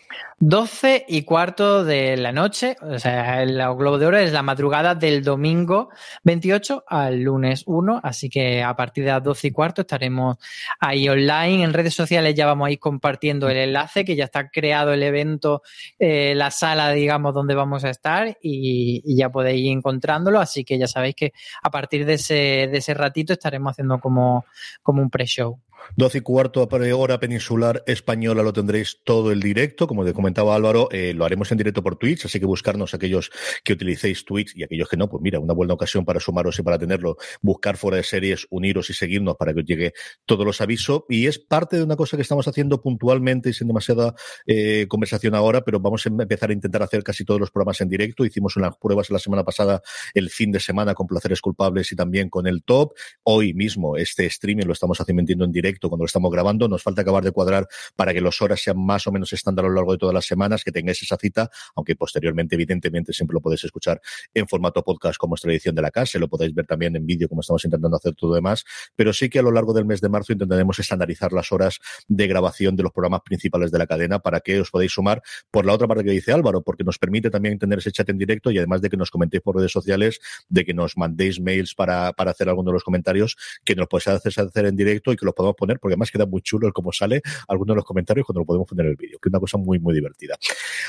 12 0.42 1.05
y 1.07 1.25
cuarto 1.25 1.85
de 1.85 2.16
la 2.16 2.33
noche, 2.33 2.75
o 2.81 2.99
sea, 2.99 3.42
el 3.42 3.57
Globo 3.57 3.99
de 3.99 4.07
Oro 4.07 4.16
es 4.16 4.33
la 4.33 4.42
madrugada 4.42 4.94
del 4.94 5.23
domingo 5.23 5.90
28 6.25 6.85
al 6.88 7.20
lunes 7.20 7.62
1, 7.66 8.01
así 8.03 8.31
que 8.31 8.62
a 8.62 8.75
partir 8.75 9.05
de 9.05 9.11
las 9.11 9.23
12 9.23 9.49
y 9.49 9.51
cuarto 9.51 9.83
estaremos 9.83 10.38
ahí 10.79 11.07
online, 11.11 11.62
en 11.62 11.75
redes 11.75 11.92
sociales 11.92 12.35
ya 12.35 12.46
vamos 12.46 12.68
a 12.68 12.70
ir 12.70 12.79
compartiendo 12.79 13.51
el 13.51 13.59
enlace, 13.59 14.03
que 14.03 14.16
ya 14.16 14.25
está 14.25 14.49
creado 14.49 14.94
el 14.94 15.03
evento, 15.03 15.61
eh, 15.99 16.33
la 16.35 16.51
sala, 16.51 16.90
digamos, 16.92 17.35
donde 17.35 17.55
vamos 17.55 17.85
a 17.85 17.90
estar 17.90 18.38
y, 18.40 19.03
ya 19.14 19.29
podéis 19.29 19.61
ir 19.66 19.73
encontrándolo, 19.73 20.40
así 20.40 20.64
que 20.64 20.79
ya 20.79 20.88
sabéis 20.88 21.16
que 21.16 21.33
a 21.62 21.70
partir 21.70 22.07
de 22.07 22.14
ese, 22.14 22.68
de 22.73 22.79
ese 22.79 22.94
ratito 22.94 23.35
estaremos 23.35 23.73
haciendo 23.73 24.01
como, 24.01 24.46
como 24.83 25.03
un 25.03 25.11
pre-show. 25.11 25.61
12 25.97 26.19
y 26.19 26.21
cuarto 26.21 26.69
hora 26.71 27.21
peninsular 27.21 27.83
española 27.87 28.43
lo 28.43 28.53
tendréis 28.53 28.99
todo 29.05 29.33
el 29.33 29.40
directo, 29.40 29.87
como 29.87 30.05
te 30.05 30.12
comentaba 30.12 30.55
Álvaro, 30.55 30.88
eh, 30.90 31.12
lo 31.14 31.25
haremos 31.25 31.51
en 31.53 31.59
directo 31.59 31.83
por 31.83 31.97
Twitch, 31.97 32.25
así 32.25 32.40
que 32.40 32.47
buscarnos 32.47 32.95
aquellos 32.95 33.31
que 33.64 33.73
utilicéis 33.73 34.25
Twitch 34.25 34.57
y 34.57 34.62
aquellos 34.64 34.88
que 34.88 34.97
no, 34.97 35.09
pues 35.09 35.23
mira, 35.23 35.38
una 35.38 35.55
buena 35.55 35.75
ocasión 35.75 36.05
para 36.05 36.21
sumaros 36.21 36.59
y 36.59 36.62
para 36.62 36.79
tenerlo, 36.79 37.16
buscar 37.43 37.77
fuera 37.77 37.97
de 37.97 38.03
series, 38.03 38.47
uniros 38.51 38.90
y 38.90 38.95
seguirnos 38.95 39.37
para 39.37 39.53
que 39.53 39.61
os 39.61 39.66
llegue 39.66 39.93
todos 40.27 40.45
los 40.45 40.61
avisos 40.61 41.03
y 41.09 41.27
es 41.27 41.38
parte 41.38 41.77
de 41.77 41.83
una 41.83 41.97
cosa 41.97 42.16
que 42.16 42.23
estamos 42.23 42.47
haciendo 42.49 42.81
puntualmente 42.81 43.51
y 43.51 43.53
sin 43.53 43.69
demasiada 43.69 44.14
eh, 44.47 44.87
conversación 44.88 45.35
ahora, 45.35 45.62
pero 45.62 45.81
vamos 45.81 46.07
a 46.07 46.09
empezar 46.09 46.51
a 46.51 46.53
intentar 46.53 46.83
hacer 46.83 47.03
casi 47.03 47.25
todos 47.25 47.40
los 47.40 47.51
programas 47.51 47.81
en 47.81 47.88
directo, 47.88 48.25
hicimos 48.25 48.57
unas 48.57 48.77
pruebas 48.77 49.11
la 49.11 49.19
semana 49.19 49.45
pasada, 49.45 49.83
el 50.14 50.31
fin 50.31 50.51
de 50.53 50.61
semana 50.61 50.95
con 50.95 51.07
placeres 51.07 51.40
culpables 51.40 51.93
y 51.93 51.97
también 51.97 52.29
con 52.29 52.47
el 52.47 52.62
top, 52.62 52.95
hoy 53.23 53.55
mismo 53.55 53.97
este 53.97 54.27
streaming 54.27 54.66
lo 54.66 54.73
estamos 54.73 55.01
haciendo 55.01 55.45
en 55.45 55.53
directo 55.53 55.69
cuando 55.78 56.04
lo 56.04 56.06
estamos 56.06 56.30
grabando. 56.33 56.68
Nos 56.68 56.83
falta 56.83 57.02
acabar 57.02 57.22
de 57.24 57.33
cuadrar 57.33 57.68
para 57.96 58.12
que 58.12 58.20
las 58.20 58.40
horas 58.42 58.61
sean 58.61 58.85
más 58.85 59.06
o 59.06 59.12
menos 59.12 59.33
estándar 59.33 59.64
a 59.64 59.68
lo 59.68 59.74
largo 59.74 59.92
de 59.92 59.98
todas 59.98 60.14
las 60.14 60.26
semanas, 60.26 60.64
que 60.64 60.72
tengáis 60.72 61.02
esa 61.02 61.16
cita, 61.16 61.50
aunque 61.76 61.96
posteriormente, 61.96 62.54
evidentemente, 62.54 63.12
siempre 63.12 63.35
lo 63.35 63.40
podéis 63.40 63.64
escuchar 63.64 64.00
en 64.35 64.48
formato 64.48 64.83
podcast 64.83 65.18
como 65.18 65.35
es 65.35 65.40
tradición 65.40 65.74
de 65.74 65.83
la 65.83 65.90
casa, 65.90 66.18
lo 66.18 66.28
podéis 66.28 66.54
ver 66.54 66.66
también 66.66 66.96
en 66.96 67.06
vídeo 67.06 67.28
como 67.28 67.40
estamos 67.40 67.64
intentando 67.64 67.96
hacer 67.96 68.14
todo 68.14 68.35
demás, 68.35 68.64
pero 68.96 69.12
sí 69.12 69.28
que 69.28 69.38
a 69.38 69.42
lo 69.42 69.50
largo 69.50 69.72
del 69.72 69.85
mes 69.85 70.00
de 70.00 70.09
marzo 70.09 70.33
intentaremos 70.33 70.78
estandarizar 70.78 71.33
las 71.33 71.52
horas 71.52 71.78
de 72.09 72.26
grabación 72.26 72.76
de 72.76 72.83
los 72.83 72.92
programas 72.92 73.20
principales 73.22 73.70
de 73.70 73.78
la 73.78 73.87
cadena 73.87 74.18
para 74.20 74.40
que 74.40 74.61
os 74.61 74.70
podáis 74.70 74.92
sumar 74.92 75.22
por 75.50 75.66
la 75.66 75.72
otra 75.72 75.87
parte 75.87 76.04
que 76.04 76.11
dice 76.11 76.33
Álvaro, 76.33 76.62
porque 76.62 76.85
nos 76.85 76.98
permite 76.98 77.30
también 77.30 77.59
tener 77.59 77.78
ese 77.78 77.92
chat 77.92 78.09
en 78.09 78.18
directo 78.18 78.50
y 78.50 78.59
además 78.59 78.80
de 78.80 78.90
que 78.90 78.96
nos 78.96 79.11
comentéis 79.11 79.42
por 79.42 79.56
redes 79.56 79.72
sociales, 79.72 80.20
de 80.48 80.64
que 80.64 80.74
nos 80.74 80.96
mandéis 80.96 81.40
mails 81.40 81.74
para, 81.74 82.12
para 82.12 82.30
hacer 82.30 82.48
alguno 82.48 82.70
de 82.70 82.74
los 82.74 82.85
comentarios, 82.85 83.37
que 83.64 83.74
nos 83.74 83.88
podéis 83.88 84.09
hacer, 84.09 84.33
hacer 84.46 84.66
en 84.66 84.76
directo 84.76 85.12
y 85.12 85.16
que 85.16 85.24
los 85.24 85.35
podamos 85.35 85.56
poner, 85.61 85.79
porque 85.79 85.92
además 85.92 86.11
queda 86.11 86.27
muy 86.27 86.42
chulo 86.42 86.66
el 86.66 86.73
cómo 86.73 86.92
sale 86.92 87.23
alguno 87.46 87.75
de 87.75 87.77
los 87.77 87.85
comentarios 87.85 88.27
cuando 88.27 88.40
lo 88.40 88.46
podemos 88.46 88.66
poner 88.66 88.87
en 88.87 88.90
el 88.90 88.96
vídeo, 88.96 89.18
que 89.20 89.29
es 89.29 89.31
una 89.31 89.38
cosa 89.38 89.59
muy, 89.59 89.79
muy 89.79 89.94
divertida. 89.94 90.37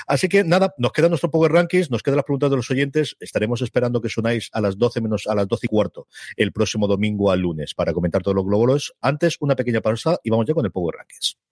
Así 0.08 0.28
que 0.28 0.44
nada, 0.44 0.74
nos 0.80 0.92
queda 0.92 1.10
nuestro 1.10 1.30
Power 1.30 1.52
Rankings, 1.52 1.92
nos 1.92 2.02
quedan 2.02 2.16
las 2.16 2.26
preguntas 2.26 2.50
de 2.50 2.56
los 2.56 2.72
oyentes, 2.72 3.16
estaremos 3.20 3.62
esperando 3.62 4.02
que 4.02 4.10
sonáis 4.10 4.50
a 4.54 4.62
las 4.62 4.78
12 4.78 5.02
menos 5.02 5.28
a 5.28 5.36
las 5.36 5.48
12 5.48 5.68
y 5.68 5.70
cuarto 5.70 6.08
el 6.36 6.52
próximo 6.52 6.88
domingo 6.88 7.30
al 7.30 7.42
lunes 7.42 7.76
para 7.76 7.94
comentar 7.94 8.24
todos 8.24 8.36
los 8.36 8.46
globos. 8.46 8.94
Antes, 9.02 9.38
una 9.40 9.56
pequeña 9.56 9.82
pausa 9.82 10.18
y 10.24 10.30
vamos 10.30 10.46
ya 10.48 10.54
con 10.54 10.66
el 10.66 10.72
Power 10.72 10.96
Rankings. 10.98 11.51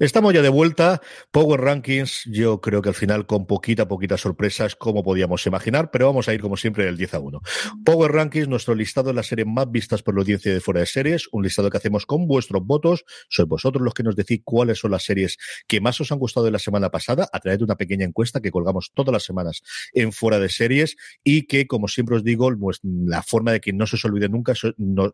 Estamos 0.00 0.32
ya 0.32 0.40
de 0.40 0.48
vuelta. 0.48 1.02
Power 1.30 1.60
Rankings, 1.60 2.22
yo 2.24 2.62
creo 2.62 2.80
que 2.80 2.88
al 2.88 2.94
final 2.94 3.26
con 3.26 3.46
poquita, 3.46 3.86
poquita 3.86 4.16
sorpresas, 4.16 4.74
como 4.74 5.04
podíamos 5.04 5.44
imaginar, 5.44 5.90
pero 5.90 6.06
vamos 6.06 6.26
a 6.26 6.32
ir 6.32 6.40
como 6.40 6.56
siempre 6.56 6.86
del 6.86 6.96
10 6.96 7.12
a 7.12 7.20
1. 7.20 7.42
Power 7.84 8.10
Rankings, 8.10 8.48
nuestro 8.48 8.74
listado 8.74 9.08
de 9.08 9.14
las 9.14 9.26
series 9.26 9.46
más 9.46 9.70
vistas 9.70 10.02
por 10.02 10.14
la 10.14 10.22
audiencia 10.22 10.54
de 10.54 10.60
fuera 10.62 10.80
de 10.80 10.86
series, 10.86 11.28
un 11.32 11.42
listado 11.42 11.68
que 11.68 11.76
hacemos 11.76 12.06
con 12.06 12.26
vuestros 12.26 12.64
votos. 12.64 13.04
Sois 13.28 13.46
vosotros 13.46 13.84
los 13.84 13.92
que 13.92 14.02
nos 14.02 14.16
decís 14.16 14.40
cuáles 14.42 14.78
son 14.78 14.92
las 14.92 15.02
series 15.02 15.36
que 15.68 15.82
más 15.82 16.00
os 16.00 16.10
han 16.10 16.18
gustado 16.18 16.46
de 16.46 16.52
la 16.52 16.58
semana 16.58 16.88
pasada 16.88 17.28
a 17.30 17.38
través 17.38 17.58
de 17.58 17.64
una 17.66 17.76
pequeña 17.76 18.06
encuesta 18.06 18.40
que 18.40 18.50
colgamos 18.50 18.92
todas 18.94 19.12
las 19.12 19.24
semanas 19.24 19.60
en 19.92 20.12
fuera 20.12 20.38
de 20.38 20.48
series 20.48 20.96
y 21.22 21.46
que, 21.46 21.66
como 21.66 21.88
siempre 21.88 22.16
os 22.16 22.24
digo, 22.24 22.50
la 22.82 23.22
forma 23.22 23.52
de 23.52 23.60
que 23.60 23.74
no 23.74 23.86
se 23.86 23.96
os 23.96 24.04
olvide 24.06 24.30
nunca 24.30 24.52
es 24.52 24.62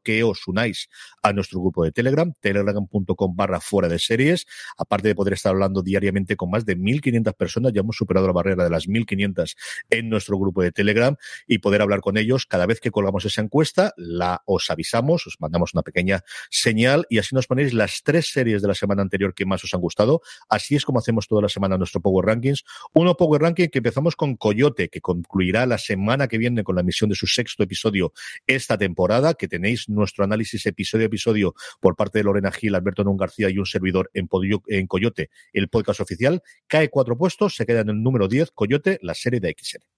que 0.04 0.22
os 0.22 0.46
unáis 0.46 0.88
a 1.24 1.32
nuestro 1.32 1.58
grupo 1.58 1.82
de 1.82 1.90
Telegram, 1.90 2.32
telegram.com 2.40 3.34
barra 3.34 3.60
fuera 3.60 3.88
de 3.88 3.98
series 3.98 4.46
aparte 4.76 5.08
de 5.08 5.14
poder 5.14 5.34
estar 5.34 5.50
hablando 5.50 5.82
diariamente 5.82 6.36
con 6.36 6.50
más 6.50 6.64
de 6.64 6.76
1.500 6.76 7.34
personas, 7.34 7.72
ya 7.72 7.80
hemos 7.80 7.96
superado 7.96 8.26
la 8.26 8.32
barrera 8.32 8.64
de 8.64 8.70
las 8.70 8.88
1.500 8.88 9.56
en 9.90 10.08
nuestro 10.08 10.38
grupo 10.38 10.62
de 10.62 10.72
Telegram 10.72 11.16
y 11.46 11.58
poder 11.58 11.82
hablar 11.82 12.00
con 12.00 12.16
ellos 12.16 12.46
cada 12.46 12.66
vez 12.66 12.80
que 12.80 12.90
colgamos 12.90 13.24
esa 13.24 13.42
encuesta, 13.42 13.92
la 13.96 14.42
os 14.46 14.70
avisamos, 14.70 15.26
os 15.26 15.36
mandamos 15.40 15.74
una 15.74 15.82
pequeña 15.82 16.22
señal 16.50 17.06
y 17.10 17.18
así 17.18 17.34
nos 17.34 17.46
ponéis 17.46 17.72
las 17.72 18.02
tres 18.02 18.30
series 18.32 18.62
de 18.62 18.68
la 18.68 18.74
semana 18.74 19.02
anterior 19.02 19.34
que 19.34 19.46
más 19.46 19.62
os 19.64 19.74
han 19.74 19.80
gustado. 19.80 20.20
Así 20.48 20.76
es 20.76 20.84
como 20.84 20.98
hacemos 20.98 21.26
toda 21.26 21.42
la 21.42 21.48
semana 21.48 21.78
nuestro 21.78 22.00
Power 22.00 22.26
Rankings. 22.26 22.64
Uno 22.94 23.16
Power 23.16 23.42
Ranking 23.42 23.68
que 23.68 23.78
empezamos 23.78 24.16
con 24.16 24.36
Coyote, 24.36 24.88
que 24.88 25.00
concluirá 25.00 25.66
la 25.66 25.78
semana 25.78 26.28
que 26.28 26.38
viene 26.38 26.64
con 26.64 26.74
la 26.74 26.82
emisión 26.82 27.10
de 27.10 27.16
su 27.16 27.26
sexto 27.26 27.62
episodio 27.62 28.12
esta 28.46 28.78
temporada, 28.78 29.34
que 29.34 29.48
tenéis 29.48 29.88
nuestro 29.88 30.24
análisis 30.24 30.66
episodio 30.66 31.04
a 31.04 31.06
episodio 31.06 31.54
por 31.80 31.96
parte 31.96 32.18
de 32.18 32.24
Lorena 32.24 32.50
Gil, 32.50 32.74
Alberto 32.74 33.04
Non 33.04 33.16
García 33.16 33.50
y 33.50 33.58
un 33.58 33.66
servidor 33.66 34.10
en, 34.14 34.28
Podio, 34.28 34.62
en 34.66 34.86
Coyote, 34.86 35.30
el 35.52 35.68
podcast 35.68 36.00
oficial, 36.00 36.42
cae 36.66 36.90
cuatro 36.90 37.16
puestos, 37.16 37.56
se 37.56 37.66
queda 37.66 37.80
en 37.80 37.90
el 37.90 38.02
número 38.02 38.28
10, 38.28 38.50
Coyote, 38.52 38.98
la 39.02 39.14
serie 39.14 39.40
de 39.40 39.54
XN. 39.58 39.95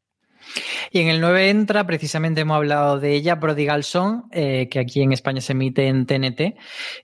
Y 0.90 1.00
en 1.00 1.08
el 1.08 1.20
9 1.20 1.50
entra, 1.50 1.86
precisamente 1.86 2.40
hemos 2.40 2.56
hablado 2.56 2.98
de 2.98 3.14
ella, 3.14 3.38
Prodigal 3.40 3.84
Son, 3.84 4.24
eh, 4.32 4.68
que 4.70 4.78
aquí 4.78 5.02
en 5.02 5.12
España 5.12 5.40
se 5.40 5.52
emite 5.52 5.86
en 5.86 6.06
TNT. 6.06 6.56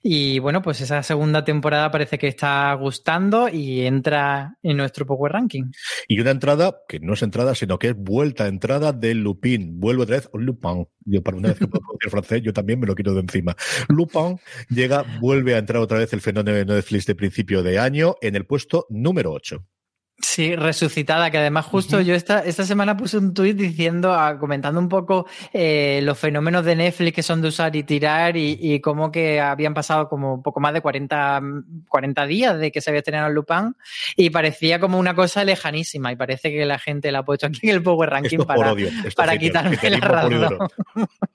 Y 0.02 0.38
bueno, 0.38 0.62
pues 0.62 0.80
esa 0.80 1.02
segunda 1.02 1.44
temporada 1.44 1.90
parece 1.90 2.18
que 2.18 2.28
está 2.28 2.72
gustando 2.74 3.48
y 3.48 3.86
entra 3.86 4.56
en 4.62 4.76
nuestro 4.76 5.06
Power 5.06 5.32
Ranking. 5.32 5.70
Y 6.08 6.20
una 6.20 6.30
entrada, 6.30 6.76
que 6.88 7.00
no 7.00 7.14
es 7.14 7.22
entrada, 7.22 7.54
sino 7.54 7.78
que 7.78 7.88
es 7.88 7.96
vuelta 7.96 8.44
a 8.44 8.48
entrada 8.48 8.92
de 8.92 9.14
Lupin. 9.14 9.78
Vuelve 9.78 10.02
otra 10.02 10.16
vez, 10.16 10.30
Lupin. 10.32 10.86
Yo 11.04 11.22
para 11.22 11.36
una 11.36 11.48
vez 11.48 11.58
que 11.58 11.68
puedo 11.68 11.84
decir 12.00 12.10
francés, 12.10 12.42
yo 12.42 12.52
también 12.52 12.80
me 12.80 12.86
lo 12.86 12.94
quito 12.94 13.14
de 13.14 13.20
encima. 13.20 13.56
Lupin 13.88 14.38
llega, 14.68 15.04
vuelve 15.20 15.54
a 15.54 15.58
entrar 15.58 15.82
otra 15.82 15.98
vez 15.98 16.12
el 16.12 16.20
fenómeno 16.20 16.56
de 16.56 16.64
Netflix 16.64 17.06
de 17.06 17.14
principio 17.14 17.62
de 17.62 17.78
año 17.78 18.16
en 18.20 18.36
el 18.36 18.46
puesto 18.46 18.86
número 18.90 19.32
8. 19.32 19.64
Sí, 20.20 20.54
resucitada, 20.54 21.30
que 21.30 21.38
además 21.38 21.66
justo 21.66 22.00
yo 22.00 22.14
esta, 22.14 22.38
esta 22.40 22.64
semana 22.64 22.96
puse 22.96 23.18
un 23.18 23.34
tuit 23.34 23.56
diciendo, 23.56 24.16
comentando 24.38 24.78
un 24.78 24.88
poco 24.88 25.26
eh, 25.52 26.00
los 26.04 26.16
fenómenos 26.16 26.64
de 26.64 26.76
Netflix 26.76 27.16
que 27.16 27.22
son 27.24 27.42
de 27.42 27.48
usar 27.48 27.74
y 27.74 27.82
tirar 27.82 28.36
y, 28.36 28.56
y 28.60 28.80
cómo 28.80 29.10
que 29.10 29.40
habían 29.40 29.74
pasado 29.74 30.08
como 30.08 30.40
poco 30.40 30.60
más 30.60 30.72
de 30.72 30.80
40, 30.80 31.42
40 31.88 32.26
días 32.26 32.58
de 32.58 32.70
que 32.70 32.80
se 32.80 32.90
había 32.90 32.98
estrenado 32.98 33.26
el 33.26 33.34
Lupin 33.34 33.76
y 34.14 34.30
parecía 34.30 34.78
como 34.78 35.00
una 35.00 35.14
cosa 35.14 35.42
lejanísima 35.42 36.12
y 36.12 36.16
parece 36.16 36.52
que 36.52 36.64
la 36.64 36.78
gente 36.78 37.10
la 37.10 37.18
ha 37.18 37.24
puesto 37.24 37.46
aquí 37.46 37.68
en 37.68 37.74
el 37.74 37.82
Power 37.82 38.08
Ranking 38.08 38.38
para, 38.38 38.72
para 39.16 39.36
quitarme 39.36 39.78
la 39.82 39.98
razón. 39.98 40.58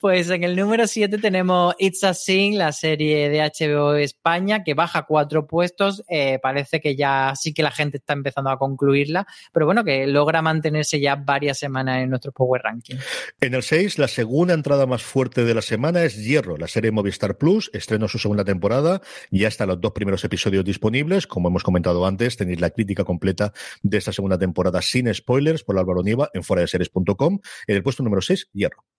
Pues 0.00 0.30
en 0.30 0.44
el 0.44 0.56
número 0.56 0.86
7 0.86 1.18
tenemos 1.18 1.74
It's 1.78 2.04
a 2.04 2.14
Sin, 2.14 2.58
la 2.58 2.72
serie 2.72 3.28
de 3.28 3.40
HBO 3.40 3.94
España, 3.94 4.62
que 4.64 4.74
baja 4.74 5.04
cuatro 5.06 5.46
puestos. 5.46 6.04
Eh, 6.08 6.38
parece 6.42 6.80
que 6.80 6.96
ya 6.96 7.32
sí 7.36 7.54
que 7.54 7.62
la 7.62 7.70
gente 7.70 7.98
está 7.98 8.12
empezando 8.12 8.50
a 8.50 8.58
concluirla, 8.58 9.26
pero 9.52 9.66
bueno, 9.66 9.84
que 9.84 10.06
logra 10.06 10.42
mantenerse 10.42 11.00
ya 11.00 11.16
varias 11.16 11.58
semanas 11.58 12.02
en 12.02 12.10
nuestro 12.10 12.32
Power 12.32 12.62
Ranking. 12.62 12.96
En 13.40 13.54
el 13.54 13.62
6, 13.62 13.98
la 13.98 14.08
segunda 14.08 14.54
entrada 14.54 14.86
más 14.86 15.02
fuerte 15.02 15.44
de 15.44 15.54
la 15.54 15.62
semana 15.62 16.02
es 16.04 16.16
Hierro, 16.16 16.56
la 16.56 16.68
serie 16.68 16.90
Movistar 16.90 17.38
Plus. 17.38 17.70
Estrenó 17.72 18.08
su 18.08 18.18
segunda 18.18 18.44
temporada. 18.44 19.00
Ya 19.30 19.48
están 19.48 19.68
los 19.68 19.80
dos 19.80 19.92
primeros 19.92 20.24
episodios 20.24 20.64
disponibles. 20.64 21.26
Como 21.26 21.48
hemos 21.48 21.62
comentado 21.62 22.06
antes, 22.06 22.36
tenéis 22.36 22.60
la 22.60 22.70
crítica 22.70 23.04
completa 23.04 23.52
de 23.82 23.98
esta 23.98 24.12
segunda 24.12 24.38
temporada 24.38 24.82
sin 24.82 25.12
spoilers 25.12 25.62
por 25.62 25.78
Álvaro 25.78 26.02
Nieva 26.02 26.30
en 26.32 26.42
series.com. 26.42 27.40
En 27.66 27.76
el 27.76 27.82
puesto 27.82 28.02
número 28.02 28.22
6, 28.22 28.50
Hierro. 28.52 28.95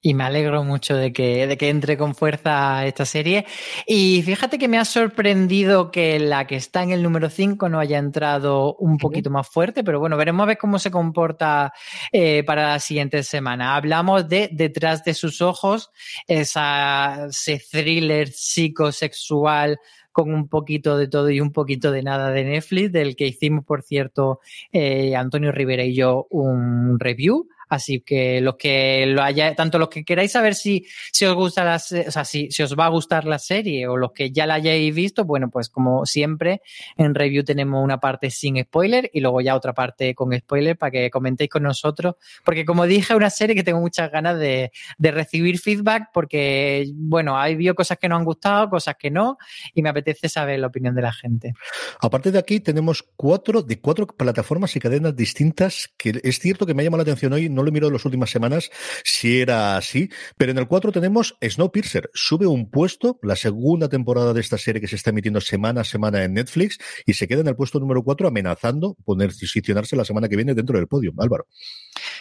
Y 0.00 0.14
me 0.14 0.22
alegro 0.22 0.62
mucho 0.62 0.94
de 0.94 1.12
que, 1.12 1.48
de 1.48 1.58
que 1.58 1.70
entre 1.70 1.98
con 1.98 2.14
fuerza 2.14 2.86
esta 2.86 3.04
serie. 3.04 3.46
Y 3.84 4.22
fíjate 4.22 4.56
que 4.56 4.68
me 4.68 4.78
ha 4.78 4.84
sorprendido 4.84 5.90
que 5.90 6.20
la 6.20 6.46
que 6.46 6.54
está 6.54 6.84
en 6.84 6.92
el 6.92 7.02
número 7.02 7.30
5 7.30 7.68
no 7.68 7.80
haya 7.80 7.98
entrado 7.98 8.76
un 8.76 8.96
poquito 8.96 9.28
más 9.30 9.48
fuerte, 9.48 9.82
pero 9.82 9.98
bueno, 9.98 10.16
veremos 10.16 10.44
a 10.44 10.46
ver 10.46 10.58
cómo 10.58 10.78
se 10.78 10.92
comporta 10.92 11.72
eh, 12.12 12.44
para 12.44 12.68
la 12.68 12.78
siguiente 12.78 13.24
semana. 13.24 13.74
Hablamos 13.74 14.28
de 14.28 14.48
Detrás 14.52 15.02
de 15.02 15.14
sus 15.14 15.42
ojos, 15.42 15.90
esa, 16.28 17.26
ese 17.28 17.60
thriller 17.70 18.28
psicosexual 18.28 19.78
con 20.12 20.34
un 20.34 20.48
poquito 20.48 20.96
de 20.96 21.06
todo 21.06 21.30
y 21.30 21.40
un 21.40 21.52
poquito 21.52 21.92
de 21.92 22.02
nada 22.02 22.30
de 22.30 22.42
Netflix, 22.44 22.90
del 22.90 23.14
que 23.14 23.28
hicimos, 23.28 23.64
por 23.64 23.82
cierto, 23.82 24.40
eh, 24.72 25.14
Antonio 25.14 25.52
Rivera 25.52 25.84
y 25.84 25.94
yo 25.94 26.26
un 26.30 26.98
review. 26.98 27.48
Así 27.68 28.00
que 28.00 28.40
los 28.40 28.56
que 28.56 29.06
lo 29.06 29.22
haya, 29.22 29.54
tanto 29.54 29.78
los 29.78 29.88
que 29.88 30.04
queráis 30.04 30.32
saber 30.32 30.54
si, 30.54 30.86
si 31.12 31.24
os 31.24 31.34
gusta 31.34 31.64
la, 31.64 31.76
o 31.76 32.10
sea, 32.10 32.24
si, 32.24 32.50
si 32.50 32.62
os 32.62 32.74
va 32.76 32.86
a 32.86 32.90
gustar 32.90 33.24
la 33.24 33.38
serie 33.38 33.86
o 33.86 33.96
los 33.96 34.12
que 34.12 34.30
ya 34.30 34.46
la 34.46 34.54
hayáis 34.54 34.94
visto, 34.94 35.24
bueno, 35.24 35.50
pues 35.50 35.68
como 35.68 36.06
siempre, 36.06 36.62
en 36.96 37.14
review 37.14 37.44
tenemos 37.44 37.82
una 37.82 38.00
parte 38.00 38.30
sin 38.30 38.62
spoiler 38.62 39.10
y 39.12 39.20
luego 39.20 39.40
ya 39.40 39.54
otra 39.54 39.72
parte 39.72 40.14
con 40.14 40.36
spoiler 40.36 40.76
para 40.76 40.90
que 40.90 41.10
comentéis 41.10 41.50
con 41.50 41.62
nosotros. 41.62 42.14
Porque 42.44 42.64
como 42.64 42.86
dije, 42.86 43.12
es 43.12 43.16
una 43.16 43.30
serie 43.30 43.54
que 43.54 43.62
tengo 43.62 43.80
muchas 43.80 44.10
ganas 44.10 44.38
de, 44.38 44.72
de 44.98 45.10
recibir 45.10 45.58
feedback 45.58 46.08
porque, 46.12 46.90
bueno, 46.94 47.38
hay 47.38 47.54
habido 47.54 47.74
cosas 47.74 47.98
que 47.98 48.08
no 48.08 48.16
han 48.16 48.24
gustado, 48.24 48.70
cosas 48.70 48.96
que 48.98 49.10
no, 49.10 49.38
y 49.74 49.82
me 49.82 49.88
apetece 49.88 50.28
saber 50.28 50.58
la 50.58 50.68
opinión 50.68 50.94
de 50.94 51.02
la 51.02 51.12
gente. 51.12 51.54
Aparte 52.00 52.30
de 52.30 52.38
aquí, 52.38 52.60
tenemos 52.60 53.04
cuatro, 53.16 53.62
de 53.62 53.80
cuatro 53.80 54.06
plataformas 54.06 54.74
y 54.76 54.80
cadenas 54.80 55.14
distintas 55.14 55.90
que 55.96 56.20
es 56.22 56.38
cierto 56.38 56.66
que 56.66 56.74
me 56.74 56.82
ha 56.82 56.84
llamado 56.84 57.04
la 57.04 57.10
atención 57.10 57.32
hoy 57.32 57.48
no 57.58 57.64
lo 57.64 57.70
he 57.70 57.72
mirado 57.72 57.88
en 57.88 57.94
las 57.94 58.04
últimas 58.04 58.30
semanas 58.30 58.70
si 59.04 59.40
era 59.40 59.76
así, 59.76 60.08
pero 60.36 60.52
en 60.52 60.58
el 60.58 60.68
4 60.68 60.92
tenemos 60.92 61.36
Snowpiercer, 61.42 62.08
sube 62.14 62.46
un 62.46 62.70
puesto, 62.70 63.18
la 63.22 63.34
segunda 63.34 63.88
temporada 63.88 64.32
de 64.32 64.40
esta 64.40 64.58
serie 64.58 64.80
que 64.80 64.86
se 64.86 64.94
está 64.94 65.10
emitiendo 65.10 65.40
semana 65.40 65.80
a 65.80 65.84
semana 65.84 66.22
en 66.22 66.34
Netflix 66.34 66.78
y 67.04 67.14
se 67.14 67.26
queda 67.26 67.40
en 67.40 67.48
el 67.48 67.56
puesto 67.56 67.80
número 67.80 68.04
4 68.04 68.28
amenazando 68.28 68.96
poner 69.04 69.30
posicionarse 69.30 69.96
la 69.96 70.04
semana 70.04 70.28
que 70.28 70.36
viene 70.36 70.54
dentro 70.54 70.78
del 70.78 70.86
podio. 70.86 71.12
Álvaro. 71.18 71.46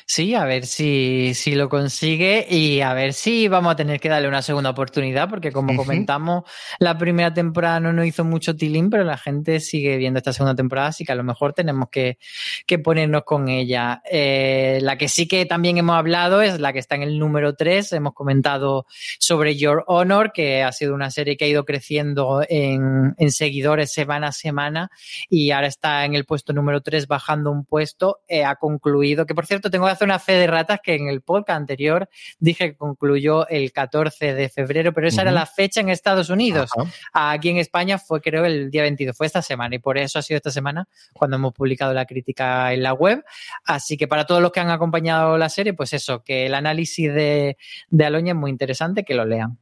Sí, 0.10 0.36
a 0.36 0.46
ver 0.46 0.66
si, 0.66 1.34
si 1.34 1.54
lo 1.54 1.68
consigue 1.68 2.48
y 2.50 2.80
a 2.80 2.94
ver 2.94 3.12
si 3.12 3.50
vamos 3.50 3.74
a 3.74 3.76
tener 3.76 4.00
que 4.00 4.08
darle 4.08 4.30
una 4.30 4.42
segunda 4.42 4.70
oportunidad, 4.70 5.30
porque 5.30 5.52
como 5.52 5.76
comentamos, 5.76 6.46
la 6.80 6.98
primera 6.98 7.34
temporada 7.34 7.82
no 7.82 7.92
nos 7.92 8.06
hizo 8.06 8.24
mucho 8.24 8.56
tilín, 8.56 8.90
pero 8.90 9.04
la 9.04 9.18
gente 9.18 9.60
sigue 9.60 9.98
viendo 9.98 10.20
esta 10.20 10.32
segunda 10.32 10.56
temporada, 10.56 10.88
así 10.88 11.04
que 11.04 11.12
a 11.12 11.16
lo 11.16 11.26
mejor 11.26 11.52
tenemos 11.52 11.90
que, 11.92 12.20
que 12.66 12.80
ponernos 12.80 13.24
con 13.26 13.50
ella. 13.50 14.02
Eh, 14.10 14.80
la 14.82 14.98
que 14.98 15.10
sí 15.10 15.28
que 15.28 15.46
también 15.46 15.78
hemos 15.78 15.98
hablado 15.98 16.42
es 16.42 16.58
la 16.62 16.72
que 16.72 16.80
está 16.80 16.96
en 16.96 17.04
el 17.04 17.20
número 17.20 17.56
3, 17.56 17.92
hemos 17.92 18.14
comentado 18.14 18.86
sobre 19.20 19.58
Your 19.58 19.84
Honor, 19.88 20.32
que 20.32 20.64
ha 20.64 20.72
sido 20.72 20.96
una 20.96 21.12
serie 21.12 21.36
que 21.36 21.44
ha 21.44 21.50
ido 21.50 21.66
creciendo 21.66 22.46
en, 22.48 23.14
en 23.18 23.32
seguidores 23.34 23.92
semana 23.92 24.30
a 24.30 24.32
semana 24.32 24.90
y 25.30 25.52
ahora 25.52 25.68
está 25.68 26.06
en 26.06 26.16
el 26.16 26.24
puesto 26.24 26.54
número 26.54 26.80
3 26.80 27.08
bajando 27.08 27.52
un 27.52 27.66
puesto, 27.66 28.22
eh, 28.30 28.46
ha 28.46 28.56
concluido, 28.56 29.26
que 29.26 29.36
por 29.36 29.46
cierto 29.46 29.70
tengo 29.70 29.86
que 29.86 29.97
una 30.06 30.20
fe 30.20 30.34
de 30.34 30.48
ratas 30.48 30.80
que 30.84 30.96
en 30.96 31.08
el 31.08 31.22
podcast 31.22 31.58
anterior 31.58 32.10
dije 32.40 32.72
que 32.72 32.78
concluyó 32.78 33.48
el 33.48 33.72
14 33.72 34.34
de 34.34 34.50
febrero, 34.50 34.94
pero 34.94 35.08
esa 35.08 35.22
era 35.22 35.32
la 35.32 35.46
fecha 35.46 35.82
en 35.82 35.90
Estados 35.90 36.30
Unidos. 36.30 36.70
Aquí 37.14 37.50
en 37.50 37.58
España 37.58 37.98
fue 37.98 38.22
creo 38.22 38.46
el 38.46 38.72
día 38.72 38.84
22, 38.84 39.16
fue 39.16 39.28
esta 39.28 39.42
semana 39.42 39.76
y 39.76 39.80
por 39.80 39.98
eso 39.98 40.20
ha 40.20 40.22
sido 40.22 40.38
esta 40.38 40.52
semana 40.52 40.88
cuando 41.14 41.38
hemos 41.38 41.54
publicado 41.54 41.94
la 41.94 42.06
crítica 42.06 42.74
en 42.74 42.84
la 42.84 42.94
web. 42.94 43.24
Así 43.66 43.98
que 43.98 44.08
para 44.08 44.26
todos 44.26 44.42
los 44.42 44.52
que 44.52 44.60
han 44.60 44.70
acompañado 44.70 45.38
la 45.38 45.50
serie, 45.50 45.74
pues 45.74 45.94
eso, 45.94 46.24
que 46.24 46.46
el 46.46 46.54
análisis 46.54 47.14
de, 47.14 47.58
de 47.90 48.06
Aloña 48.06 48.34
es 48.34 48.38
muy 48.38 48.52
interesante, 48.52 49.04
que 49.04 49.16
lo 49.16 49.26
lean. 49.26 49.58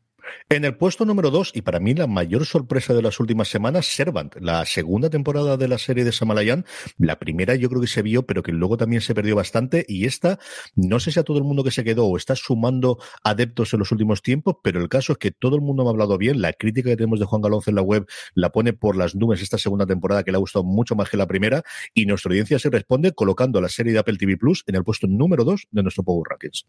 En 0.50 0.66
el 0.66 0.78
puesto 0.78 1.06
número 1.06 1.32
dos, 1.32 1.52
y 1.54 1.62
para 1.62 1.80
mí 1.80 1.94
la 1.94 2.08
mayor 2.08 2.46
sorpresa 2.46 2.94
de 2.94 3.02
las 3.02 3.20
últimas 3.20 3.48
semanas, 3.48 3.88
Servant, 3.88 4.36
la 4.40 4.66
segunda 4.66 5.10
temporada 5.10 5.58
de 5.58 5.68
la 5.68 5.78
serie 5.78 6.04
de 6.04 6.12
Samalayan. 6.12 6.66
La 6.98 7.18
primera 7.18 7.56
yo 7.56 7.70
creo 7.70 7.82
que 7.82 7.88
se 7.88 8.02
vio, 8.02 8.26
pero 8.26 8.44
que 8.44 8.52
luego 8.52 8.78
también 8.78 9.02
se 9.02 9.16
perdió 9.16 9.36
bastante. 9.36 9.86
Y 9.88 10.06
esta, 10.06 10.40
no 10.76 11.00
sé 11.00 11.12
si 11.12 11.20
a 11.20 11.24
todo 11.24 11.38
el 11.38 11.44
mundo 11.44 11.64
que 11.64 11.72
se 11.72 11.84
quedó 11.84 12.06
o 12.06 12.18
está 12.18 12.36
sumando 12.36 13.00
adeptos 13.24 13.74
en 13.74 13.80
los 13.80 13.92
últimos 13.92 14.22
tiempos, 14.22 14.58
pero 14.64 14.80
el 14.80 14.90
caso 14.90 15.14
es 15.14 15.18
que 15.18 15.32
todo 15.32 15.56
el 15.56 15.62
mundo 15.62 15.84
me 15.84 15.90
ha 15.90 15.92
hablado 15.92 16.18
bien. 16.18 16.42
La 16.42 16.54
crítica 16.54 16.90
que 16.90 16.98
tenemos 16.98 17.20
de 17.20 17.26
Juan 17.26 17.42
Galonce 17.42 17.72
en 17.72 17.76
la 17.76 17.82
web 17.82 18.06
la 18.34 18.52
pone 18.52 18.74
por 18.74 18.96
las 18.96 19.16
nubes 19.16 19.42
esta 19.42 19.58
segunda 19.58 19.86
temporada 19.86 20.24
que 20.24 20.32
le 20.32 20.38
ha 20.38 20.40
gustado 20.40 20.64
mucho 20.64 20.96
más 20.96 21.10
que 21.10 21.18
la 21.18 21.28
primera. 21.28 21.64
Y 21.94 22.06
nuestra 22.06 22.30
audiencia 22.30 22.60
se 22.60 22.70
responde 22.70 23.14
colocando 23.14 23.62
la 23.62 23.70
serie 23.70 23.94
de 23.94 24.00
Apple 24.00 24.18
TV 24.18 24.38
Plus 24.38 24.64
en 24.68 24.76
el 24.76 24.84
puesto 24.84 25.08
número 25.08 25.44
dos 25.44 25.68
de 25.72 25.84
nuestro 25.84 26.04
Power 26.04 26.28
Rankings. 26.30 26.66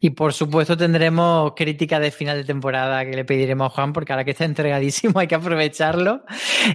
Y 0.00 0.10
por 0.10 0.32
supuesto 0.32 0.76
tendremos 0.76 1.52
crítica 1.56 2.00
de 2.00 2.10
final 2.10 2.38
de 2.38 2.44
temporada 2.44 3.04
que 3.04 3.12
le 3.12 3.24
pediremos 3.24 3.66
a 3.66 3.70
Juan, 3.70 3.92
porque 3.92 4.12
ahora 4.12 4.24
que 4.24 4.32
está 4.32 4.44
entregadísimo 4.44 5.18
hay 5.20 5.26
que 5.26 5.34
aprovecharlo. 5.34 6.22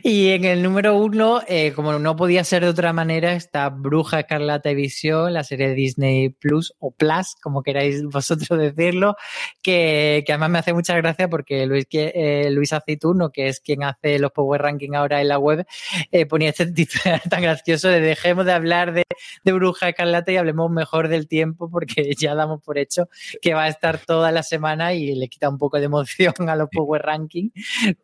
Y 0.03 0.29
en 0.29 0.45
el 0.45 0.63
número 0.63 0.95
uno, 0.95 1.41
eh, 1.47 1.73
como 1.73 1.97
no 1.99 2.15
podía 2.15 2.43
ser 2.43 2.63
de 2.63 2.69
otra 2.69 2.93
manera, 2.93 3.33
está 3.33 3.69
Bruja 3.69 4.21
Escarlata 4.21 4.71
y 4.71 4.75
Visión, 4.75 5.33
la 5.33 5.43
serie 5.43 5.69
de 5.69 5.75
Disney 5.75 6.29
Plus 6.29 6.73
o 6.79 6.91
Plus, 6.91 7.35
como 7.41 7.63
queráis 7.63 8.03
vosotros 8.11 8.59
decirlo, 8.59 9.15
que, 9.61 10.23
que 10.25 10.33
además 10.33 10.49
me 10.49 10.59
hace 10.59 10.73
mucha 10.73 10.95
gracia 10.95 11.29
porque 11.29 11.65
Luis, 11.65 11.85
eh, 11.91 12.49
Luis 12.51 12.73
Aceituno, 12.73 13.31
que 13.31 13.47
es 13.47 13.59
quien 13.59 13.83
hace 13.83 14.19
los 14.19 14.31
Power 14.31 14.61
Ranking 14.61 14.93
ahora 14.95 15.21
en 15.21 15.27
la 15.27 15.39
web, 15.39 15.65
eh, 16.11 16.25
ponía 16.25 16.49
este 16.49 16.65
título 16.71 17.15
tan 17.29 17.41
gracioso 17.41 17.89
de 17.89 17.99
dejemos 17.99 18.45
de 18.45 18.53
hablar 18.53 18.93
de 18.93 19.51
Bruja 19.51 19.89
Escarlata 19.89 20.31
y 20.31 20.37
hablemos 20.37 20.71
mejor 20.71 21.07
del 21.07 21.27
tiempo 21.27 21.69
porque 21.69 22.13
ya 22.17 22.35
damos 22.35 22.61
por 22.61 22.77
hecho 22.77 23.08
que 23.41 23.53
va 23.53 23.63
a 23.63 23.67
estar 23.67 23.99
toda 23.99 24.31
la 24.31 24.43
semana 24.43 24.93
y 24.93 25.15
le 25.15 25.27
quita 25.27 25.49
un 25.49 25.57
poco 25.57 25.77
de 25.79 25.85
emoción 25.85 26.33
a 26.49 26.55
los 26.55 26.69
Power 26.69 27.01
Ranking. 27.01 27.49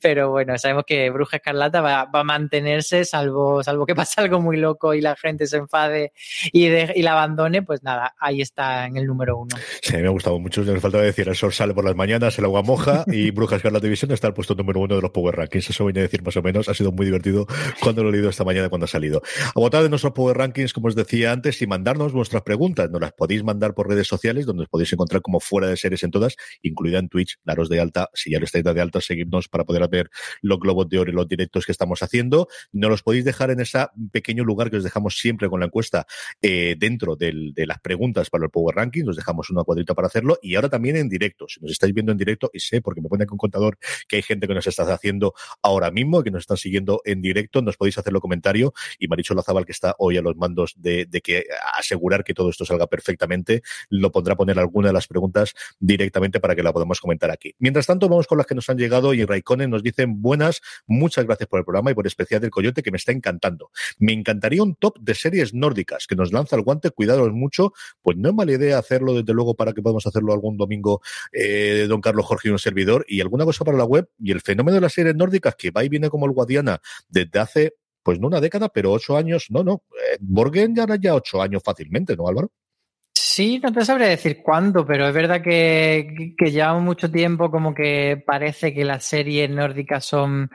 Pero 0.02 0.32
bueno, 0.32 0.58
sabemos 0.58 0.84
que 0.86 1.10
Bruja 1.10 1.38
Escarlata 1.38 1.82
va, 1.82 2.10
a 2.12 2.24
mantenerse, 2.24 3.06
salvo, 3.06 3.64
salvo 3.64 3.86
que 3.86 3.96
pase 3.96 4.22
algo 4.22 4.42
muy 4.42 4.58
loco 4.58 4.94
y 4.94 5.02
la 5.02 5.16
gente 5.16 5.48
se 5.48 5.58
enfade 5.58 6.14
y, 6.52 6.66
y 6.68 7.02
la 7.02 7.14
abandone, 7.14 7.62
pues 7.62 7.84
nada, 7.84 8.16
ahí 8.20 8.42
está 8.42 8.86
en 8.86 8.98
el 8.98 9.06
número 9.06 9.38
uno. 9.38 9.56
Sí, 9.82 9.98
me 9.98 10.08
ha 10.08 10.12
gustado 10.12 10.40
mucho. 10.40 10.64
Me 10.64 10.80
faltaba 10.80 11.04
decir, 11.04 11.28
el 11.28 11.36
sol 11.36 11.54
sale 11.54 11.74
por 11.74 11.86
las 11.86 11.96
mañanas, 11.96 12.38
el 12.40 12.46
agua 12.46 12.62
moja 12.62 13.04
y 13.08 13.32
Bruja 13.32 13.58
Escarlata 13.58 13.86
División 13.86 14.12
está 14.12 14.28
al 14.28 14.34
puesto 14.34 14.56
número 14.56 14.80
uno 14.80 14.96
de 14.96 15.02
los 15.02 15.12
Power 15.12 15.36
Rankings. 15.36 15.70
Eso 15.70 15.84
voy 15.84 15.94
a 15.98 16.02
decir 16.02 16.24
más 16.24 16.36
o 16.38 16.42
menos. 16.42 16.70
Ha 16.70 16.74
sido 16.74 16.92
muy 16.92 17.06
divertido 17.06 17.48
cuando 17.82 18.04
lo 18.04 18.10
he 18.10 18.14
leído 18.14 18.30
esta 18.30 18.44
mañana 18.44 18.70
cuando 18.70 18.86
ha 18.86 18.88
salido. 18.88 19.22
A 19.48 19.60
votar 19.60 19.84
de 19.84 19.90
nuestros 19.90 20.14
Power 20.14 20.38
Rankings, 20.38 20.74
como 20.74 20.88
os 20.88 20.96
decía 20.96 21.32
antes, 21.32 21.62
y 21.62 21.68
mandarnos 21.68 22.14
vuestras 22.14 22.44
preguntas. 22.44 22.90
Nos 22.90 23.02
las 23.02 23.14
podéis 23.14 23.44
mandar 23.44 23.74
por 23.74 23.88
redes 23.88 24.08
sociales, 24.08 24.46
donde 24.46 24.64
os 24.64 24.70
podéis 24.70 24.94
encontrar 24.96 25.22
como 25.22 25.40
fuera 25.40 25.68
de 25.68 25.78
series 25.78 26.04
en 26.04 26.12
todas, 26.12 26.36
incluida 26.62 27.00
en 27.00 27.10
Twitch, 27.10 27.38
daros 27.44 27.70
de 27.70 27.80
alta, 27.80 28.10
si 28.14 28.32
ya 28.32 28.40
lo 28.40 28.46
estáis 28.46 28.64
de 28.64 28.82
alta, 28.82 29.02
seguidnos 29.02 29.48
para 29.48 29.64
poder 29.64 29.88
ver 29.90 30.10
los 30.42 30.60
globos 30.60 30.90
de 30.90 31.00
oro 31.00 31.12
y 31.12 31.14
los 31.14 31.28
directos 31.28 31.66
que 31.66 31.72
estamos 31.72 32.04
haciendo. 32.04 32.48
No 32.72 32.90
los 32.90 33.04
podéis 33.04 33.26
dejar 33.26 33.52
en 33.52 33.60
ese 33.60 33.88
pequeño 34.12 34.44
lugar 34.44 34.70
que 34.70 34.78
os 34.78 34.84
dejamos 34.84 35.18
siempre 35.18 35.50
con 35.50 35.60
la 35.60 35.68
encuesta 35.68 36.06
eh, 36.42 36.76
dentro 36.78 37.16
de 37.16 37.54
las 37.56 37.80
preguntas 37.80 38.30
para 38.30 38.46
el 38.46 38.50
Power 38.50 38.76
Ranking, 38.76 39.06
os 39.08 39.16
dejamos 39.16 39.50
una 39.50 39.64
cuadrita 39.64 39.94
para 39.94 40.08
hacerlo 40.08 40.38
y 40.42 40.56
ahora 40.56 40.70
también 40.70 40.96
en 40.98 41.10
directo. 41.10 41.48
Si 41.48 41.62
nos 41.62 41.72
estáis 41.72 41.94
viendo 41.94 42.12
en 42.12 42.18
directo, 42.18 42.50
y 42.54 42.60
sé 42.60 42.82
porque 42.82 43.02
me 43.02 43.10
pone 43.10 43.24
aquí 43.24 43.32
un 43.32 43.38
contador 43.38 43.78
que 44.08 44.18
hay 44.18 44.22
gente 44.22 44.48
que 44.48 44.54
nos 44.54 44.68
está 44.68 44.84
haciendo 44.94 45.34
ahora 45.62 45.92
mismo, 45.92 46.24
que 46.24 46.32
nos 46.32 46.42
están 46.42 46.58
siguiendo 46.58 47.02
en 47.06 47.22
directo, 47.22 47.62
nos 47.62 47.78
podéis 47.78 47.98
hacer 47.98 48.14
los 48.14 48.22
comentario 48.26 48.74
y 48.98 49.08
Maricho 49.08 49.36
Lazabal, 49.36 49.66
que 49.66 49.72
está 49.72 49.96
hoy 50.00 50.18
a 50.18 50.22
los 50.22 50.36
mandos 50.36 50.74
de, 50.78 51.06
de 51.06 51.22
que 51.22 51.46
asegurar 51.78 52.24
que 52.24 52.34
todo 52.34 52.50
esto 52.50 52.66
salga 52.66 52.88
perfectamente, 52.88 53.62
lo 53.90 54.12
pondrá 54.12 54.34
a 54.34 54.38
poner 54.38 54.58
alguna 54.58 54.85
de 54.88 54.94
las 54.94 55.08
preguntas 55.08 55.54
directamente 55.80 56.40
para 56.40 56.56
que 56.56 56.64
la 56.64 56.74
podamos 56.74 57.00
comentar 57.00 57.32
aquí. 57.32 57.54
Mientras 57.60 57.86
tanto, 57.86 58.10
vamos 58.10 58.28
con 58.28 58.38
las 58.38 58.48
que 58.48 58.56
nos 58.56 58.70
han 58.70 58.78
llegado 58.78 59.14
y 59.14 59.26
Raikkonen 59.26 59.70
nos 59.70 59.84
dicen 59.84 60.22
buenas, 60.22 60.62
muchas 60.88 61.26
gracias 61.26 61.48
por 61.48 61.60
el 61.60 61.66
programa 61.66 61.92
y 61.92 61.94
por 61.94 62.08
especial 62.08 62.42
del 62.42 62.52
Coyote 62.52 62.84
que 62.84 62.92
me 62.92 62.98
está 62.98 63.12
encantando. 63.12 63.72
Me 63.98 64.14
encantaría 64.14 64.64
un 64.64 64.76
top 64.76 65.00
de 65.00 65.16
series 65.16 65.54
nórdicas 65.54 66.08
que 66.08 66.16
nos 66.16 66.32
lanza 66.32 66.56
el 66.56 66.64
guante, 66.64 66.92
cuidados 66.92 67.32
mucho, 67.32 67.74
pues 68.02 68.18
no 68.18 68.30
es 68.30 68.36
mala 68.36 68.52
idea 68.52 68.78
hacerlo 68.78 69.14
desde 69.14 69.34
luego 69.34 69.56
para 69.56 69.74
que 69.74 69.82
podamos 69.82 70.06
hacerlo 70.08 70.34
algún 70.34 70.58
domingo 70.58 71.02
eh, 71.32 71.86
don 71.88 72.02
Carlos 72.02 72.26
Jorge 72.26 72.50
y 72.50 72.52
un 72.52 72.60
servidor 72.60 73.06
y 73.08 73.22
alguna 73.22 73.46
cosa 73.46 73.66
para 73.66 73.78
la 73.78 73.86
web 73.86 74.10
y 74.20 74.32
el 74.32 74.42
fenómeno 74.42 74.76
de 74.76 74.82
las 74.82 74.94
series 74.94 75.16
nórdicas 75.16 75.56
que 75.56 75.72
va 75.72 75.84
y 75.84 75.90
viene 75.90 76.10
como 76.10 76.26
el 76.26 76.32
Guadiana 76.32 76.82
desde 77.10 77.40
hace 77.40 77.74
pues 78.04 78.20
no 78.20 78.28
una 78.28 78.40
década, 78.40 78.70
pero 78.70 78.92
ocho 78.92 79.18
años, 79.18 79.48
no, 79.50 79.64
no, 79.64 79.82
eh, 79.94 80.18
Borgen 80.20 80.76
ya 80.76 80.86
ya 81.02 81.16
ocho 81.16 81.42
años 81.42 81.64
fácilmente, 81.66 82.16
¿no, 82.16 82.28
Álvaro? 82.28 82.52
Sí, 83.36 83.60
no 83.60 83.74
te 83.74 83.84
sabré 83.84 84.08
decir 84.08 84.42
cuándo, 84.42 84.86
pero 84.86 85.10
es 85.10 85.14
verdad 85.14 85.42
que, 85.42 86.34
que 86.38 86.52
llevamos 86.52 86.84
mucho 86.84 87.12
tiempo 87.12 87.52
como 87.52 87.76
que 87.76 88.24
parece 88.26 88.74
que 88.74 88.86
las 88.86 89.04
series 89.04 89.50
nórdicas 89.50 90.06
son 90.06 90.50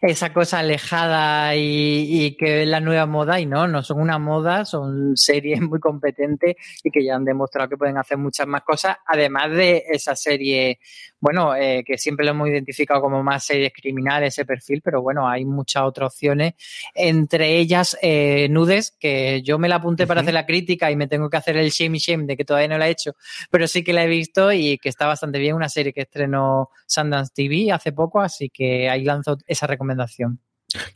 esa 0.00 0.32
cosa 0.32 0.58
alejada 0.58 1.54
y, 1.54 2.36
que 2.36 2.62
es 2.62 2.68
la 2.68 2.80
nueva 2.80 3.06
moda 3.06 3.38
y 3.38 3.46
no, 3.46 3.68
no 3.68 3.80
son 3.84 4.00
una 4.00 4.18
moda, 4.18 4.64
son 4.64 5.16
series 5.16 5.60
muy 5.60 5.78
competentes 5.78 6.56
y 6.82 6.90
que 6.90 7.04
ya 7.04 7.14
han 7.14 7.24
demostrado 7.24 7.68
que 7.68 7.76
pueden 7.76 7.96
hacer 7.96 8.18
muchas 8.18 8.48
más 8.48 8.62
cosas, 8.62 8.96
además 9.06 9.52
de 9.52 9.84
esa 9.88 10.16
serie, 10.16 10.80
bueno, 11.20 11.54
eh, 11.54 11.84
que 11.86 11.96
siempre 11.96 12.24
lo 12.24 12.32
hemos 12.32 12.48
identificado 12.48 13.02
como 13.02 13.22
más 13.22 13.44
series 13.44 13.72
criminales, 13.72 14.34
ese 14.34 14.44
perfil, 14.44 14.82
pero 14.82 15.00
bueno, 15.00 15.28
hay 15.28 15.44
muchas 15.44 15.84
otras 15.84 16.12
opciones, 16.12 16.54
entre 16.92 17.56
ellas 17.56 17.96
eh, 18.02 18.48
Nudes, 18.50 18.96
que 18.98 19.42
yo 19.42 19.60
me 19.60 19.68
la 19.68 19.76
apunté 19.76 20.08
para 20.08 20.22
hacer 20.22 20.34
la 20.34 20.44
crítica 20.44 20.90
y 20.90 20.96
me 20.96 21.06
tengo 21.06 21.30
que 21.30 21.36
hacer 21.36 21.56
el 21.56 21.70
shame 21.70 21.98
shame 21.98 22.15
de 22.24 22.36
que 22.36 22.44
todavía 22.44 22.68
no 22.68 22.78
la 22.78 22.88
he 22.88 22.92
hecho, 22.92 23.14
pero 23.50 23.66
sí 23.68 23.84
que 23.84 23.92
la 23.92 24.04
he 24.04 24.08
visto 24.08 24.52
y 24.52 24.78
que 24.78 24.88
está 24.88 25.06
bastante 25.06 25.38
bien, 25.38 25.54
una 25.54 25.68
serie 25.68 25.92
que 25.92 26.02
estrenó 26.02 26.70
Sundance 26.86 27.32
TV 27.34 27.72
hace 27.72 27.92
poco, 27.92 28.20
así 28.20 28.48
que 28.48 28.88
ahí 28.88 29.04
lanzo 29.04 29.36
esa 29.46 29.66
recomendación. 29.66 30.40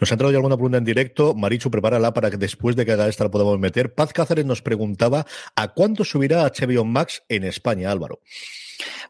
Nos 0.00 0.10
ha 0.10 0.14
entrado 0.14 0.32
ya 0.32 0.38
alguna 0.38 0.56
pregunta 0.56 0.78
en 0.78 0.84
directo. 0.84 1.34
Marichu, 1.34 1.70
prepárala 1.70 2.12
para 2.12 2.30
que 2.30 2.36
después 2.36 2.76
de 2.76 2.84
que 2.84 2.92
haga 2.92 3.08
esta 3.08 3.24
la 3.24 3.30
podamos 3.30 3.58
meter. 3.58 3.94
Paz 3.94 4.12
Cáceres 4.12 4.44
nos 4.44 4.62
preguntaba 4.62 5.26
¿a 5.54 5.68
cuánto 5.68 6.04
subirá 6.04 6.44
HBO 6.44 6.84
Max 6.84 7.22
en 7.28 7.44
España, 7.44 7.90
Álvaro? 7.90 8.20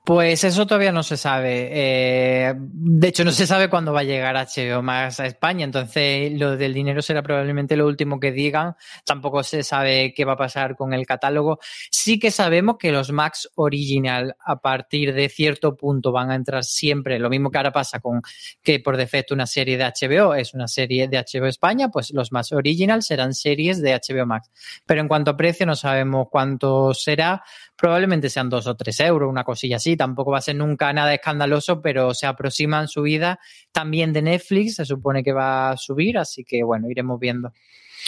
Pues 0.04 0.44
eso 0.44 0.66
todavía 0.66 0.92
no 0.92 1.02
se 1.02 1.16
sabe. 1.16 1.68
Eh, 1.70 2.54
de 2.56 3.08
hecho, 3.08 3.24
no 3.24 3.32
se 3.32 3.46
sabe 3.46 3.68
cuándo 3.68 3.92
va 3.92 4.00
a 4.00 4.04
llegar 4.04 4.34
HBO 4.34 4.82
Max 4.82 5.20
a 5.20 5.26
España. 5.26 5.64
Entonces, 5.64 6.32
lo 6.32 6.56
del 6.56 6.74
dinero 6.74 7.02
será 7.02 7.22
probablemente 7.22 7.76
lo 7.76 7.86
último 7.86 8.18
que 8.18 8.32
digan. 8.32 8.76
Tampoco 9.04 9.42
se 9.42 9.62
sabe 9.62 10.12
qué 10.14 10.24
va 10.24 10.32
a 10.32 10.36
pasar 10.36 10.76
con 10.76 10.94
el 10.94 11.06
catálogo. 11.06 11.58
Sí 11.90 12.18
que 12.18 12.30
sabemos 12.30 12.76
que 12.78 12.92
los 12.92 13.12
Max 13.12 13.50
Original 13.56 14.36
a 14.44 14.60
partir 14.60 15.14
de 15.14 15.28
cierto 15.28 15.76
punto 15.76 16.12
van 16.12 16.30
a 16.30 16.34
entrar 16.34 16.64
siempre. 16.64 17.18
Lo 17.18 17.28
mismo 17.28 17.50
que 17.50 17.58
ahora 17.58 17.72
pasa 17.72 18.00
con 18.00 18.22
que 18.62 18.80
por 18.80 18.96
defecto 18.96 19.34
una 19.34 19.46
serie 19.46 19.76
de 19.76 19.84
HBO 19.84 20.34
es 20.34 20.54
una 20.54 20.66
serie 20.66 21.08
de 21.08 21.18
HBO 21.18 21.46
España, 21.46 21.88
pues 21.88 22.10
los 22.12 22.32
Max 22.32 22.52
Original 22.52 23.02
serán 23.02 23.34
series 23.34 23.80
de 23.82 23.94
HBO 23.94 24.26
Max. 24.26 24.50
Pero 24.86 25.00
en 25.00 25.08
cuanto 25.08 25.32
a 25.32 25.36
precio, 25.36 25.66
no 25.66 25.76
sabemos 25.76 26.28
cuánto 26.30 26.94
será 26.94 27.42
probablemente 27.80 28.28
sean 28.28 28.50
dos 28.50 28.66
o 28.66 28.76
tres 28.76 29.00
euros, 29.00 29.30
una 29.30 29.42
cosilla 29.60 29.76
así. 29.76 29.96
Tampoco 29.96 30.30
va 30.30 30.38
a 30.38 30.42
ser 30.42 30.56
nunca 30.56 30.92
nada 30.92 31.12
escandaloso, 31.12 31.82
pero 31.82 32.14
se 32.14 32.26
aproximan 32.26 32.88
su 32.88 33.02
vida. 33.02 33.38
También 33.72 34.12
de 34.12 34.22
Netflix 34.22 34.76
se 34.76 34.84
supone 34.84 35.22
que 35.22 35.32
va 35.32 35.70
a 35.70 35.76
subir, 35.76 36.18
así 36.18 36.44
que 36.44 36.62
bueno, 36.62 36.88
iremos 36.90 37.20
viendo. 37.20 37.52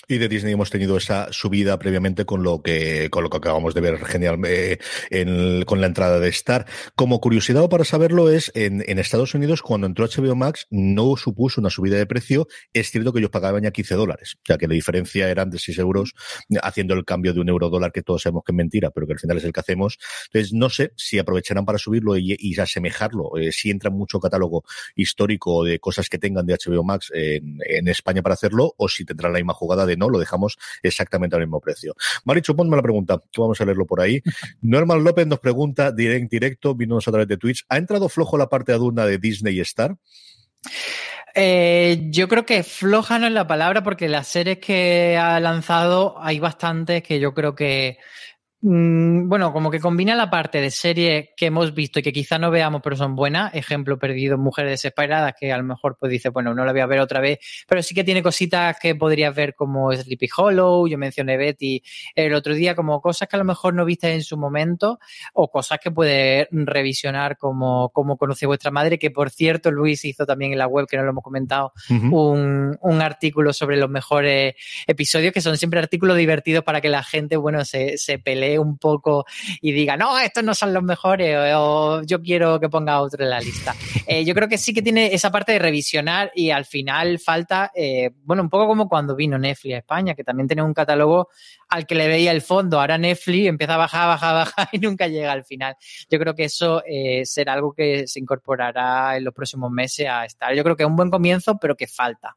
Y 0.09 0.19
de 0.19 0.29
Disney 0.29 0.53
hemos 0.53 0.71
tenido 0.71 0.97
esa 0.97 1.33
subida 1.33 1.79
previamente 1.79 2.25
con 2.25 2.43
lo 2.43 2.61
que, 2.61 3.09
con 3.11 3.23
lo 3.23 3.31
que 3.31 3.37
acabamos 3.37 3.73
de 3.73 3.81
ver 3.81 4.05
genial 4.05 4.41
eh, 4.47 4.79
con 5.65 5.81
la 5.81 5.87
entrada 5.87 6.19
de 6.19 6.29
Star. 6.29 6.67
Como 6.97 7.21
curiosidad 7.21 7.69
para 7.69 7.85
saberlo 7.85 8.29
es, 8.29 8.51
en, 8.55 8.85
en, 8.89 8.99
Estados 8.99 9.35
Unidos, 9.35 9.63
cuando 9.63 9.87
entró 9.87 10.07
HBO 10.07 10.35
Max, 10.35 10.67
no 10.71 11.17
supuso 11.17 11.61
una 11.61 11.71
subida 11.71 11.97
de 11.97 12.07
precio. 12.07 12.49
Es 12.73 12.91
cierto 12.91 13.13
que 13.13 13.21
ellos 13.21 13.31
pagaban 13.31 13.63
ya 13.63 13.71
15 13.71 13.95
dólares, 13.95 14.39
ya 14.47 14.59
que 14.59 14.67
la 14.67 14.75
diferencia 14.75 15.29
eran 15.29 15.51
de 15.51 15.59
6 15.59 15.79
euros, 15.79 16.15
haciendo 16.63 16.95
el 16.95 17.05
cambio 17.05 17.33
de 17.33 17.41
un 17.41 17.49
euro 17.49 17.71
dólar, 17.71 17.93
que 17.93 18.03
todos 18.03 18.23
sabemos 18.23 18.43
que 18.45 18.53
es 18.53 18.57
mentira, 18.57 18.91
pero 18.91 19.07
que 19.07 19.13
al 19.13 19.21
final 19.21 19.37
es 19.37 19.45
el 19.45 19.53
que 19.53 19.61
hacemos. 19.61 19.99
Entonces, 20.27 20.53
no 20.53 20.69
sé 20.69 20.93
si 20.97 21.19
aprovecharán 21.21 21.65
para 21.65 21.79
subirlo 21.79 22.17
y, 22.17 22.37
asemejarlo, 22.59 23.39
eh, 23.39 23.51
si 23.53 23.71
entra 23.71 23.91
mucho 23.91 24.21
catálogo 24.21 24.65
histórico 24.95 25.65
de 25.65 25.79
cosas 25.79 26.09
que 26.09 26.19
tengan 26.19 26.45
de 26.47 26.55
HBO 26.55 26.85
Max 26.85 27.11
en, 27.15 27.59
en 27.65 27.89
España 27.89 28.23
para 28.23 28.35
hacerlo, 28.35 28.75
o 28.77 28.89
si 28.89 29.05
tendrán 29.05 29.33
la 29.33 29.39
misma 29.39 29.55
jugada 29.55 29.87
de 29.87 29.91
no, 29.97 30.09
lo 30.09 30.18
dejamos 30.18 30.59
exactamente 30.82 31.36
al 31.36 31.43
mismo 31.43 31.61
precio. 31.61 31.95
Maricho, 32.24 32.55
ponme 32.55 32.76
la 32.76 32.82
pregunta, 32.82 33.18
que 33.30 33.40
vamos 33.40 33.61
a 33.61 33.64
leerlo 33.64 33.86
por 33.86 34.01
ahí. 34.01 34.22
Norman 34.62 35.03
López 35.05 35.26
nos 35.26 35.40
pregunta 35.40 35.93
direct, 35.93 36.30
directo, 36.30 36.74
vino 36.74 36.99
a 36.99 37.01
través 37.01 37.28
de 37.28 37.36
Twitch, 37.36 37.64
¿ha 37.68 37.76
entrado 37.76 38.09
flojo 38.09 38.36
la 38.36 38.49
parte 38.49 38.72
aduna 38.72 39.07
de 39.07 39.18
Disney 39.18 39.57
y 39.57 39.61
Star? 39.61 39.97
Eh, 41.34 42.09
yo 42.11 42.28
creo 42.28 42.45
que 42.45 42.62
floja 42.62 43.18
no 43.18 43.26
es 43.26 43.32
la 43.32 43.47
palabra 43.47 43.82
porque 43.82 44.09
las 44.09 44.28
series 44.28 44.59
que 44.59 45.16
ha 45.16 45.40
lanzado 45.40 46.16
hay 46.20 46.38
bastantes 46.38 47.03
que 47.03 47.20
yo 47.20 47.32
creo 47.32 47.55
que 47.55 47.99
Mm, 48.65 49.29
bueno, 49.29 49.53
como 49.53 49.73
que 49.73 49.81
combina 49.81 50.15
la 50.15 50.31
parte 50.31 50.61
de 50.61 50.71
series 50.71 51.31
que 51.37 51.47
hemos 51.47 51.75
visto 51.75 51.99
y 51.99 52.03
que 52.03 52.13
quizá 52.13 52.39
no 52.39 52.53
veamos, 52.53 52.81
pero 52.81 52.95
son 52.95 53.17
buenas. 53.17 53.53
Ejemplo, 53.55 53.99
Perdido, 53.99 54.39
Mujeres 54.39 54.71
Desesperadas, 54.71 55.35
que 55.39 55.53
a 55.53 55.59
lo 55.59 55.65
mejor 55.65 55.97
pues 55.99 56.13
dice, 56.13 56.29
bueno, 56.29 56.55
no 56.55 56.65
la 56.65 56.71
voy 56.71 56.81
a 56.81 56.87
ver 56.87 57.01
otra 57.01 57.21
vez, 57.21 57.41
pero 57.67 57.83
sí 57.83 57.93
que 57.93 58.05
tiene 58.05 58.23
cositas 58.23 58.79
que 58.79 58.95
podrías 58.95 59.35
ver 59.35 59.57
como 59.57 59.93
Sleepy 59.93 60.29
Hollow, 60.37 60.87
yo 60.87 60.97
mencioné 60.97 61.37
Betty 61.37 61.83
el 62.15 62.35
otro 62.35 62.55
día, 62.55 62.77
como 62.77 63.01
cosas 63.01 63.27
que 63.27 63.35
a 63.35 63.41
lo 63.41 63.45
mejor 63.45 63.75
no 63.75 63.85
viste 63.85 64.15
en 64.15 64.23
su 64.23 64.37
momento 64.37 65.01
o 65.35 65.51
cosas 65.51 65.81
que 65.81 65.91
puedes 65.91 66.47
revisionar 66.53 67.39
como, 67.39 67.89
como 67.89 68.17
conoce 68.17 68.47
vuestra 68.47 68.71
madre, 68.71 68.97
que 68.97 69.11
por 69.11 69.31
cierto 69.31 69.73
Luis 69.73 70.05
hizo 70.05 70.25
también 70.25 70.53
en 70.53 70.59
la 70.59 70.69
web, 70.69 70.87
que 70.87 70.97
no 70.97 71.03
lo 71.03 71.11
hemos 71.11 71.25
comentado, 71.25 71.73
un, 71.91 72.79
un, 72.81 73.03
artículo 73.03 73.53
sobre 73.53 73.77
los 73.77 73.91
mejores 73.91 74.55
episodios, 74.87 75.33
que 75.33 75.41
son 75.41 75.57
siempre 75.57 75.81
artículos 75.81 76.17
divertidos 76.17 76.63
para 76.63 76.81
que 76.81 76.89
la 76.89 77.03
gente, 77.03 77.37
bueno, 77.37 77.65
se, 77.65 77.99
se 77.99 78.21
pelee 78.21 78.52
un 78.59 78.79
poco 78.79 79.25
y 79.61 79.73
diga, 79.73 79.97
no, 79.97 80.19
estos 80.19 80.45
no 80.45 80.55
son 80.55 80.73
los 80.73 80.83
mejores 80.83 81.37
o, 81.55 82.03
yo 82.03 82.23
quiero 82.23 82.61
que 82.61 82.69
ponga 82.69 83.01
otro 83.01 83.25
en 83.25 83.31
la 83.31 83.41
lista. 83.41 83.75
Eh, 84.05 84.25
yo 84.25 84.35
creo 84.35 84.49
que 84.49 84.59
sí 84.59 84.75
que 84.75 84.83
tiene 84.83 85.15
esa 85.15 85.31
parte 85.31 85.53
de 85.53 85.61
revisionar 85.61 86.33
y 86.35 86.51
al 86.51 86.65
final 86.65 87.21
falta, 87.21 87.71
eh, 87.75 88.11
bueno, 88.25 88.43
un 88.43 88.51
poco 88.51 88.67
como 88.67 88.89
cuando 88.89 89.15
vino 89.15 89.39
Netflix 89.39 89.75
a 89.75 89.79
España, 89.79 90.15
que 90.15 90.25
también 90.25 90.49
tenía 90.49 90.65
un 90.65 90.75
catálogo 90.75 91.29
al 91.69 91.87
que 91.87 91.95
le 91.95 92.09
veía 92.09 92.33
el 92.33 92.43
fondo. 92.43 92.81
Ahora 92.81 92.99
Netflix 92.99 93.47
empieza 93.47 93.75
a 93.75 93.79
bajar, 93.79 94.09
bajar, 94.09 94.35
bajar 94.47 94.69
y 94.73 94.79
nunca 94.79 95.07
llega 95.07 95.33
al 95.33 95.45
final. 95.45 95.77
Yo 96.11 96.19
creo 96.19 96.35
que 96.35 96.45
eso 96.45 96.83
eh, 96.85 97.25
será 97.25 97.55
algo 97.55 97.73
que 97.73 98.07
se 98.07 98.19
incorporará 98.19 99.17
en 99.17 99.25
los 99.25 99.33
próximos 99.33 99.71
meses 99.71 100.09
a 100.09 100.25
estar. 100.25 100.55
Yo 100.55 100.65
creo 100.65 100.77
que 100.77 100.83
es 100.83 100.89
un 100.89 100.97
buen 100.97 101.11
comienzo, 101.11 101.59
pero 101.59 101.77
que 101.77 101.87
falta. 101.87 102.37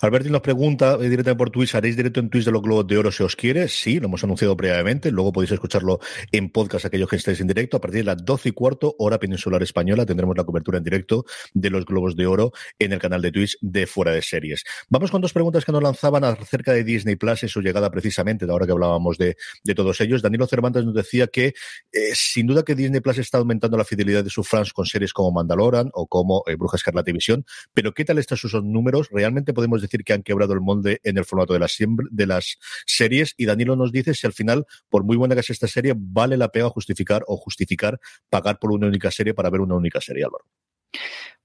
Alberti 0.00 0.30
nos 0.30 0.40
pregunta 0.40 0.94
eh, 0.94 1.08
directamente 1.08 1.36
por 1.36 1.50
Twitch, 1.50 1.74
¿haréis 1.74 1.96
directo 1.96 2.20
en 2.20 2.30
Twitch 2.30 2.44
de 2.44 2.52
los 2.52 2.62
Globos 2.62 2.86
de 2.86 2.96
Oro 2.98 3.12
si 3.12 3.22
os 3.22 3.36
quiere? 3.36 3.68
Sí, 3.68 4.00
lo 4.00 4.06
hemos 4.06 4.24
anunciado 4.24 4.56
previamente, 4.56 5.10
luego 5.10 5.32
podéis 5.32 5.52
escucharlo 5.52 6.00
en 6.32 6.50
podcast 6.50 6.86
aquellos 6.86 7.08
que 7.08 7.16
estéis 7.16 7.40
en 7.40 7.46
directo. 7.46 7.76
A 7.76 7.80
partir 7.80 8.00
de 8.00 8.04
las 8.04 8.24
12 8.24 8.48
y 8.48 8.52
cuarto, 8.52 8.94
hora 8.98 9.18
peninsular 9.18 9.62
española, 9.62 10.06
tendremos 10.06 10.36
la 10.36 10.44
cobertura 10.44 10.78
en 10.78 10.84
directo 10.84 11.24
de 11.52 11.70
los 11.70 11.84
Globos 11.84 12.16
de 12.16 12.26
Oro 12.26 12.52
en 12.78 12.92
el 12.92 12.98
canal 12.98 13.20
de 13.20 13.32
Twitch 13.32 13.58
de 13.60 13.86
Fuera 13.86 14.12
de 14.12 14.22
Series. 14.22 14.64
Vamos 14.88 15.10
con 15.10 15.20
dos 15.20 15.32
preguntas 15.32 15.64
que 15.64 15.72
nos 15.72 15.82
lanzaban 15.82 16.24
acerca 16.24 16.72
de 16.72 16.84
Disney 16.84 17.16
Plus 17.16 17.42
y 17.42 17.48
su 17.48 17.60
llegada 17.60 17.90
precisamente, 17.90 18.46
de 18.46 18.52
ahora 18.52 18.66
que 18.66 18.72
hablábamos 18.72 19.18
de, 19.18 19.36
de 19.64 19.74
todos 19.74 20.00
ellos. 20.00 20.22
Danilo 20.22 20.46
Cervantes 20.46 20.84
nos 20.84 20.94
decía 20.94 21.26
que 21.26 21.54
eh, 21.92 22.12
sin 22.14 22.46
duda 22.46 22.62
que 22.62 22.74
Disney 22.74 23.00
Plus 23.00 23.18
está 23.18 23.38
aumentando 23.38 23.76
la 23.76 23.84
fidelidad 23.84 24.24
de 24.24 24.30
sus 24.30 24.48
fans 24.48 24.72
con 24.72 24.86
series 24.86 25.12
como 25.12 25.32
Mandalorian 25.32 25.90
o 25.92 26.06
como 26.06 26.42
eh, 26.46 26.56
Bruja 26.56 26.76
Escarlata 26.76 27.12
Visión, 27.12 27.44
pero 27.74 27.92
¿qué 27.92 28.04
tal 28.04 28.18
están 28.18 28.38
sus 28.38 28.54
números? 28.62 29.08
¿Realmente 29.10 29.49
podemos 29.52 29.82
decir 29.82 30.04
que 30.04 30.12
han 30.12 30.22
quebrado 30.22 30.52
el 30.52 30.60
molde 30.60 31.00
en 31.02 31.18
el 31.18 31.24
formato 31.24 31.52
de 31.52 31.58
las, 31.58 31.76
de 32.10 32.26
las 32.26 32.58
series 32.86 33.34
y 33.36 33.46
Danilo 33.46 33.76
nos 33.76 33.92
dice 33.92 34.14
si 34.14 34.26
al 34.26 34.32
final, 34.32 34.66
por 34.88 35.04
muy 35.04 35.16
buena 35.16 35.34
que 35.34 35.42
sea 35.42 35.54
esta 35.54 35.68
serie, 35.68 35.94
vale 35.96 36.36
la 36.36 36.48
pena 36.48 36.68
justificar 36.68 37.22
o 37.26 37.36
justificar 37.36 38.00
pagar 38.28 38.58
por 38.58 38.72
una 38.72 38.86
única 38.86 39.10
serie 39.10 39.34
para 39.34 39.50
ver 39.50 39.60
una 39.60 39.74
única 39.74 40.00
serie, 40.00 40.24
Álvaro. 40.24 40.44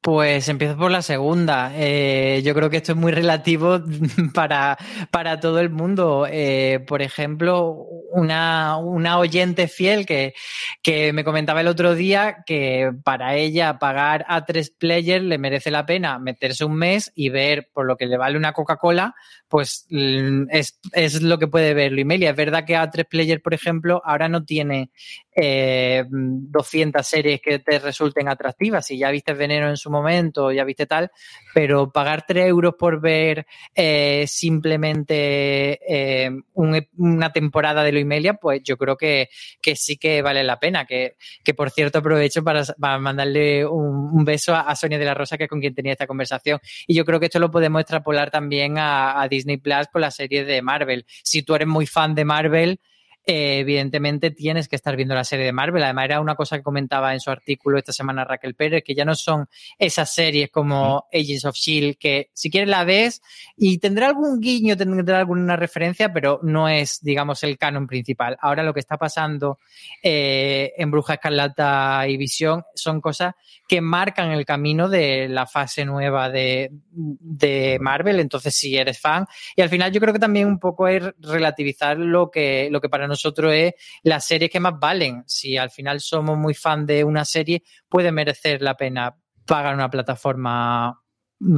Pues 0.05 0.49
empiezo 0.49 0.77
por 0.77 0.91
la 0.91 1.01
segunda. 1.01 1.71
Eh, 1.73 2.43
yo 2.45 2.53
creo 2.53 2.69
que 2.69 2.77
esto 2.77 2.91
es 2.91 2.97
muy 2.97 3.11
relativo 3.11 3.81
para, 4.35 4.77
para 5.09 5.39
todo 5.39 5.59
el 5.59 5.71
mundo. 5.71 6.27
Eh, 6.29 6.79
por 6.87 7.01
ejemplo, 7.01 7.71
una, 8.11 8.77
una 8.77 9.17
oyente 9.17 9.67
fiel 9.67 10.05
que, 10.05 10.35
que, 10.83 11.11
me 11.11 11.23
comentaba 11.23 11.61
el 11.61 11.67
otro 11.67 11.95
día 11.95 12.43
que 12.45 12.91
para 13.03 13.33
ella 13.33 13.79
pagar 13.79 14.25
a 14.27 14.45
tres 14.45 14.69
players 14.69 15.25
le 15.25 15.39
merece 15.39 15.71
la 15.71 15.87
pena 15.87 16.19
meterse 16.19 16.65
un 16.65 16.75
mes 16.75 17.11
y 17.15 17.29
ver 17.29 17.71
por 17.73 17.87
lo 17.87 17.97
que 17.97 18.05
le 18.05 18.17
vale 18.17 18.37
una 18.37 18.53
Coca-Cola, 18.53 19.15
pues 19.47 19.87
mm, 19.89 20.43
es, 20.51 20.79
es, 20.91 21.23
lo 21.23 21.39
que 21.39 21.47
puede 21.47 21.73
ver 21.73 21.91
Luimelia. 21.91 22.29
Es 22.29 22.35
verdad 22.35 22.63
que 22.63 22.75
a 22.75 22.91
tres 22.91 23.07
players, 23.09 23.41
por 23.41 23.55
ejemplo, 23.55 24.03
ahora 24.05 24.29
no 24.29 24.45
tiene 24.45 24.91
eh, 25.35 26.05
200 26.09 27.05
series 27.05 27.41
que 27.41 27.59
te 27.59 27.79
resulten 27.79 28.29
atractivas. 28.29 28.85
Si 28.87 28.97
ya 28.97 29.11
viste 29.11 29.33
Veneno 29.33 29.69
en 29.69 29.75
su 29.75 29.89
momento, 29.89 30.51
ya 30.51 30.63
viste 30.63 30.85
tal, 30.85 31.11
pero 31.53 31.91
pagar 31.91 32.25
3 32.25 32.47
euros 32.47 32.75
por 32.79 33.01
ver 33.01 33.45
eh, 33.73 34.25
simplemente 34.27 35.79
eh, 35.87 36.31
una 36.53 37.33
temporada 37.33 37.83
de 37.83 37.91
Luimelia, 37.91 38.35
pues 38.35 38.61
yo 38.63 38.77
creo 38.77 38.95
que, 38.95 39.29
que, 39.61 39.75
sí 39.75 39.97
que 39.97 40.21
vale 40.21 40.43
la 40.43 40.57
pena. 40.57 40.85
Que, 40.85 41.15
que 41.43 41.53
por 41.53 41.69
cierto 41.69 41.99
aprovecho 41.99 42.43
para, 42.43 42.63
mandarle 42.99 43.65
un, 43.65 44.11
un, 44.13 44.23
beso 44.25 44.55
a, 44.55 44.75
Sonia 44.75 44.97
de 44.97 45.05
la 45.05 45.13
Rosa, 45.13 45.37
que 45.37 45.45
es 45.45 45.49
con 45.49 45.59
quien 45.59 45.75
tenía 45.75 45.91
esta 45.91 46.07
conversación. 46.07 46.59
Y 46.87 46.95
yo 46.95 47.03
creo 47.03 47.19
que 47.19 47.25
esto 47.25 47.39
lo 47.39 47.51
podemos 47.51 47.81
extrapolar 47.81 48.31
también 48.31 48.77
a, 48.77 49.21
a 49.21 49.27
Disney 49.27 49.57
Plus 49.57 49.87
con 49.91 50.01
la 50.01 50.11
serie 50.11 50.45
de 50.45 50.61
Marvel. 50.61 51.05
Si 51.23 51.43
tú 51.43 51.55
eres 51.55 51.67
muy 51.67 51.85
fan 51.85 52.15
de 52.15 52.25
Marvel, 52.25 52.79
eh, 53.27 53.57
evidentemente 53.59 54.29
tienes 54.29 54.67
que 54.67 54.75
estar 54.75 54.95
viendo 54.95 55.15
la 55.15 55.23
serie 55.23 55.45
de 55.45 55.51
Marvel. 55.51 55.83
Además, 55.83 56.05
era 56.05 56.21
una 56.21 56.35
cosa 56.35 56.57
que 56.57 56.63
comentaba 56.63 57.11
en 57.13 57.19
su 57.19 57.31
artículo 57.31 57.79
esta 57.79 57.91
semana 57.91 58.23
Raquel 58.23 58.53
Pérez, 58.53 58.83
que 58.83 58.93
ya 58.93 59.03
no 59.03 59.15
son 59.15 59.47
esas 59.79 60.13
series 60.13 60.51
como 60.51 61.07
Agents 61.11 61.45
of 61.45 61.55
Shield, 61.55 61.97
que 61.97 62.29
si 62.33 62.51
quieres 62.51 62.69
la 62.69 62.83
ves 62.83 63.23
y 63.57 63.79
tendrá 63.79 64.09
algún 64.09 64.39
guiño, 64.39 64.77
tendrá 64.77 65.17
alguna 65.17 65.55
referencia, 65.55 66.13
pero 66.13 66.39
no 66.43 66.69
es, 66.69 66.99
digamos, 67.01 67.41
el 67.43 67.57
canon 67.57 67.87
principal. 67.87 68.37
Ahora 68.39 68.61
lo 68.61 68.75
que 68.75 68.79
está 68.79 68.97
pasando 68.97 69.57
eh, 70.03 70.73
en 70.77 70.91
Bruja 70.91 71.15
Escarlata 71.15 72.07
y 72.07 72.17
Visión 72.17 72.63
son 72.75 73.01
cosas 73.01 73.33
que 73.67 73.81
marcan 73.81 74.31
el 74.33 74.45
camino 74.45 74.87
de 74.87 75.27
la 75.29 75.47
fase 75.47 75.83
nueva 75.83 76.29
de, 76.29 76.69
de 76.91 77.79
Marvel. 77.81 78.19
Entonces, 78.19 78.53
si 78.53 78.77
eres 78.77 78.99
fan, 78.99 79.25
y 79.55 79.63
al 79.63 79.69
final 79.69 79.91
yo 79.91 79.99
creo 79.99 80.13
que 80.13 80.19
también 80.19 80.47
un 80.47 80.59
poco 80.59 80.87
es 80.87 81.03
relativizar 81.19 81.97
lo 81.97 82.29
que, 82.29 82.69
lo 82.69 82.79
que 82.79 82.87
para 82.89 83.07
nosotros 83.07 83.14
nosotros 83.15 83.53
es 83.53 83.73
las 84.03 84.25
series 84.25 84.51
que 84.51 84.59
más 84.59 84.73
valen. 84.79 85.23
Si 85.25 85.57
al 85.57 85.71
final 85.71 85.99
somos 86.01 86.37
muy 86.37 86.53
fan 86.53 86.85
de 86.85 87.03
una 87.03 87.25
serie, 87.25 87.63
puede 87.89 88.11
merecer 88.11 88.61
la 88.61 88.75
pena 88.75 89.15
pagar 89.45 89.73
una 89.73 89.89
plataforma 89.89 91.01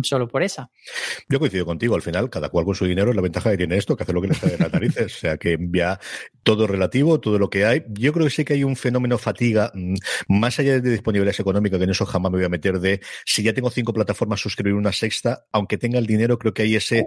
solo 0.03 0.27
por 0.27 0.43
esa. 0.43 0.69
Yo 1.29 1.39
coincido 1.39 1.65
contigo, 1.65 1.95
al 1.95 2.01
final, 2.01 2.29
cada 2.29 2.49
cual 2.49 2.65
con 2.65 2.75
su 2.75 2.85
dinero, 2.85 3.09
es 3.11 3.15
la 3.15 3.21
ventaja 3.21 3.51
que 3.51 3.57
tiene 3.57 3.77
esto, 3.77 3.95
que 3.95 4.03
hace 4.03 4.13
lo 4.13 4.21
que 4.21 4.29
le 4.29 4.33
sale 4.33 4.53
de 4.53 4.59
las 4.59 4.73
narices, 4.73 5.15
o 5.15 5.19
sea 5.19 5.37
que 5.37 5.57
ya 5.71 5.99
todo 6.43 6.67
relativo, 6.67 7.19
todo 7.19 7.39
lo 7.39 7.49
que 7.49 7.65
hay. 7.65 7.83
Yo 7.89 8.13
creo 8.13 8.25
que 8.25 8.31
sí 8.31 8.45
que 8.45 8.53
hay 8.53 8.63
un 8.63 8.75
fenómeno 8.75 9.17
fatiga, 9.17 9.71
mm, 9.73 9.95
más 10.29 10.59
allá 10.59 10.79
de 10.79 10.89
disponibilidad 10.89 11.35
económica, 11.39 11.77
que 11.77 11.83
en 11.83 11.89
eso 11.89 12.05
jamás 12.05 12.31
me 12.31 12.37
voy 12.37 12.45
a 12.45 12.49
meter 12.49 12.79
de, 12.79 13.01
si 13.25 13.43
ya 13.43 13.53
tengo 13.53 13.69
cinco 13.69 13.93
plataformas, 13.93 14.39
suscribir 14.39 14.73
una 14.73 14.91
sexta, 14.91 15.45
aunque 15.51 15.77
tenga 15.77 15.99
el 15.99 16.07
dinero, 16.07 16.37
creo 16.37 16.53
que 16.53 16.63
hay 16.63 16.75
ese 16.75 17.05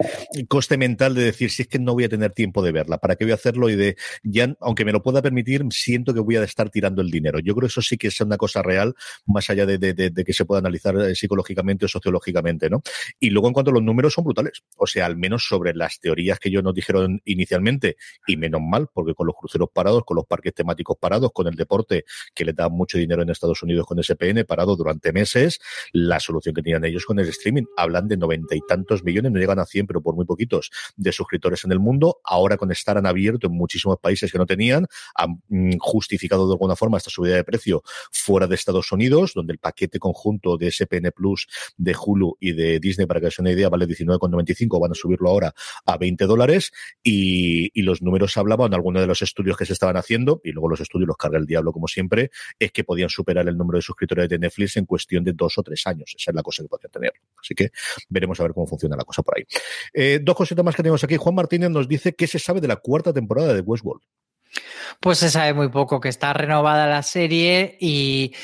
coste 0.48 0.76
mental 0.76 1.14
de 1.14 1.24
decir, 1.24 1.50
si 1.50 1.62
es 1.62 1.68
que 1.68 1.78
no 1.78 1.94
voy 1.94 2.04
a 2.04 2.08
tener 2.08 2.32
tiempo 2.32 2.62
de 2.62 2.72
verla, 2.72 2.98
¿para 2.98 3.16
qué 3.16 3.24
voy 3.24 3.32
a 3.32 3.36
hacerlo? 3.36 3.70
Y 3.70 3.76
de, 3.76 3.96
ya, 4.22 4.54
aunque 4.60 4.84
me 4.84 4.92
lo 4.92 5.02
pueda 5.02 5.22
permitir, 5.22 5.64
siento 5.70 6.14
que 6.14 6.20
voy 6.20 6.36
a 6.36 6.44
estar 6.44 6.70
tirando 6.70 7.02
el 7.02 7.10
dinero. 7.10 7.38
Yo 7.40 7.54
creo 7.54 7.68
que 7.68 7.72
eso 7.72 7.82
sí 7.82 7.96
que 7.96 8.08
es 8.08 8.20
una 8.20 8.36
cosa 8.36 8.62
real, 8.62 8.94
más 9.26 9.48
allá 9.50 9.66
de, 9.66 9.78
de, 9.78 9.92
de 9.94 10.24
que 10.24 10.32
se 10.32 10.44
pueda 10.44 10.60
analizar 10.60 10.96
eh, 10.96 11.14
psicológicamente 11.14 11.86
o 11.86 11.88
sociológicamente. 11.88 12.59
Y 13.18 13.30
luego 13.30 13.48
en 13.48 13.54
cuanto 13.54 13.70
a 13.70 13.74
los 13.74 13.82
números 13.82 14.14
son 14.14 14.24
brutales. 14.24 14.62
O 14.76 14.86
sea, 14.86 15.06
al 15.06 15.16
menos 15.16 15.46
sobre 15.46 15.74
las 15.74 16.00
teorías 16.00 16.38
que 16.38 16.48
ellos 16.48 16.62
nos 16.62 16.74
dijeron 16.74 17.20
inicialmente, 17.24 17.96
y 18.26 18.36
menos 18.36 18.60
mal, 18.60 18.88
porque 18.92 19.14
con 19.14 19.26
los 19.26 19.36
cruceros 19.36 19.68
parados, 19.72 20.04
con 20.04 20.16
los 20.16 20.26
parques 20.26 20.54
temáticos 20.54 20.96
parados, 20.98 21.30
con 21.32 21.46
el 21.46 21.54
deporte 21.54 22.04
que 22.34 22.44
le 22.44 22.52
da 22.52 22.68
mucho 22.68 22.98
dinero 22.98 23.22
en 23.22 23.30
Estados 23.30 23.62
Unidos 23.62 23.86
con 23.86 24.02
SPN 24.02 24.44
parado 24.46 24.76
durante 24.76 25.12
meses, 25.12 25.60
la 25.92 26.20
solución 26.20 26.54
que 26.54 26.62
tenían 26.62 26.84
ellos 26.84 27.04
con 27.04 27.18
el 27.18 27.28
streaming, 27.28 27.64
hablan 27.76 28.08
de 28.08 28.16
noventa 28.16 28.54
y 28.54 28.60
tantos 28.66 29.04
millones, 29.04 29.32
no 29.32 29.38
llegan 29.38 29.58
a 29.58 29.66
cien, 29.66 29.86
pero 29.86 30.02
por 30.02 30.14
muy 30.14 30.24
poquitos, 30.24 30.70
de 30.96 31.12
suscriptores 31.12 31.64
en 31.64 31.72
el 31.72 31.78
mundo. 31.78 32.20
Ahora 32.24 32.56
con 32.56 32.70
estar 32.70 32.96
han 32.98 33.06
abierto 33.06 33.46
en 33.46 33.54
muchísimos 33.54 33.98
países 33.98 34.30
que 34.30 34.38
no 34.38 34.46
tenían, 34.46 34.86
han 35.14 35.42
mm, 35.48 35.78
justificado 35.78 36.46
de 36.46 36.54
alguna 36.54 36.76
forma 36.76 36.98
esta 36.98 37.10
subida 37.10 37.36
de 37.36 37.44
precio 37.44 37.82
fuera 38.10 38.46
de 38.46 38.54
Estados 38.54 38.92
Unidos, 38.92 39.32
donde 39.34 39.52
el 39.52 39.58
paquete 39.58 39.98
conjunto 39.98 40.56
de 40.56 40.70
SPN 40.70 41.10
Plus, 41.14 41.46
de 41.76 41.94
Hulu 41.94 42.36
y 42.40 42.49
de 42.52 42.78
Disney, 42.80 43.06
para 43.06 43.20
que 43.20 43.26
os 43.26 43.38
una 43.38 43.50
idea, 43.50 43.68
vale 43.68 43.86
19,95, 43.86 44.80
van 44.80 44.92
a 44.92 44.94
subirlo 44.94 45.28
ahora 45.28 45.54
a 45.84 45.96
20 45.96 46.24
dólares 46.26 46.72
y, 47.02 47.70
y, 47.78 47.82
los 47.82 48.02
números 48.02 48.36
hablaban, 48.36 48.74
algunos 48.74 49.02
de 49.02 49.06
los 49.06 49.22
estudios 49.22 49.56
que 49.56 49.66
se 49.66 49.72
estaban 49.72 49.96
haciendo, 49.96 50.40
y 50.44 50.52
luego 50.52 50.68
los 50.68 50.80
estudios 50.80 51.08
los 51.08 51.16
carga 51.16 51.38
el 51.38 51.46
diablo 51.46 51.72
como 51.72 51.88
siempre, 51.88 52.30
es 52.58 52.72
que 52.72 52.84
podían 52.84 53.08
superar 53.08 53.48
el 53.48 53.56
número 53.56 53.78
de 53.78 53.82
suscriptores 53.82 54.28
de 54.28 54.38
Netflix 54.38 54.76
en 54.76 54.86
cuestión 54.86 55.24
de 55.24 55.32
dos 55.32 55.58
o 55.58 55.62
tres 55.62 55.86
años. 55.86 56.14
Esa 56.16 56.30
es 56.30 56.34
la 56.34 56.42
cosa 56.42 56.62
que 56.62 56.68
podrían 56.68 56.90
tener. 56.90 57.12
Así 57.40 57.54
que 57.54 57.70
veremos 58.08 58.38
a 58.40 58.44
ver 58.44 58.52
cómo 58.52 58.66
funciona 58.66 58.96
la 58.96 59.04
cosa 59.04 59.22
por 59.22 59.38
ahí. 59.38 59.44
Eh, 59.92 60.20
dos 60.22 60.36
cositas 60.36 60.64
más 60.64 60.74
que 60.74 60.82
tenemos 60.82 61.02
aquí. 61.04 61.16
Juan 61.16 61.34
Martínez 61.34 61.70
nos 61.70 61.88
dice 61.88 62.14
qué 62.14 62.26
se 62.26 62.38
sabe 62.38 62.60
de 62.60 62.68
la 62.68 62.76
cuarta 62.76 63.12
temporada 63.12 63.54
de 63.54 63.60
Westworld. 63.60 64.02
Pues 65.00 65.18
se 65.18 65.30
sabe 65.30 65.54
muy 65.54 65.68
poco, 65.68 66.00
que 66.00 66.08
está 66.08 66.32
renovada 66.32 66.86
la 66.86 67.02
serie 67.02 67.76
y 67.80 68.34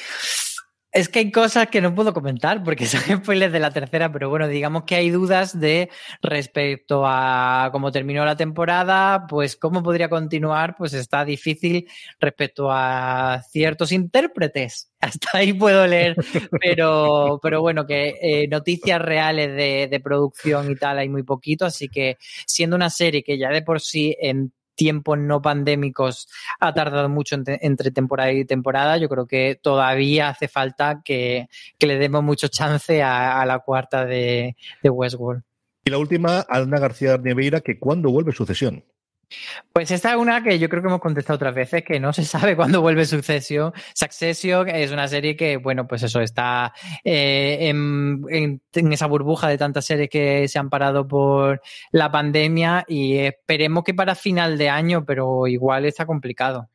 es 0.96 1.10
que 1.10 1.18
hay 1.18 1.30
cosas 1.30 1.68
que 1.68 1.82
no 1.82 1.94
puedo 1.94 2.14
comentar 2.14 2.62
porque 2.64 2.86
son 2.86 3.00
spoilers 3.18 3.52
de 3.52 3.60
la 3.60 3.70
tercera, 3.70 4.10
pero 4.10 4.30
bueno, 4.30 4.48
digamos 4.48 4.84
que 4.84 4.94
hay 4.94 5.10
dudas 5.10 5.58
de 5.58 5.90
respecto 6.22 7.02
a 7.06 7.68
cómo 7.70 7.92
terminó 7.92 8.24
la 8.24 8.36
temporada, 8.36 9.26
pues 9.28 9.56
cómo 9.56 9.82
podría 9.82 10.08
continuar, 10.08 10.74
pues 10.76 10.94
está 10.94 11.24
difícil 11.24 11.86
respecto 12.18 12.68
a 12.70 13.42
ciertos 13.50 13.92
intérpretes. 13.92 14.90
Hasta 15.00 15.38
ahí 15.38 15.52
puedo 15.52 15.86
leer, 15.86 16.16
pero, 16.60 17.38
pero 17.42 17.60
bueno, 17.60 17.86
que 17.86 18.14
eh, 18.20 18.48
noticias 18.48 19.00
reales 19.00 19.54
de, 19.54 19.88
de 19.90 20.00
producción 20.00 20.70
y 20.70 20.76
tal 20.76 20.98
hay 20.98 21.08
muy 21.08 21.22
poquito, 21.22 21.66
así 21.66 21.88
que 21.88 22.16
siendo 22.46 22.74
una 22.74 22.88
serie 22.88 23.22
que 23.22 23.38
ya 23.38 23.50
de 23.50 23.62
por 23.62 23.80
sí 23.80 24.16
en 24.18 24.52
tiempos 24.76 25.18
no 25.18 25.42
pandémicos 25.42 26.28
ha 26.60 26.72
tardado 26.72 27.08
mucho 27.08 27.36
entre, 27.46 27.90
temporada 27.90 28.32
y 28.32 28.44
temporada. 28.44 28.96
Yo 28.98 29.08
creo 29.08 29.26
que 29.26 29.58
todavía 29.60 30.28
hace 30.28 30.46
falta 30.46 31.02
que, 31.04 31.48
le 31.80 31.98
demos 31.98 32.22
mucho 32.22 32.48
chance 32.48 33.02
a, 33.02 33.44
la 33.46 33.58
cuarta 33.60 34.04
de, 34.04 34.56
de 34.82 34.90
Westworld. 34.90 35.42
Y 35.84 35.90
la 35.90 35.98
última, 35.98 36.44
Ana 36.48 36.80
García 36.80 37.16
Neveira, 37.16 37.60
que 37.60 37.78
cuándo 37.78 38.10
vuelve 38.10 38.32
sucesión. 38.32 38.84
Pues 39.72 39.90
esta 39.90 40.10
es 40.12 40.16
una 40.16 40.42
que 40.42 40.58
yo 40.58 40.68
creo 40.68 40.82
que 40.82 40.88
hemos 40.88 41.00
contestado 41.00 41.36
otras 41.36 41.54
veces, 41.54 41.84
que 41.84 41.98
no 42.00 42.12
se 42.12 42.24
sabe 42.24 42.56
cuándo 42.56 42.80
vuelve 42.80 43.04
Succession. 43.04 43.72
Succession 43.94 44.68
es 44.68 44.92
una 44.92 45.08
serie 45.08 45.36
que, 45.36 45.56
bueno, 45.56 45.86
pues 45.86 46.02
eso, 46.02 46.20
está 46.20 46.72
eh, 47.04 47.68
en, 47.68 48.60
esa 48.72 49.06
burbuja 49.06 49.48
de 49.48 49.58
tantas 49.58 49.84
series 49.84 50.08
que 50.08 50.48
se 50.48 50.58
han 50.58 50.70
parado 50.70 51.06
por 51.06 51.60
la 51.90 52.10
pandemia 52.10 52.84
y 52.86 53.18
esperemos 53.18 53.84
que 53.84 53.94
para 53.94 54.14
final 54.14 54.58
de 54.58 54.68
año, 54.70 55.04
pero 55.04 55.46
igual 55.46 55.84
está 55.86 56.06
complicado. 56.06 56.70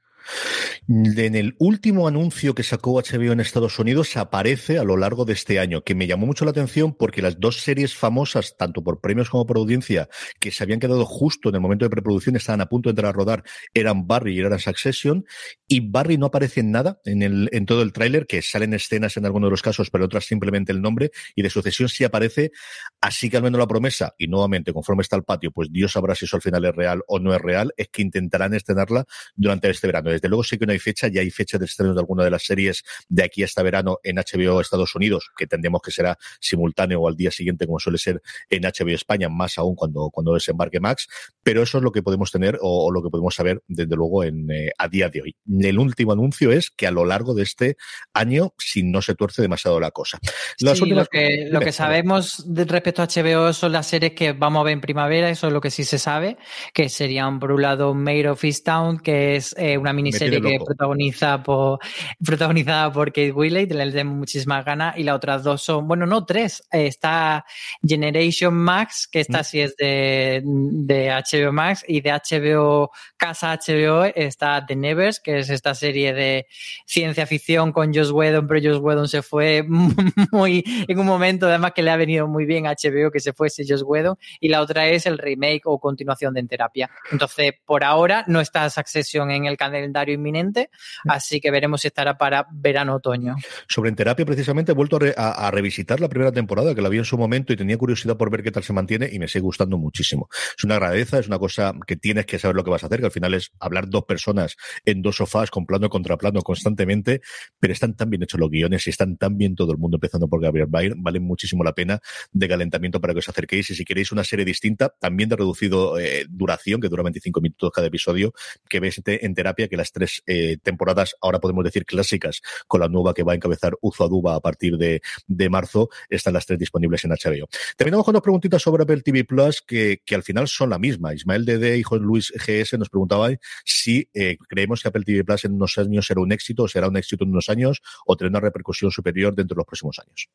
En 0.88 1.36
el 1.36 1.56
último 1.60 2.08
anuncio 2.08 2.56
que 2.56 2.64
sacó 2.64 3.02
HBO 3.02 3.32
en 3.32 3.40
Estados 3.40 3.80
Unidos 3.80 4.18
aparece 4.18 4.78
a 4.78 4.84
lo 4.84 4.98
largo 4.98 5.26
de 5.26 5.34
este 5.34 5.60
año, 5.60 5.84
que 5.84 5.96
me 5.96 6.08
llamó 6.08 6.26
mucho 6.26 6.46
la 6.46 6.52
atención 6.52 6.94
porque 6.94 7.22
las 7.22 7.40
dos 7.40 7.62
series 7.62 7.96
famosas, 7.96 8.58
tanto 8.58 8.84
por 8.84 9.00
premios 9.00 9.30
como 9.30 9.46
por 9.46 9.58
audiencia, 9.58 10.10
que 10.40 10.52
se 10.52 10.64
habían 10.64 10.80
quedado 10.80 11.06
justo 11.06 11.50
en 11.50 11.56
el 11.56 11.62
momento 11.62 11.86
de 11.86 11.90
preproducción, 11.90 12.36
estaban 12.36 12.62
a 12.62 12.68
punto 12.68 12.90
de 12.90 12.92
entrar 12.92 13.10
a 13.10 13.14
rodar, 13.14 13.44
eran 13.74 14.08
Barry 14.08 14.36
y 14.36 14.40
eran 14.40 14.60
Succession, 14.60 15.26
y 15.68 15.80
Barry 15.90 16.18
no 16.18 16.28
aparece 16.28 16.60
en 16.60 16.72
nada 16.72 17.00
en, 17.06 17.22
el, 17.22 17.50
en 17.52 17.66
todo 17.66 17.82
el 17.82 17.94
tráiler, 17.94 18.28
que 18.28 18.42
salen 18.42 18.74
escenas 18.74 19.18
en 19.18 19.26
algunos 19.26 19.48
de 19.48 19.52
los 19.52 19.62
casos, 19.62 19.90
pero 19.90 20.06
otras 20.06 20.26
simplemente 20.26 20.72
el 20.72 20.82
nombre, 20.82 21.12
y 21.36 21.42
de 21.42 21.50
Succession 21.50 21.90
sí 21.90 22.04
aparece, 22.04 22.52
así 23.00 23.30
que 23.30 23.38
al 23.38 23.44
menos 23.44 23.60
la 23.60 23.68
promesa, 23.68 24.14
y 24.18 24.28
nuevamente, 24.28 24.74
conforme 24.74 25.04
está 25.04 25.16
el 25.16 25.24
patio, 25.24 25.52
pues 25.52 25.72
Dios 25.72 25.94
sabrá 25.94 26.16
si 26.16 26.26
eso 26.26 26.36
al 26.36 26.42
final 26.42 26.66
es 26.66 26.76
real 26.76 27.02
o 27.08 27.20
no 27.20 27.34
es 27.34 27.42
real, 27.42 27.74
es 27.78 27.90
que 27.90 28.02
intentarán 28.02 28.54
estrenarla 28.54 29.06
durante 29.36 29.70
este 29.70 29.88
verano. 29.88 30.11
Desde 30.12 30.30
luego 30.30 30.44
sí 30.44 30.58
que 30.58 30.66
no 30.66 30.72
hay 30.72 30.80
fecha, 30.80 31.08
ya 31.08 31.22
hay 31.22 31.32
fecha 31.32 31.58
de 31.58 31.66
estreno 31.66 31.94
de 31.94 32.00
alguna 32.00 32.24
de 32.24 32.32
las 32.32 32.44
series 32.44 32.84
de 33.10 33.24
aquí 33.24 33.44
hasta 33.44 33.64
verano 33.64 34.00
en 34.04 34.18
HBO 34.18 34.62
Estados 34.62 34.96
Unidos, 34.96 35.30
que 35.38 35.48
tendremos 35.48 35.82
que 35.82 35.92
será 35.92 36.18
simultáneo 36.40 37.02
o 37.02 37.08
al 37.08 37.16
día 37.16 37.32
siguiente, 37.32 37.66
como 37.66 37.80
suele 37.80 37.98
ser 37.98 38.22
en 38.50 38.64
HBO 38.64 38.96
España, 38.96 39.30
más 39.30 39.58
aún 39.58 39.76
cuando, 39.76 40.10
cuando 40.10 40.34
desembarque 40.34 40.80
Max, 40.80 41.08
pero 41.44 41.64
eso 41.64 41.78
es 41.78 41.84
lo 41.84 41.92
que 41.92 42.04
podemos 42.04 42.32
tener 42.32 42.58
o, 42.62 42.92
lo 42.92 43.02
que 43.02 43.10
podemos 43.10 43.36
saber, 43.36 43.62
desde 43.68 43.96
luego, 43.96 44.24
en, 44.24 44.50
eh, 44.52 44.72
a 44.78 44.88
día 44.88 45.10
de 45.10 45.22
hoy. 45.22 45.36
El 45.62 45.80
último 45.80 46.14
anuncio 46.14 46.52
es 46.52 46.70
que 46.70 46.88
a 46.88 46.92
lo 46.92 47.06
largo 47.06 47.34
de 47.34 47.44
este 47.44 47.78
año, 48.14 48.54
si 48.58 48.84
no 48.84 49.02
se 49.02 49.16
tuerce 49.16 49.42
demasiado 49.42 49.80
la 49.80 49.92
cosa. 49.92 50.20
lo 50.60 51.06
que, 51.06 51.48
lo 51.50 51.60
que 51.60 51.72
sabemos 51.72 52.46
respecto 52.48 53.02
a 53.02 53.08
HBO 53.08 53.54
son 53.54 53.72
las 53.72 53.88
series 53.88 54.14
que 54.14 54.34
vamos 54.34 54.62
a 54.62 54.64
ver 54.64 54.74
en 54.74 54.82
primavera, 54.82 55.30
eso 55.30 55.48
es 55.48 55.54
lo 55.54 55.62
que 55.62 55.72
sí 55.72 55.84
se 55.84 56.00
sabe, 56.00 56.38
que 56.74 56.90
serían 56.90 57.40
por 57.40 57.52
un 57.52 57.62
lado 57.62 57.94
Mayor 57.94 58.28
of 58.28 58.44
Easttown, 58.44 59.00
que 59.00 59.36
es 59.36 59.56
eh, 59.58 59.78
una 59.78 59.94
miniserie 60.02 60.42
que 60.42 60.60
protagoniza 60.64 61.42
por, 61.44 61.80
protagonizada 62.24 62.92
por 62.92 63.10
Kate 63.10 63.32
Willett, 63.32 63.72
le 63.72 63.86
tenemos 63.92 64.18
muchísimas 64.18 64.66
ganas, 64.66 64.98
y 64.98 65.04
las 65.04 65.16
otras 65.16 65.44
dos 65.44 65.62
son, 65.62 65.88
bueno, 65.88 66.06
no, 66.06 66.26
tres. 66.26 66.64
Está 66.72 67.46
Generation 67.86 68.54
Max, 68.54 69.08
que 69.12 69.20
esta 69.20 69.42
mm. 69.42 69.44
sí 69.44 69.60
es 69.62 69.76
de, 69.78 70.42
de, 70.44 71.10
HBO 71.10 71.52
Max, 71.52 71.84
y 71.88 72.02
de 72.02 72.12
HBO, 72.12 72.92
Casa 73.18 73.58
HBO, 73.58 74.06
está 74.06 74.66
The 74.66 74.76
Nevers, 74.76 75.20
que 75.20 75.40
es 75.40 75.50
esta 75.50 75.76
serie 75.76 76.14
de 76.14 76.48
ciencia 76.86 77.26
ficción 77.26 77.72
con 77.72 77.94
Joss 77.94 78.12
Whedon, 78.12 78.48
pero 78.48 78.60
Joss 78.72 78.82
Whedon 78.82 79.08
se 79.08 79.22
fue 79.22 79.64
muy, 80.32 80.64
en 80.88 81.00
un 81.00 81.06
momento, 81.06 81.48
además 81.48 81.74
que 81.74 81.84
le 81.84 81.92
ha 81.92 81.98
venido 81.98 82.28
muy 82.28 82.46
bien 82.46 82.68
a 82.68 82.72
HBO 82.72 83.12
que 83.12 83.20
se 83.20 83.34
fuese 83.34 83.64
Joss 83.68 83.84
Whedon, 83.84 84.18
y 84.40 84.50
la 84.50 84.62
otra 84.62 84.88
es 84.88 85.06
el 85.06 85.18
remake 85.18 85.62
o 85.66 85.80
continuación 85.80 86.34
de 86.34 86.42
En 86.42 86.48
Terapia. 86.48 86.90
Entonces, 87.12 87.54
por 87.66 87.84
ahora 87.84 88.24
no 88.28 88.42
está 88.42 88.70
Succession 88.70 89.32
en 89.32 89.46
el 89.46 89.58
calendario 89.92 90.16
inminente, 90.16 90.70
así 91.06 91.40
que 91.40 91.52
veremos 91.52 91.82
si 91.82 91.88
estará 91.88 92.18
para 92.18 92.48
verano-otoño. 92.52 93.36
Sobre 93.68 93.90
En 93.90 93.96
Terapia, 93.96 94.26
precisamente, 94.26 94.72
he 94.72 94.76
vuelto 94.76 95.00
a, 95.18 95.52
revisitar 95.52 96.00
la 96.00 96.08
primera 96.08 96.32
temporada, 96.32 96.74
que 96.74 96.82
la 96.82 96.90
vi 96.90 96.98
en 96.98 97.06
su 97.06 97.18
momento 97.18 97.52
y 97.52 97.58
tenía 97.58 97.78
curiosidad 97.78 98.16
por 98.16 98.32
ver 98.32 98.42
qué 98.42 98.52
tal 98.52 98.64
se 98.64 98.72
mantiene 98.72 99.10
y 99.12 99.20
me 99.20 99.28
sigue 99.28 99.42
gustando 99.42 99.78
muchísimo. 99.78 100.30
Es 100.58 100.64
una 100.64 100.76
agradeza, 100.76 101.20
es 101.20 101.28
una 101.28 101.40
cosa 101.40 101.74
que 101.86 101.98
tienes 101.98 102.26
que 102.26 102.40
saber 102.40 102.56
lo 102.56 102.64
que 102.64 102.70
vas 102.70 102.84
a 102.84 102.88
hacer, 102.88 103.00
que 103.00 103.08
al 103.08 103.12
final 103.12 103.34
es 103.34 103.52
hablar 103.60 103.90
dos 103.90 104.06
personas 104.06 104.56
en 104.86 105.02
dos 105.02 105.18
sofás 105.18 105.52
con 105.52 105.66
plano 105.66 105.90
contra 105.90 106.18
plano 106.18 106.42
constantemente, 106.42 107.22
pero 107.60 107.74
están 107.74 107.96
tan 107.96 108.10
bien 108.10 108.24
hechos 108.24 108.40
los 108.40 108.50
guiones 108.50 108.88
y 108.88 108.92
están 108.92 109.18
tan 109.18 109.38
bien 109.38 109.56
todo 109.56 109.72
el 109.74 109.78
mundo 109.78 109.98
empezando 109.98 110.28
por 110.28 110.42
Gabriel 110.42 110.68
Bayer, 110.70 110.94
valen 110.96 111.24
muchísimo 111.24 111.64
la 111.64 111.74
pena 111.74 112.00
de 112.32 112.48
calentamiento 112.48 113.02
para 113.02 113.14
que 113.14 113.20
os 113.20 113.30
acerquéis 113.30 113.70
y 113.72 113.76
si 113.76 113.84
queréis 113.84 114.12
una 114.12 114.24
serie 114.24 114.46
distinta, 114.46 114.94
también 115.00 115.30
de 115.30 115.36
reducido 115.36 116.00
eh, 116.00 116.26
duración, 116.30 116.80
que 116.80 116.88
dura 116.88 117.04
25 117.04 117.42
minutos 117.42 117.72
cada 117.74 117.88
episodio, 117.88 118.34
que 118.70 118.80
veis 118.80 119.02
en 119.06 119.34
terapia, 119.34 119.68
que 119.68 119.78
las 119.82 119.92
tres 119.92 120.22
eh, 120.26 120.58
temporadas, 120.62 121.16
ahora 121.22 121.40
podemos 121.40 121.64
decir 121.64 121.86
clásicas, 121.86 122.42
con 122.68 122.82
la 122.82 122.88
nueva 122.88 123.14
que 123.14 123.24
va 123.24 123.34
a 123.34 123.36
encabezar 123.36 123.74
Uzo 123.82 124.04
Aduba 124.04 124.36
a 124.36 124.40
partir 124.40 124.78
de, 124.78 125.02
de 125.28 125.50
marzo, 125.50 125.90
están 126.10 126.34
las 126.34 126.46
tres 126.46 126.60
disponibles 126.60 127.04
en 127.04 127.12
HBO. 127.12 127.48
Terminamos 127.76 128.06
con 128.06 128.14
dos 128.14 128.22
preguntitas 128.22 128.62
sobre 128.62 128.84
Apple 128.84 129.02
TV 129.02 129.26
Plus 129.26 129.62
que, 129.62 130.02
que 130.06 130.16
al 130.16 130.24
final 130.24 130.48
son 130.48 130.70
la 130.70 130.80
misma. 130.80 131.14
Ismael 131.14 131.46
Dede 131.46 131.78
y 131.78 131.84
Juan 131.84 132.02
Luis 132.02 132.32
GS 132.32 132.78
nos 132.78 132.90
preguntaban 132.90 133.40
si 133.66 134.08
eh, 134.14 134.38
creemos 134.48 134.82
que 134.82 134.90
Apple 134.90 135.04
TV 135.04 135.24
Plus 135.24 135.46
en 135.46 135.54
unos 135.54 135.78
años 135.78 136.06
será 136.06 136.22
un 136.22 136.32
éxito, 136.32 136.64
o 136.64 136.68
será 136.68 136.88
un 136.88 136.98
éxito 136.98 137.24
en 137.24 137.32
unos 137.32 137.50
años, 137.50 137.82
o 138.06 138.16
tendrá 138.16 138.40
una 138.40 138.48
repercusión 138.48 138.92
superior 138.92 139.36
dentro 139.36 139.56
de 139.56 139.60
los 139.60 139.66
próximos 139.66 140.00
años. 140.00 140.30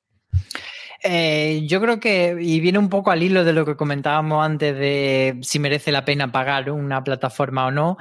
Eh, 1.03 1.63
yo 1.67 1.81
creo 1.81 2.01
que, 2.01 2.37
y 2.41 2.61
viene 2.61 2.79
un 2.79 2.89
poco 2.89 3.11
al 3.11 3.23
hilo 3.23 3.45
de 3.45 3.53
lo 3.53 3.65
que 3.65 3.77
comentábamos 3.77 4.45
antes 4.45 4.77
de 4.77 5.39
si 5.43 5.59
merece 5.59 5.93
la 5.93 6.05
pena 6.05 6.33
pagar 6.33 6.71
una 6.71 7.05
plataforma 7.05 7.67
o 7.67 7.71
no, 7.71 7.97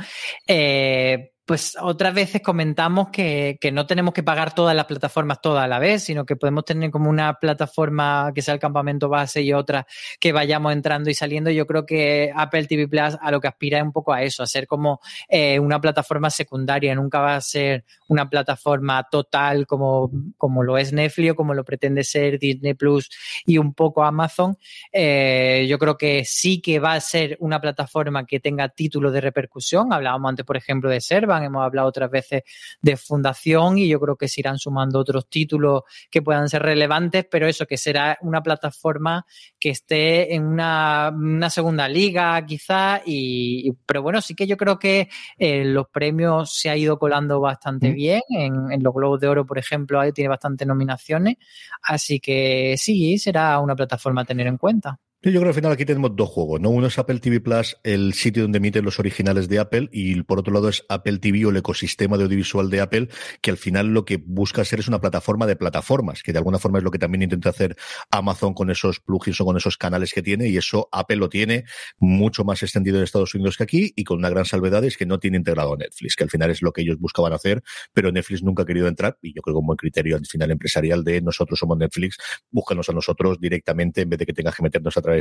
pues 1.46 1.78
otras 1.80 2.14
veces 2.14 2.42
comentamos 2.42 3.10
que, 3.10 3.60
que, 3.62 3.72
no 3.72 3.86
tenemos 3.86 4.16
que 4.16 4.24
pagar 4.24 4.56
todas 4.56 4.76
las 4.76 4.86
plataformas 4.86 5.42
todas 5.42 5.64
a 5.64 5.68
la 5.68 5.78
vez, 5.78 6.04
sino 6.04 6.26
que 6.26 6.36
podemos 6.36 6.66
tener 6.66 6.90
como 6.90 7.08
una 7.08 7.36
plataforma 7.36 8.32
que 8.34 8.42
sea 8.42 8.56
el 8.56 8.60
campamento 8.60 9.10
base 9.10 9.44
y 9.44 9.54
otra 9.54 9.86
que 10.20 10.32
vayamos 10.32 10.74
entrando 10.74 11.12
y 11.12 11.14
saliendo. 11.14 11.52
Yo 11.52 11.68
creo 11.68 11.86
que 11.86 12.32
Apple 12.36 12.66
TV 12.66 12.88
Plus 12.88 13.18
a 13.22 13.30
lo 13.30 13.40
que 13.40 13.48
aspira 13.48 13.78
es 13.78 13.84
un 13.84 13.92
poco 13.92 14.12
a 14.12 14.24
eso, 14.24 14.42
a 14.42 14.48
ser 14.48 14.66
como 14.66 15.00
eh, 15.30 15.60
una 15.60 15.80
plataforma 15.80 16.32
secundaria, 16.32 16.96
nunca 16.96 17.20
va 17.20 17.36
a 17.36 17.42
ser 17.42 17.86
una 18.08 18.28
plataforma 18.28 19.08
total 19.12 19.68
como, 19.68 20.10
como 20.38 20.64
lo 20.64 20.80
es 20.80 20.94
Netflix 20.94 21.34
o 21.34 21.36
como 21.36 21.54
lo 21.54 21.64
pretende 21.64 22.04
ser 22.04 22.40
Disney 22.40 22.74
Plus 22.74 23.10
y 23.46 23.60
un 23.60 23.76
poco 23.76 24.04
Amazon. 24.04 24.58
Eh, 24.92 25.68
yo 25.70 25.78
creo 25.78 25.96
que 25.96 26.26
sí 26.26 26.60
que 26.60 26.80
va 26.80 26.94
a 26.94 27.02
ser 27.02 27.38
una 27.40 27.62
plataforma 27.62 28.26
que 28.26 28.40
tenga 28.40 28.70
títulos 28.70 29.14
de 29.14 29.22
repercusión. 29.22 29.94
Hablábamos 29.94 30.30
antes, 30.30 30.46
por 30.46 30.58
ejemplo, 30.58 30.90
de 30.90 31.02
Serva 31.02 31.35
hemos 31.44 31.64
hablado 31.64 31.88
otras 31.88 32.10
veces 32.10 32.44
de 32.82 32.98
fundación 32.98 33.78
y 33.78 33.88
yo 33.88 34.00
creo 34.00 34.16
que 34.16 34.28
se 34.28 34.42
irán 34.42 34.58
sumando 34.58 35.00
otros 35.00 35.30
títulos 35.30 35.84
que 36.10 36.22
puedan 36.22 36.50
ser 36.50 36.64
relevantes, 36.64 37.26
pero 37.30 37.48
eso 37.48 37.66
que 37.66 37.78
será 37.78 38.18
una 38.22 38.42
plataforma 38.42 39.26
que 39.60 39.70
esté 39.70 40.34
en 40.34 40.46
una, 40.46 41.12
segunda 41.50 41.88
liga 41.88 42.44
quizá, 42.46 43.02
y, 43.06 43.72
pero 43.86 44.02
bueno, 44.02 44.22
sí 44.22 44.36
que 44.36 44.48
yo 44.48 44.58
creo 44.58 44.80
que 44.80 45.10
eh, 45.38 45.64
los 45.66 45.88
premios 45.90 46.56
se 46.56 46.70
ha 46.70 46.78
ido 46.78 46.98
colando 46.98 47.40
bastante 47.40 47.92
bien, 47.92 48.22
en, 48.30 48.72
en, 48.72 48.84
los 48.84 48.94
Globos 48.94 49.20
de 49.20 49.28
Oro, 49.28 49.46
por 49.46 49.58
ejemplo, 49.58 50.00
ahí 50.00 50.12
tiene 50.12 50.30
bastantes 50.30 50.68
nominaciones, 50.68 51.38
así 51.84 52.20
que 52.20 52.76
sí, 52.78 53.18
será 53.18 53.60
una 53.60 53.76
plataforma 53.76 54.22
a 54.22 54.26
tener 54.26 54.48
en 54.48 54.58
cuenta. 54.58 55.00
Yo 55.26 55.32
creo 55.32 55.42
que 55.42 55.48
al 55.48 55.56
final 55.56 55.72
aquí 55.72 55.86
tenemos 55.86 56.16
dos 56.16 56.30
juegos, 56.30 56.62
¿no? 56.62 56.70
Uno 56.70 56.86
es 56.86 57.00
Apple 57.00 57.18
TV 57.18 57.40
Plus, 57.40 57.78
el 57.82 58.14
sitio 58.14 58.44
donde 58.44 58.60
emiten 58.60 58.86
los 58.86 59.00
originales 59.00 59.50
de 59.50 59.58
Apple, 59.58 59.90
y 59.92 60.22
por 60.22 60.38
otro 60.38 60.54
lado 60.54 60.70
es 60.70 60.86
Apple 60.88 61.18
TV 61.18 61.48
o 61.48 61.50
el 61.50 61.58
ecosistema 61.58 62.16
de 62.16 62.26
audiovisual 62.26 62.70
de 62.70 62.80
Apple, 62.80 63.10
que 63.42 63.50
al 63.50 63.58
final 63.58 63.88
lo 63.88 64.06
que 64.06 64.18
busca 64.24 64.64
ser 64.64 64.82
es 64.82 64.88
una 64.88 65.02
plataforma 65.02 65.48
de 65.48 65.56
plataformas, 65.56 66.22
que 66.22 66.32
de 66.32 66.38
alguna 66.38 66.60
forma 66.60 66.78
es 66.78 66.84
lo 66.84 66.92
que 66.92 67.00
también 67.00 67.24
intenta 67.24 67.50
hacer 67.50 67.76
Amazon 68.12 68.54
con 68.54 68.70
esos 68.70 69.00
plugins 69.00 69.42
o 69.42 69.46
con 69.46 69.58
esos 69.58 69.78
canales 69.78 70.14
que 70.14 70.22
tiene, 70.22 70.48
y 70.48 70.58
eso 70.58 70.90
Apple 70.92 71.16
lo 71.16 71.28
tiene 71.28 71.64
mucho 71.98 72.44
más 72.44 72.62
extendido 72.62 72.98
en 72.98 73.04
Estados 73.04 73.34
Unidos 73.34 73.58
que 73.58 73.64
aquí, 73.64 73.94
y 73.96 74.04
con 74.04 74.20
una 74.20 74.30
gran 74.30 74.46
salvedad 74.46 74.86
es 74.86 74.96
que 74.96 75.08
no 75.08 75.18
tiene 75.18 75.38
integrado 75.38 75.76
Netflix, 75.76 76.16
que 76.16 76.26
al 76.26 76.30
final 76.30 76.52
es 76.52 76.62
lo 76.62 76.72
que 76.72 76.84
ellos 76.84 77.00
buscaban 77.00 77.34
hacer, 77.34 77.64
pero 77.94 78.12
Netflix 78.12 78.44
nunca 78.44 78.62
ha 78.62 78.66
querido 78.68 78.88
entrar, 78.88 79.18
y 79.24 79.34
yo 79.34 79.42
creo 79.42 79.56
que 79.56 79.60
un 79.60 79.66
buen 79.66 79.78
criterio 79.78 80.18
al 80.18 80.26
final 80.28 80.52
empresarial 80.52 81.04
de 81.04 81.20
nosotros 81.22 81.58
somos 81.58 81.80
Netflix, 81.80 82.18
búscanos 82.52 82.88
a 82.90 82.94
nosotros 82.94 83.40
directamente 83.40 84.02
en 84.02 84.10
vez 84.12 84.20
de 84.20 84.28
que 84.28 84.34
tengas 84.34 84.56
que 84.56 84.62
meternos 84.62 84.96
a 84.96 85.02
través 85.02 85.15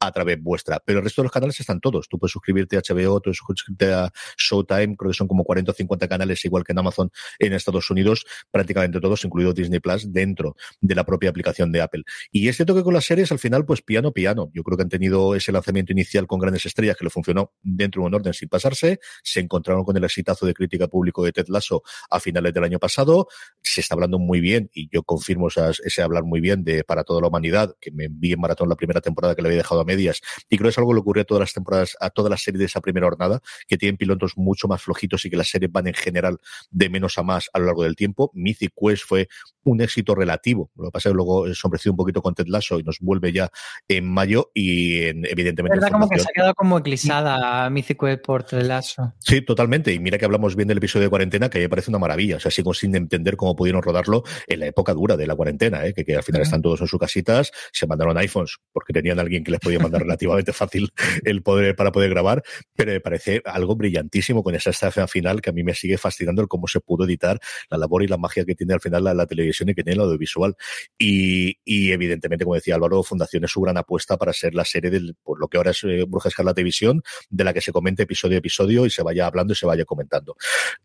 a 0.00 0.12
través 0.12 0.42
vuestra. 0.42 0.80
Pero 0.84 0.98
el 0.98 1.04
resto 1.04 1.22
de 1.22 1.24
los 1.24 1.32
canales 1.32 1.58
están 1.60 1.80
todos. 1.80 2.08
Tú 2.08 2.18
puedes 2.18 2.32
suscribirte 2.32 2.76
a 2.76 2.80
HBO, 2.80 3.20
tú 3.20 3.24
puedes 3.24 3.38
suscribirte 3.38 3.92
a 3.92 4.12
Showtime, 4.36 4.96
creo 4.96 5.10
que 5.10 5.16
son 5.16 5.28
como 5.28 5.44
40 5.44 5.70
o 5.70 5.74
50 5.74 6.08
canales, 6.08 6.44
igual 6.44 6.64
que 6.64 6.72
en 6.72 6.78
Amazon 6.78 7.10
en 7.38 7.52
Estados 7.52 7.90
Unidos, 7.90 8.26
prácticamente 8.50 9.00
todos, 9.00 9.24
incluido 9.24 9.52
Disney 9.52 9.80
Plus, 9.80 10.12
dentro 10.12 10.56
de 10.80 10.94
la 10.94 11.04
propia 11.04 11.30
aplicación 11.30 11.72
de 11.72 11.80
Apple. 11.80 12.02
Y 12.30 12.48
es 12.48 12.56
cierto 12.56 12.74
que 12.74 12.82
con 12.82 12.94
las 12.94 13.04
series, 13.04 13.32
al 13.32 13.38
final, 13.38 13.64
pues 13.64 13.82
piano, 13.82 14.12
piano. 14.12 14.50
Yo 14.52 14.62
creo 14.62 14.76
que 14.76 14.82
han 14.82 14.88
tenido 14.88 15.34
ese 15.34 15.52
lanzamiento 15.52 15.92
inicial 15.92 16.26
con 16.26 16.38
grandes 16.38 16.66
estrellas 16.66 16.96
que 16.96 17.04
le 17.04 17.10
funcionó 17.10 17.52
dentro 17.62 18.02
de 18.02 18.08
un 18.08 18.14
orden 18.14 18.32
sin 18.32 18.48
pasarse. 18.48 18.98
Se 19.22 19.40
encontraron 19.40 19.84
con 19.84 19.96
el 19.96 20.04
exitazo 20.04 20.46
de 20.46 20.54
crítica 20.54 20.88
público 20.88 21.24
de 21.24 21.32
Ted 21.32 21.46
Lasso 21.48 21.82
a 22.10 22.20
finales 22.20 22.52
del 22.52 22.64
año 22.64 22.78
pasado. 22.78 23.28
Se 23.62 23.80
está 23.80 23.94
hablando 23.94 24.18
muy 24.18 24.40
bien, 24.40 24.70
y 24.74 24.88
yo 24.90 25.02
confirmo 25.02 25.48
ese 25.48 26.02
hablar 26.02 26.24
muy 26.24 26.40
bien 26.40 26.64
de 26.64 26.84
Para 26.84 27.04
toda 27.04 27.20
la 27.20 27.28
humanidad, 27.28 27.74
que 27.80 27.90
me 27.90 28.04
envié 28.04 28.34
en 28.34 28.40
maratón 28.40 28.68
la 28.68 28.76
primera 28.76 29.00
temporada 29.00 29.34
que 29.36 29.42
le 29.42 29.48
había 29.48 29.58
dejado 29.58 29.80
a 29.80 29.84
medias. 29.84 30.20
Y 30.48 30.56
creo 30.56 30.66
que 30.66 30.70
es 30.70 30.78
algo 30.78 30.90
que 30.90 30.94
le 30.94 31.00
ocurrió 31.00 31.22
a 31.22 31.24
todas 31.24 31.40
las 31.40 31.52
temporadas, 31.52 31.96
a 32.00 32.10
todas 32.10 32.30
las 32.30 32.42
series 32.42 32.58
de 32.58 32.64
esa 32.66 32.80
primera 32.80 33.06
jornada, 33.06 33.40
que 33.68 33.76
tienen 33.76 33.96
pilotos 33.96 34.36
mucho 34.36 34.66
más 34.68 34.82
flojitos 34.82 35.24
y 35.24 35.30
que 35.30 35.36
las 35.36 35.48
series 35.48 35.70
van 35.70 35.86
en 35.86 35.94
general 35.94 36.38
de 36.70 36.88
menos 36.88 37.18
a 37.18 37.22
más 37.22 37.48
a 37.52 37.58
lo 37.58 37.66
largo 37.66 37.84
del 37.84 37.96
tiempo. 37.96 38.30
Mythic 38.34 38.72
Quest 38.74 39.04
fue 39.06 39.28
un 39.66 39.80
éxito 39.80 40.14
relativo. 40.14 40.70
Lo 40.76 40.86
que 40.86 40.90
pasa 40.92 41.08
es 41.08 41.12
que 41.12 41.16
luego 41.16 41.52
sombreció 41.54 41.90
un 41.90 41.96
poquito 41.96 42.22
con 42.22 42.34
Ted 42.34 42.46
Lasso 42.46 42.78
y 42.78 42.82
nos 42.82 42.98
vuelve 43.00 43.32
ya 43.32 43.50
en 43.88 44.08
mayo 44.08 44.50
y 44.54 45.02
en, 45.04 45.24
evidentemente... 45.26 45.76
verdad 45.76 45.92
como 45.92 46.08
que 46.08 46.18
se 46.18 46.28
ha 46.28 46.32
quedado 46.32 46.54
como 46.54 46.78
eclipsada 46.78 47.68
Mythic 47.70 48.00
Quest 48.00 48.24
por 48.24 48.44
Ted 48.44 48.62
Lasso. 48.62 49.14
Sí, 49.18 49.42
totalmente. 49.42 49.92
Y 49.92 49.98
mira 49.98 50.18
que 50.18 50.24
hablamos 50.24 50.54
bien 50.56 50.68
del 50.68 50.78
episodio 50.78 51.04
de 51.04 51.10
cuarentena, 51.10 51.50
que 51.50 51.58
a 51.58 51.60
mí 51.60 51.64
me 51.64 51.68
parece 51.68 51.90
una 51.90 51.98
maravilla. 51.98 52.36
O 52.36 52.40
sea, 52.40 52.50
sigo 52.50 52.72
sin 52.74 52.94
entender 52.94 53.36
cómo 53.36 53.56
pudieron 53.56 53.82
rodarlo 53.82 54.22
en 54.46 54.60
la 54.60 54.66
época 54.66 54.94
dura 54.94 55.16
de 55.16 55.26
la 55.26 55.34
cuarentena, 55.34 55.84
¿eh? 55.84 55.92
que, 55.92 56.16
al 56.16 56.22
final 56.22 56.42
están 56.42 56.62
todos 56.62 56.80
en 56.80 56.86
sus 56.86 57.00
casitas, 57.00 57.50
se 57.72 57.86
mandaron 57.86 58.16
iPhones 58.18 58.58
porque 58.72 58.92
tenían 58.92 59.15
alguien 59.18 59.44
que 59.44 59.50
les 59.50 59.60
podía 59.60 59.78
mandar 59.78 60.02
relativamente 60.02 60.52
fácil 60.52 60.90
el 61.24 61.42
poder 61.42 61.76
para 61.76 61.92
poder 61.92 62.10
grabar, 62.10 62.42
pero 62.74 62.92
me 62.92 63.00
parece 63.00 63.42
algo 63.44 63.76
brillantísimo 63.76 64.42
con 64.42 64.54
esa 64.54 64.70
escena 64.70 65.06
final 65.06 65.40
que 65.40 65.50
a 65.50 65.52
mí 65.52 65.62
me 65.62 65.74
sigue 65.74 65.98
fascinando 65.98 66.42
el 66.42 66.48
cómo 66.48 66.66
se 66.66 66.80
pudo 66.80 67.04
editar 67.04 67.38
la 67.70 67.78
labor 67.78 68.02
y 68.02 68.08
la 68.08 68.16
magia 68.16 68.44
que 68.44 68.54
tiene 68.54 68.74
al 68.74 68.80
final 68.80 69.04
la, 69.04 69.26
televisión 69.26 69.68
y 69.68 69.74
que 69.74 69.82
tiene 69.82 69.94
el 69.96 70.00
audiovisual. 70.02 70.54
Y, 70.98 71.58
y, 71.64 71.92
evidentemente, 71.92 72.44
como 72.44 72.54
decía 72.54 72.76
Álvaro, 72.76 73.02
Fundación 73.02 73.44
es 73.44 73.50
su 73.50 73.60
gran 73.60 73.76
apuesta 73.76 74.16
para 74.16 74.32
ser 74.32 74.54
la 74.54 74.64
serie 74.64 74.90
de 74.90 75.14
por 75.22 75.40
lo 75.40 75.48
que 75.48 75.56
ahora 75.56 75.72
es 75.72 75.82
eh, 75.84 76.04
Bruja 76.06 76.28
Escarlata 76.28 76.56
Televisión, 76.56 77.02
de 77.28 77.44
la 77.44 77.52
que 77.52 77.60
se 77.60 77.72
comente 77.72 78.04
episodio 78.04 78.36
a 78.36 78.38
episodio 78.38 78.86
y 78.86 78.90
se 78.90 79.02
vaya 79.02 79.26
hablando 79.26 79.52
y 79.52 79.56
se 79.56 79.66
vaya 79.66 79.84
comentando. 79.84 80.36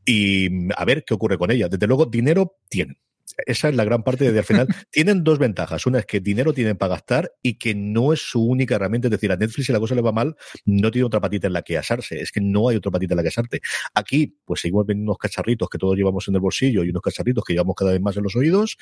Y 0.05 0.71
a 0.73 0.85
ver 0.85 1.03
qué 1.05 1.13
ocurre 1.13 1.37
con 1.37 1.51
ella. 1.51 1.67
Desde 1.67 1.87
luego, 1.87 2.05
dinero 2.05 2.57
tienen 2.69 2.97
esa 3.45 3.69
es 3.69 3.75
la 3.75 3.83
gran 3.83 4.03
parte 4.03 4.31
de 4.31 4.37
al 4.37 4.45
final. 4.45 4.67
tienen 4.91 5.23
dos 5.23 5.39
ventajas. 5.39 5.85
Una 5.85 5.99
es 5.99 6.05
que 6.05 6.19
dinero 6.19 6.53
tienen 6.53 6.77
para 6.77 6.95
gastar 6.95 7.33
y 7.41 7.55
que 7.55 7.75
no 7.75 8.13
es 8.13 8.21
su 8.21 8.43
única 8.43 8.75
herramienta. 8.75 9.07
Es 9.07 9.11
decir, 9.11 9.31
a 9.31 9.35
Netflix 9.35 9.67
si 9.67 9.73
la 9.73 9.79
cosa 9.79 9.95
le 9.95 10.01
va 10.01 10.11
mal, 10.11 10.35
no 10.65 10.91
tiene 10.91 11.05
otra 11.05 11.19
patita 11.19 11.47
en 11.47 11.53
la 11.53 11.61
que 11.61 11.77
asarse. 11.77 12.21
Es 12.21 12.31
que 12.31 12.41
no 12.41 12.69
hay 12.69 12.77
otra 12.77 12.91
patita 12.91 13.13
en 13.13 13.17
la 13.17 13.23
que 13.23 13.29
asarte. 13.29 13.61
Aquí, 13.93 14.37
pues 14.45 14.61
seguimos 14.61 14.85
viendo 14.85 15.03
unos 15.03 15.17
cacharritos 15.17 15.69
que 15.69 15.77
todos 15.77 15.95
llevamos 15.95 16.27
en 16.27 16.35
el 16.35 16.41
bolsillo 16.41 16.83
y 16.83 16.89
unos 16.89 17.01
cacharritos 17.01 17.43
que 17.43 17.53
llevamos 17.53 17.75
cada 17.75 17.91
vez 17.91 18.01
más 18.01 18.17
en 18.17 18.23
los 18.23 18.35
oídos 18.35 18.77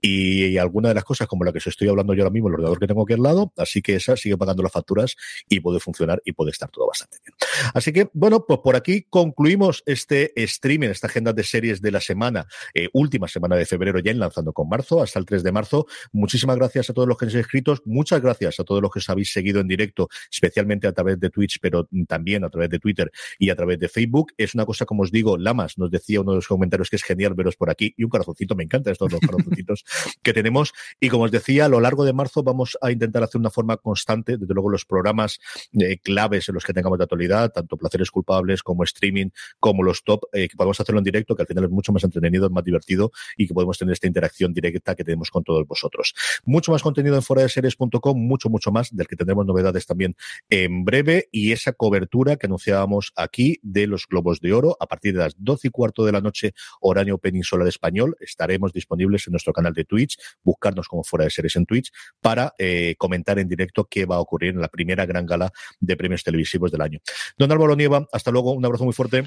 y, 0.00 0.56
alguna 0.58 0.88
de 0.88 0.94
las 0.94 1.04
cosas 1.04 1.26
como 1.26 1.44
la 1.44 1.52
que 1.52 1.58
os 1.58 1.66
estoy 1.66 1.88
hablando 1.88 2.14
yo 2.14 2.22
ahora 2.22 2.32
mismo, 2.32 2.48
el 2.48 2.54
ordenador 2.54 2.78
que 2.78 2.86
tengo 2.86 3.02
aquí 3.02 3.14
al 3.14 3.22
lado, 3.22 3.52
así 3.56 3.82
que 3.82 3.96
esa 3.96 4.16
sigue 4.16 4.36
pagando 4.36 4.62
las 4.62 4.72
facturas 4.72 5.16
y 5.48 5.60
puede 5.60 5.80
funcionar 5.80 6.22
y 6.24 6.32
puede 6.32 6.50
estar 6.50 6.70
todo 6.70 6.86
bastante 6.86 7.18
bien. 7.24 7.36
Así 7.74 7.92
que, 7.92 8.08
bueno, 8.12 8.44
pues 8.46 8.60
por 8.60 8.76
aquí 8.76 9.06
concluimos 9.10 9.82
este 9.86 10.32
streaming, 10.42 10.88
esta 10.88 11.08
agenda 11.08 11.32
de 11.32 11.42
series 11.42 11.80
de 11.82 11.90
la 11.90 12.00
semana, 12.00 12.46
eh, 12.72 12.88
última 12.92 13.28
semana 13.28 13.56
de 13.56 13.66
febrero 13.66 13.93
ya 14.00 14.14
lanzando 14.14 14.52
con 14.52 14.68
marzo, 14.68 15.02
hasta 15.02 15.18
el 15.18 15.26
3 15.26 15.42
de 15.42 15.52
marzo. 15.52 15.86
Muchísimas 16.12 16.56
gracias 16.56 16.90
a 16.90 16.92
todos 16.92 17.08
los 17.08 17.16
que 17.16 17.26
os 17.26 17.34
escrito, 17.34 17.76
muchas 17.84 18.20
gracias 18.20 18.60
a 18.60 18.64
todos 18.64 18.80
los 18.80 18.90
que 18.90 18.98
os 18.98 19.08
habéis 19.08 19.32
seguido 19.32 19.60
en 19.60 19.68
directo, 19.68 20.08
especialmente 20.30 20.86
a 20.86 20.92
través 20.92 21.18
de 21.20 21.30
Twitch, 21.30 21.58
pero 21.60 21.88
también 22.06 22.44
a 22.44 22.50
través 22.50 22.70
de 22.70 22.78
Twitter 22.78 23.10
y 23.38 23.50
a 23.50 23.56
través 23.56 23.78
de 23.78 23.88
Facebook. 23.88 24.32
Es 24.36 24.54
una 24.54 24.64
cosa, 24.64 24.86
como 24.86 25.02
os 25.02 25.10
digo, 25.10 25.36
Lamas 25.36 25.78
nos 25.78 25.90
decía 25.90 26.20
uno 26.20 26.32
de 26.32 26.36
los 26.36 26.48
comentarios 26.48 26.90
que 26.90 26.96
es 26.96 27.02
genial 27.02 27.34
veros 27.34 27.56
por 27.56 27.70
aquí 27.70 27.94
y 27.96 28.04
un 28.04 28.10
corazoncito, 28.10 28.54
me 28.54 28.64
encanta 28.64 28.90
estos 28.90 29.10
dos 29.10 29.20
corazoncitos 29.20 29.84
que 30.22 30.32
tenemos. 30.32 30.72
Y 31.00 31.08
como 31.08 31.24
os 31.24 31.30
decía, 31.30 31.66
a 31.66 31.68
lo 31.68 31.80
largo 31.80 32.04
de 32.04 32.12
marzo 32.12 32.42
vamos 32.42 32.78
a 32.80 32.90
intentar 32.90 33.22
hacer 33.22 33.40
una 33.40 33.50
forma 33.50 33.76
constante, 33.76 34.36
desde 34.36 34.54
luego 34.54 34.70
los 34.70 34.84
programas 34.84 35.38
eh, 35.78 35.98
claves 35.98 36.48
en 36.48 36.54
los 36.54 36.64
que 36.64 36.72
tengamos 36.72 36.98
de 36.98 37.04
actualidad, 37.04 37.52
tanto 37.52 37.76
placeres 37.76 38.10
culpables 38.10 38.62
como 38.62 38.84
streaming, 38.84 39.30
como 39.60 39.82
los 39.82 40.02
top, 40.04 40.24
eh, 40.32 40.48
que 40.48 40.56
podemos 40.56 40.80
hacerlo 40.80 40.98
en 40.98 41.04
directo, 41.04 41.34
que 41.34 41.42
al 41.42 41.48
final 41.48 41.64
es 41.64 41.70
mucho 41.70 41.92
más 41.92 42.04
entretenido, 42.04 42.46
es 42.46 42.52
más 42.52 42.64
divertido 42.64 43.12
y 43.36 43.46
que 43.46 43.54
podemos 43.54 43.73
tener 43.78 43.92
esta 43.92 44.06
interacción 44.06 44.52
directa 44.52 44.94
que 44.94 45.04
tenemos 45.04 45.30
con 45.30 45.44
todos 45.44 45.66
vosotros. 45.66 46.14
Mucho 46.44 46.72
más 46.72 46.82
contenido 46.82 47.16
en 47.16 47.22
foradeseries.com, 47.22 48.18
mucho, 48.18 48.48
mucho 48.48 48.70
más, 48.70 48.94
del 48.94 49.06
que 49.06 49.16
tendremos 49.16 49.46
novedades 49.46 49.86
también 49.86 50.16
en 50.50 50.84
breve 50.84 51.28
y 51.32 51.52
esa 51.52 51.72
cobertura 51.72 52.36
que 52.36 52.46
anunciábamos 52.46 53.12
aquí 53.16 53.58
de 53.62 53.86
los 53.86 54.06
Globos 54.06 54.40
de 54.40 54.52
Oro 54.52 54.76
a 54.80 54.86
partir 54.86 55.14
de 55.14 55.20
las 55.20 55.34
12 55.38 55.68
y 55.68 55.70
cuarto 55.70 56.04
de 56.04 56.12
la 56.12 56.20
noche, 56.20 56.54
horario 56.80 57.18
peninsular 57.18 57.66
español. 57.68 58.16
Estaremos 58.20 58.72
disponibles 58.72 59.26
en 59.26 59.32
nuestro 59.32 59.52
canal 59.52 59.72
de 59.72 59.84
Twitch, 59.84 60.18
buscarnos 60.42 60.88
como 60.88 61.04
Fuera 61.04 61.24
de 61.24 61.30
Series 61.30 61.56
en 61.56 61.66
Twitch 61.66 61.90
para 62.20 62.54
eh, 62.58 62.94
comentar 62.98 63.38
en 63.38 63.48
directo 63.48 63.84
qué 63.84 64.06
va 64.06 64.16
a 64.16 64.20
ocurrir 64.20 64.54
en 64.54 64.60
la 64.60 64.68
primera 64.68 65.06
gran 65.06 65.26
gala 65.26 65.52
de 65.80 65.96
premios 65.96 66.22
televisivos 66.22 66.70
del 66.70 66.80
año. 66.80 67.00
Don 67.36 67.50
Álvaro 67.50 67.76
Nieva, 67.76 68.06
hasta 68.12 68.30
luego, 68.30 68.52
un 68.52 68.64
abrazo 68.64 68.84
muy 68.84 68.92
fuerte. 68.92 69.24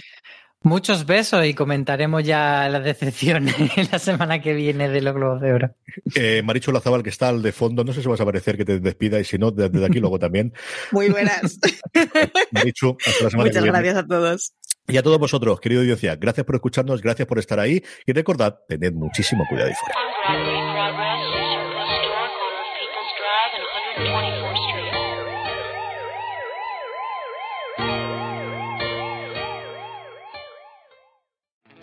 Muchos 0.63 1.05
besos 1.05 1.45
y 1.45 1.53
comentaremos 1.53 2.23
ya 2.23 2.67
la 2.69 2.79
decepción 2.79 3.45
la 3.91 3.99
semana 3.99 4.41
que 4.41 4.53
viene 4.53 4.89
de 4.89 5.01
los 5.01 5.13
Globos 5.13 5.39
de 5.39 5.53
Oro. 5.53 5.75
Eh, 6.15 6.41
Marichu 6.43 6.71
Lazabal, 6.71 7.03
que 7.03 7.09
está 7.09 7.29
al 7.29 7.41
de 7.41 7.51
fondo, 7.51 7.83
no 7.83 7.93
sé 7.93 8.01
si 8.01 8.07
vas 8.07 8.19
a 8.19 8.23
aparecer 8.23 8.57
que 8.57 8.65
te 8.65 8.79
despida 8.79 9.19
y 9.19 9.23
si 9.23 9.37
no, 9.37 9.51
desde 9.51 9.85
aquí 9.85 9.99
luego 9.99 10.19
también. 10.19 10.53
Muy 10.91 11.09
buenas. 11.09 11.59
Marichu, 12.51 12.97
hasta 13.05 13.23
la 13.25 13.29
semana 13.29 13.47
Muchas 13.49 13.63
que 13.63 13.71
viene. 13.71 13.79
gracias 13.79 14.03
a 14.03 14.07
todos. 14.07 14.53
Y 14.89 14.97
a 14.97 15.03
todos 15.03 15.19
vosotros, 15.19 15.59
querido 15.59 15.81
audiencia, 15.81 16.15
gracias 16.15 16.45
por 16.45 16.55
escucharnos, 16.55 17.01
gracias 17.01 17.27
por 17.27 17.39
estar 17.39 17.59
ahí 17.59 17.83
y 18.05 18.13
recordad, 18.13 18.57
tened 18.67 18.93
muchísimo 18.93 19.45
cuidado 19.49 19.69
y 19.69 19.73
fuera. 19.73 20.66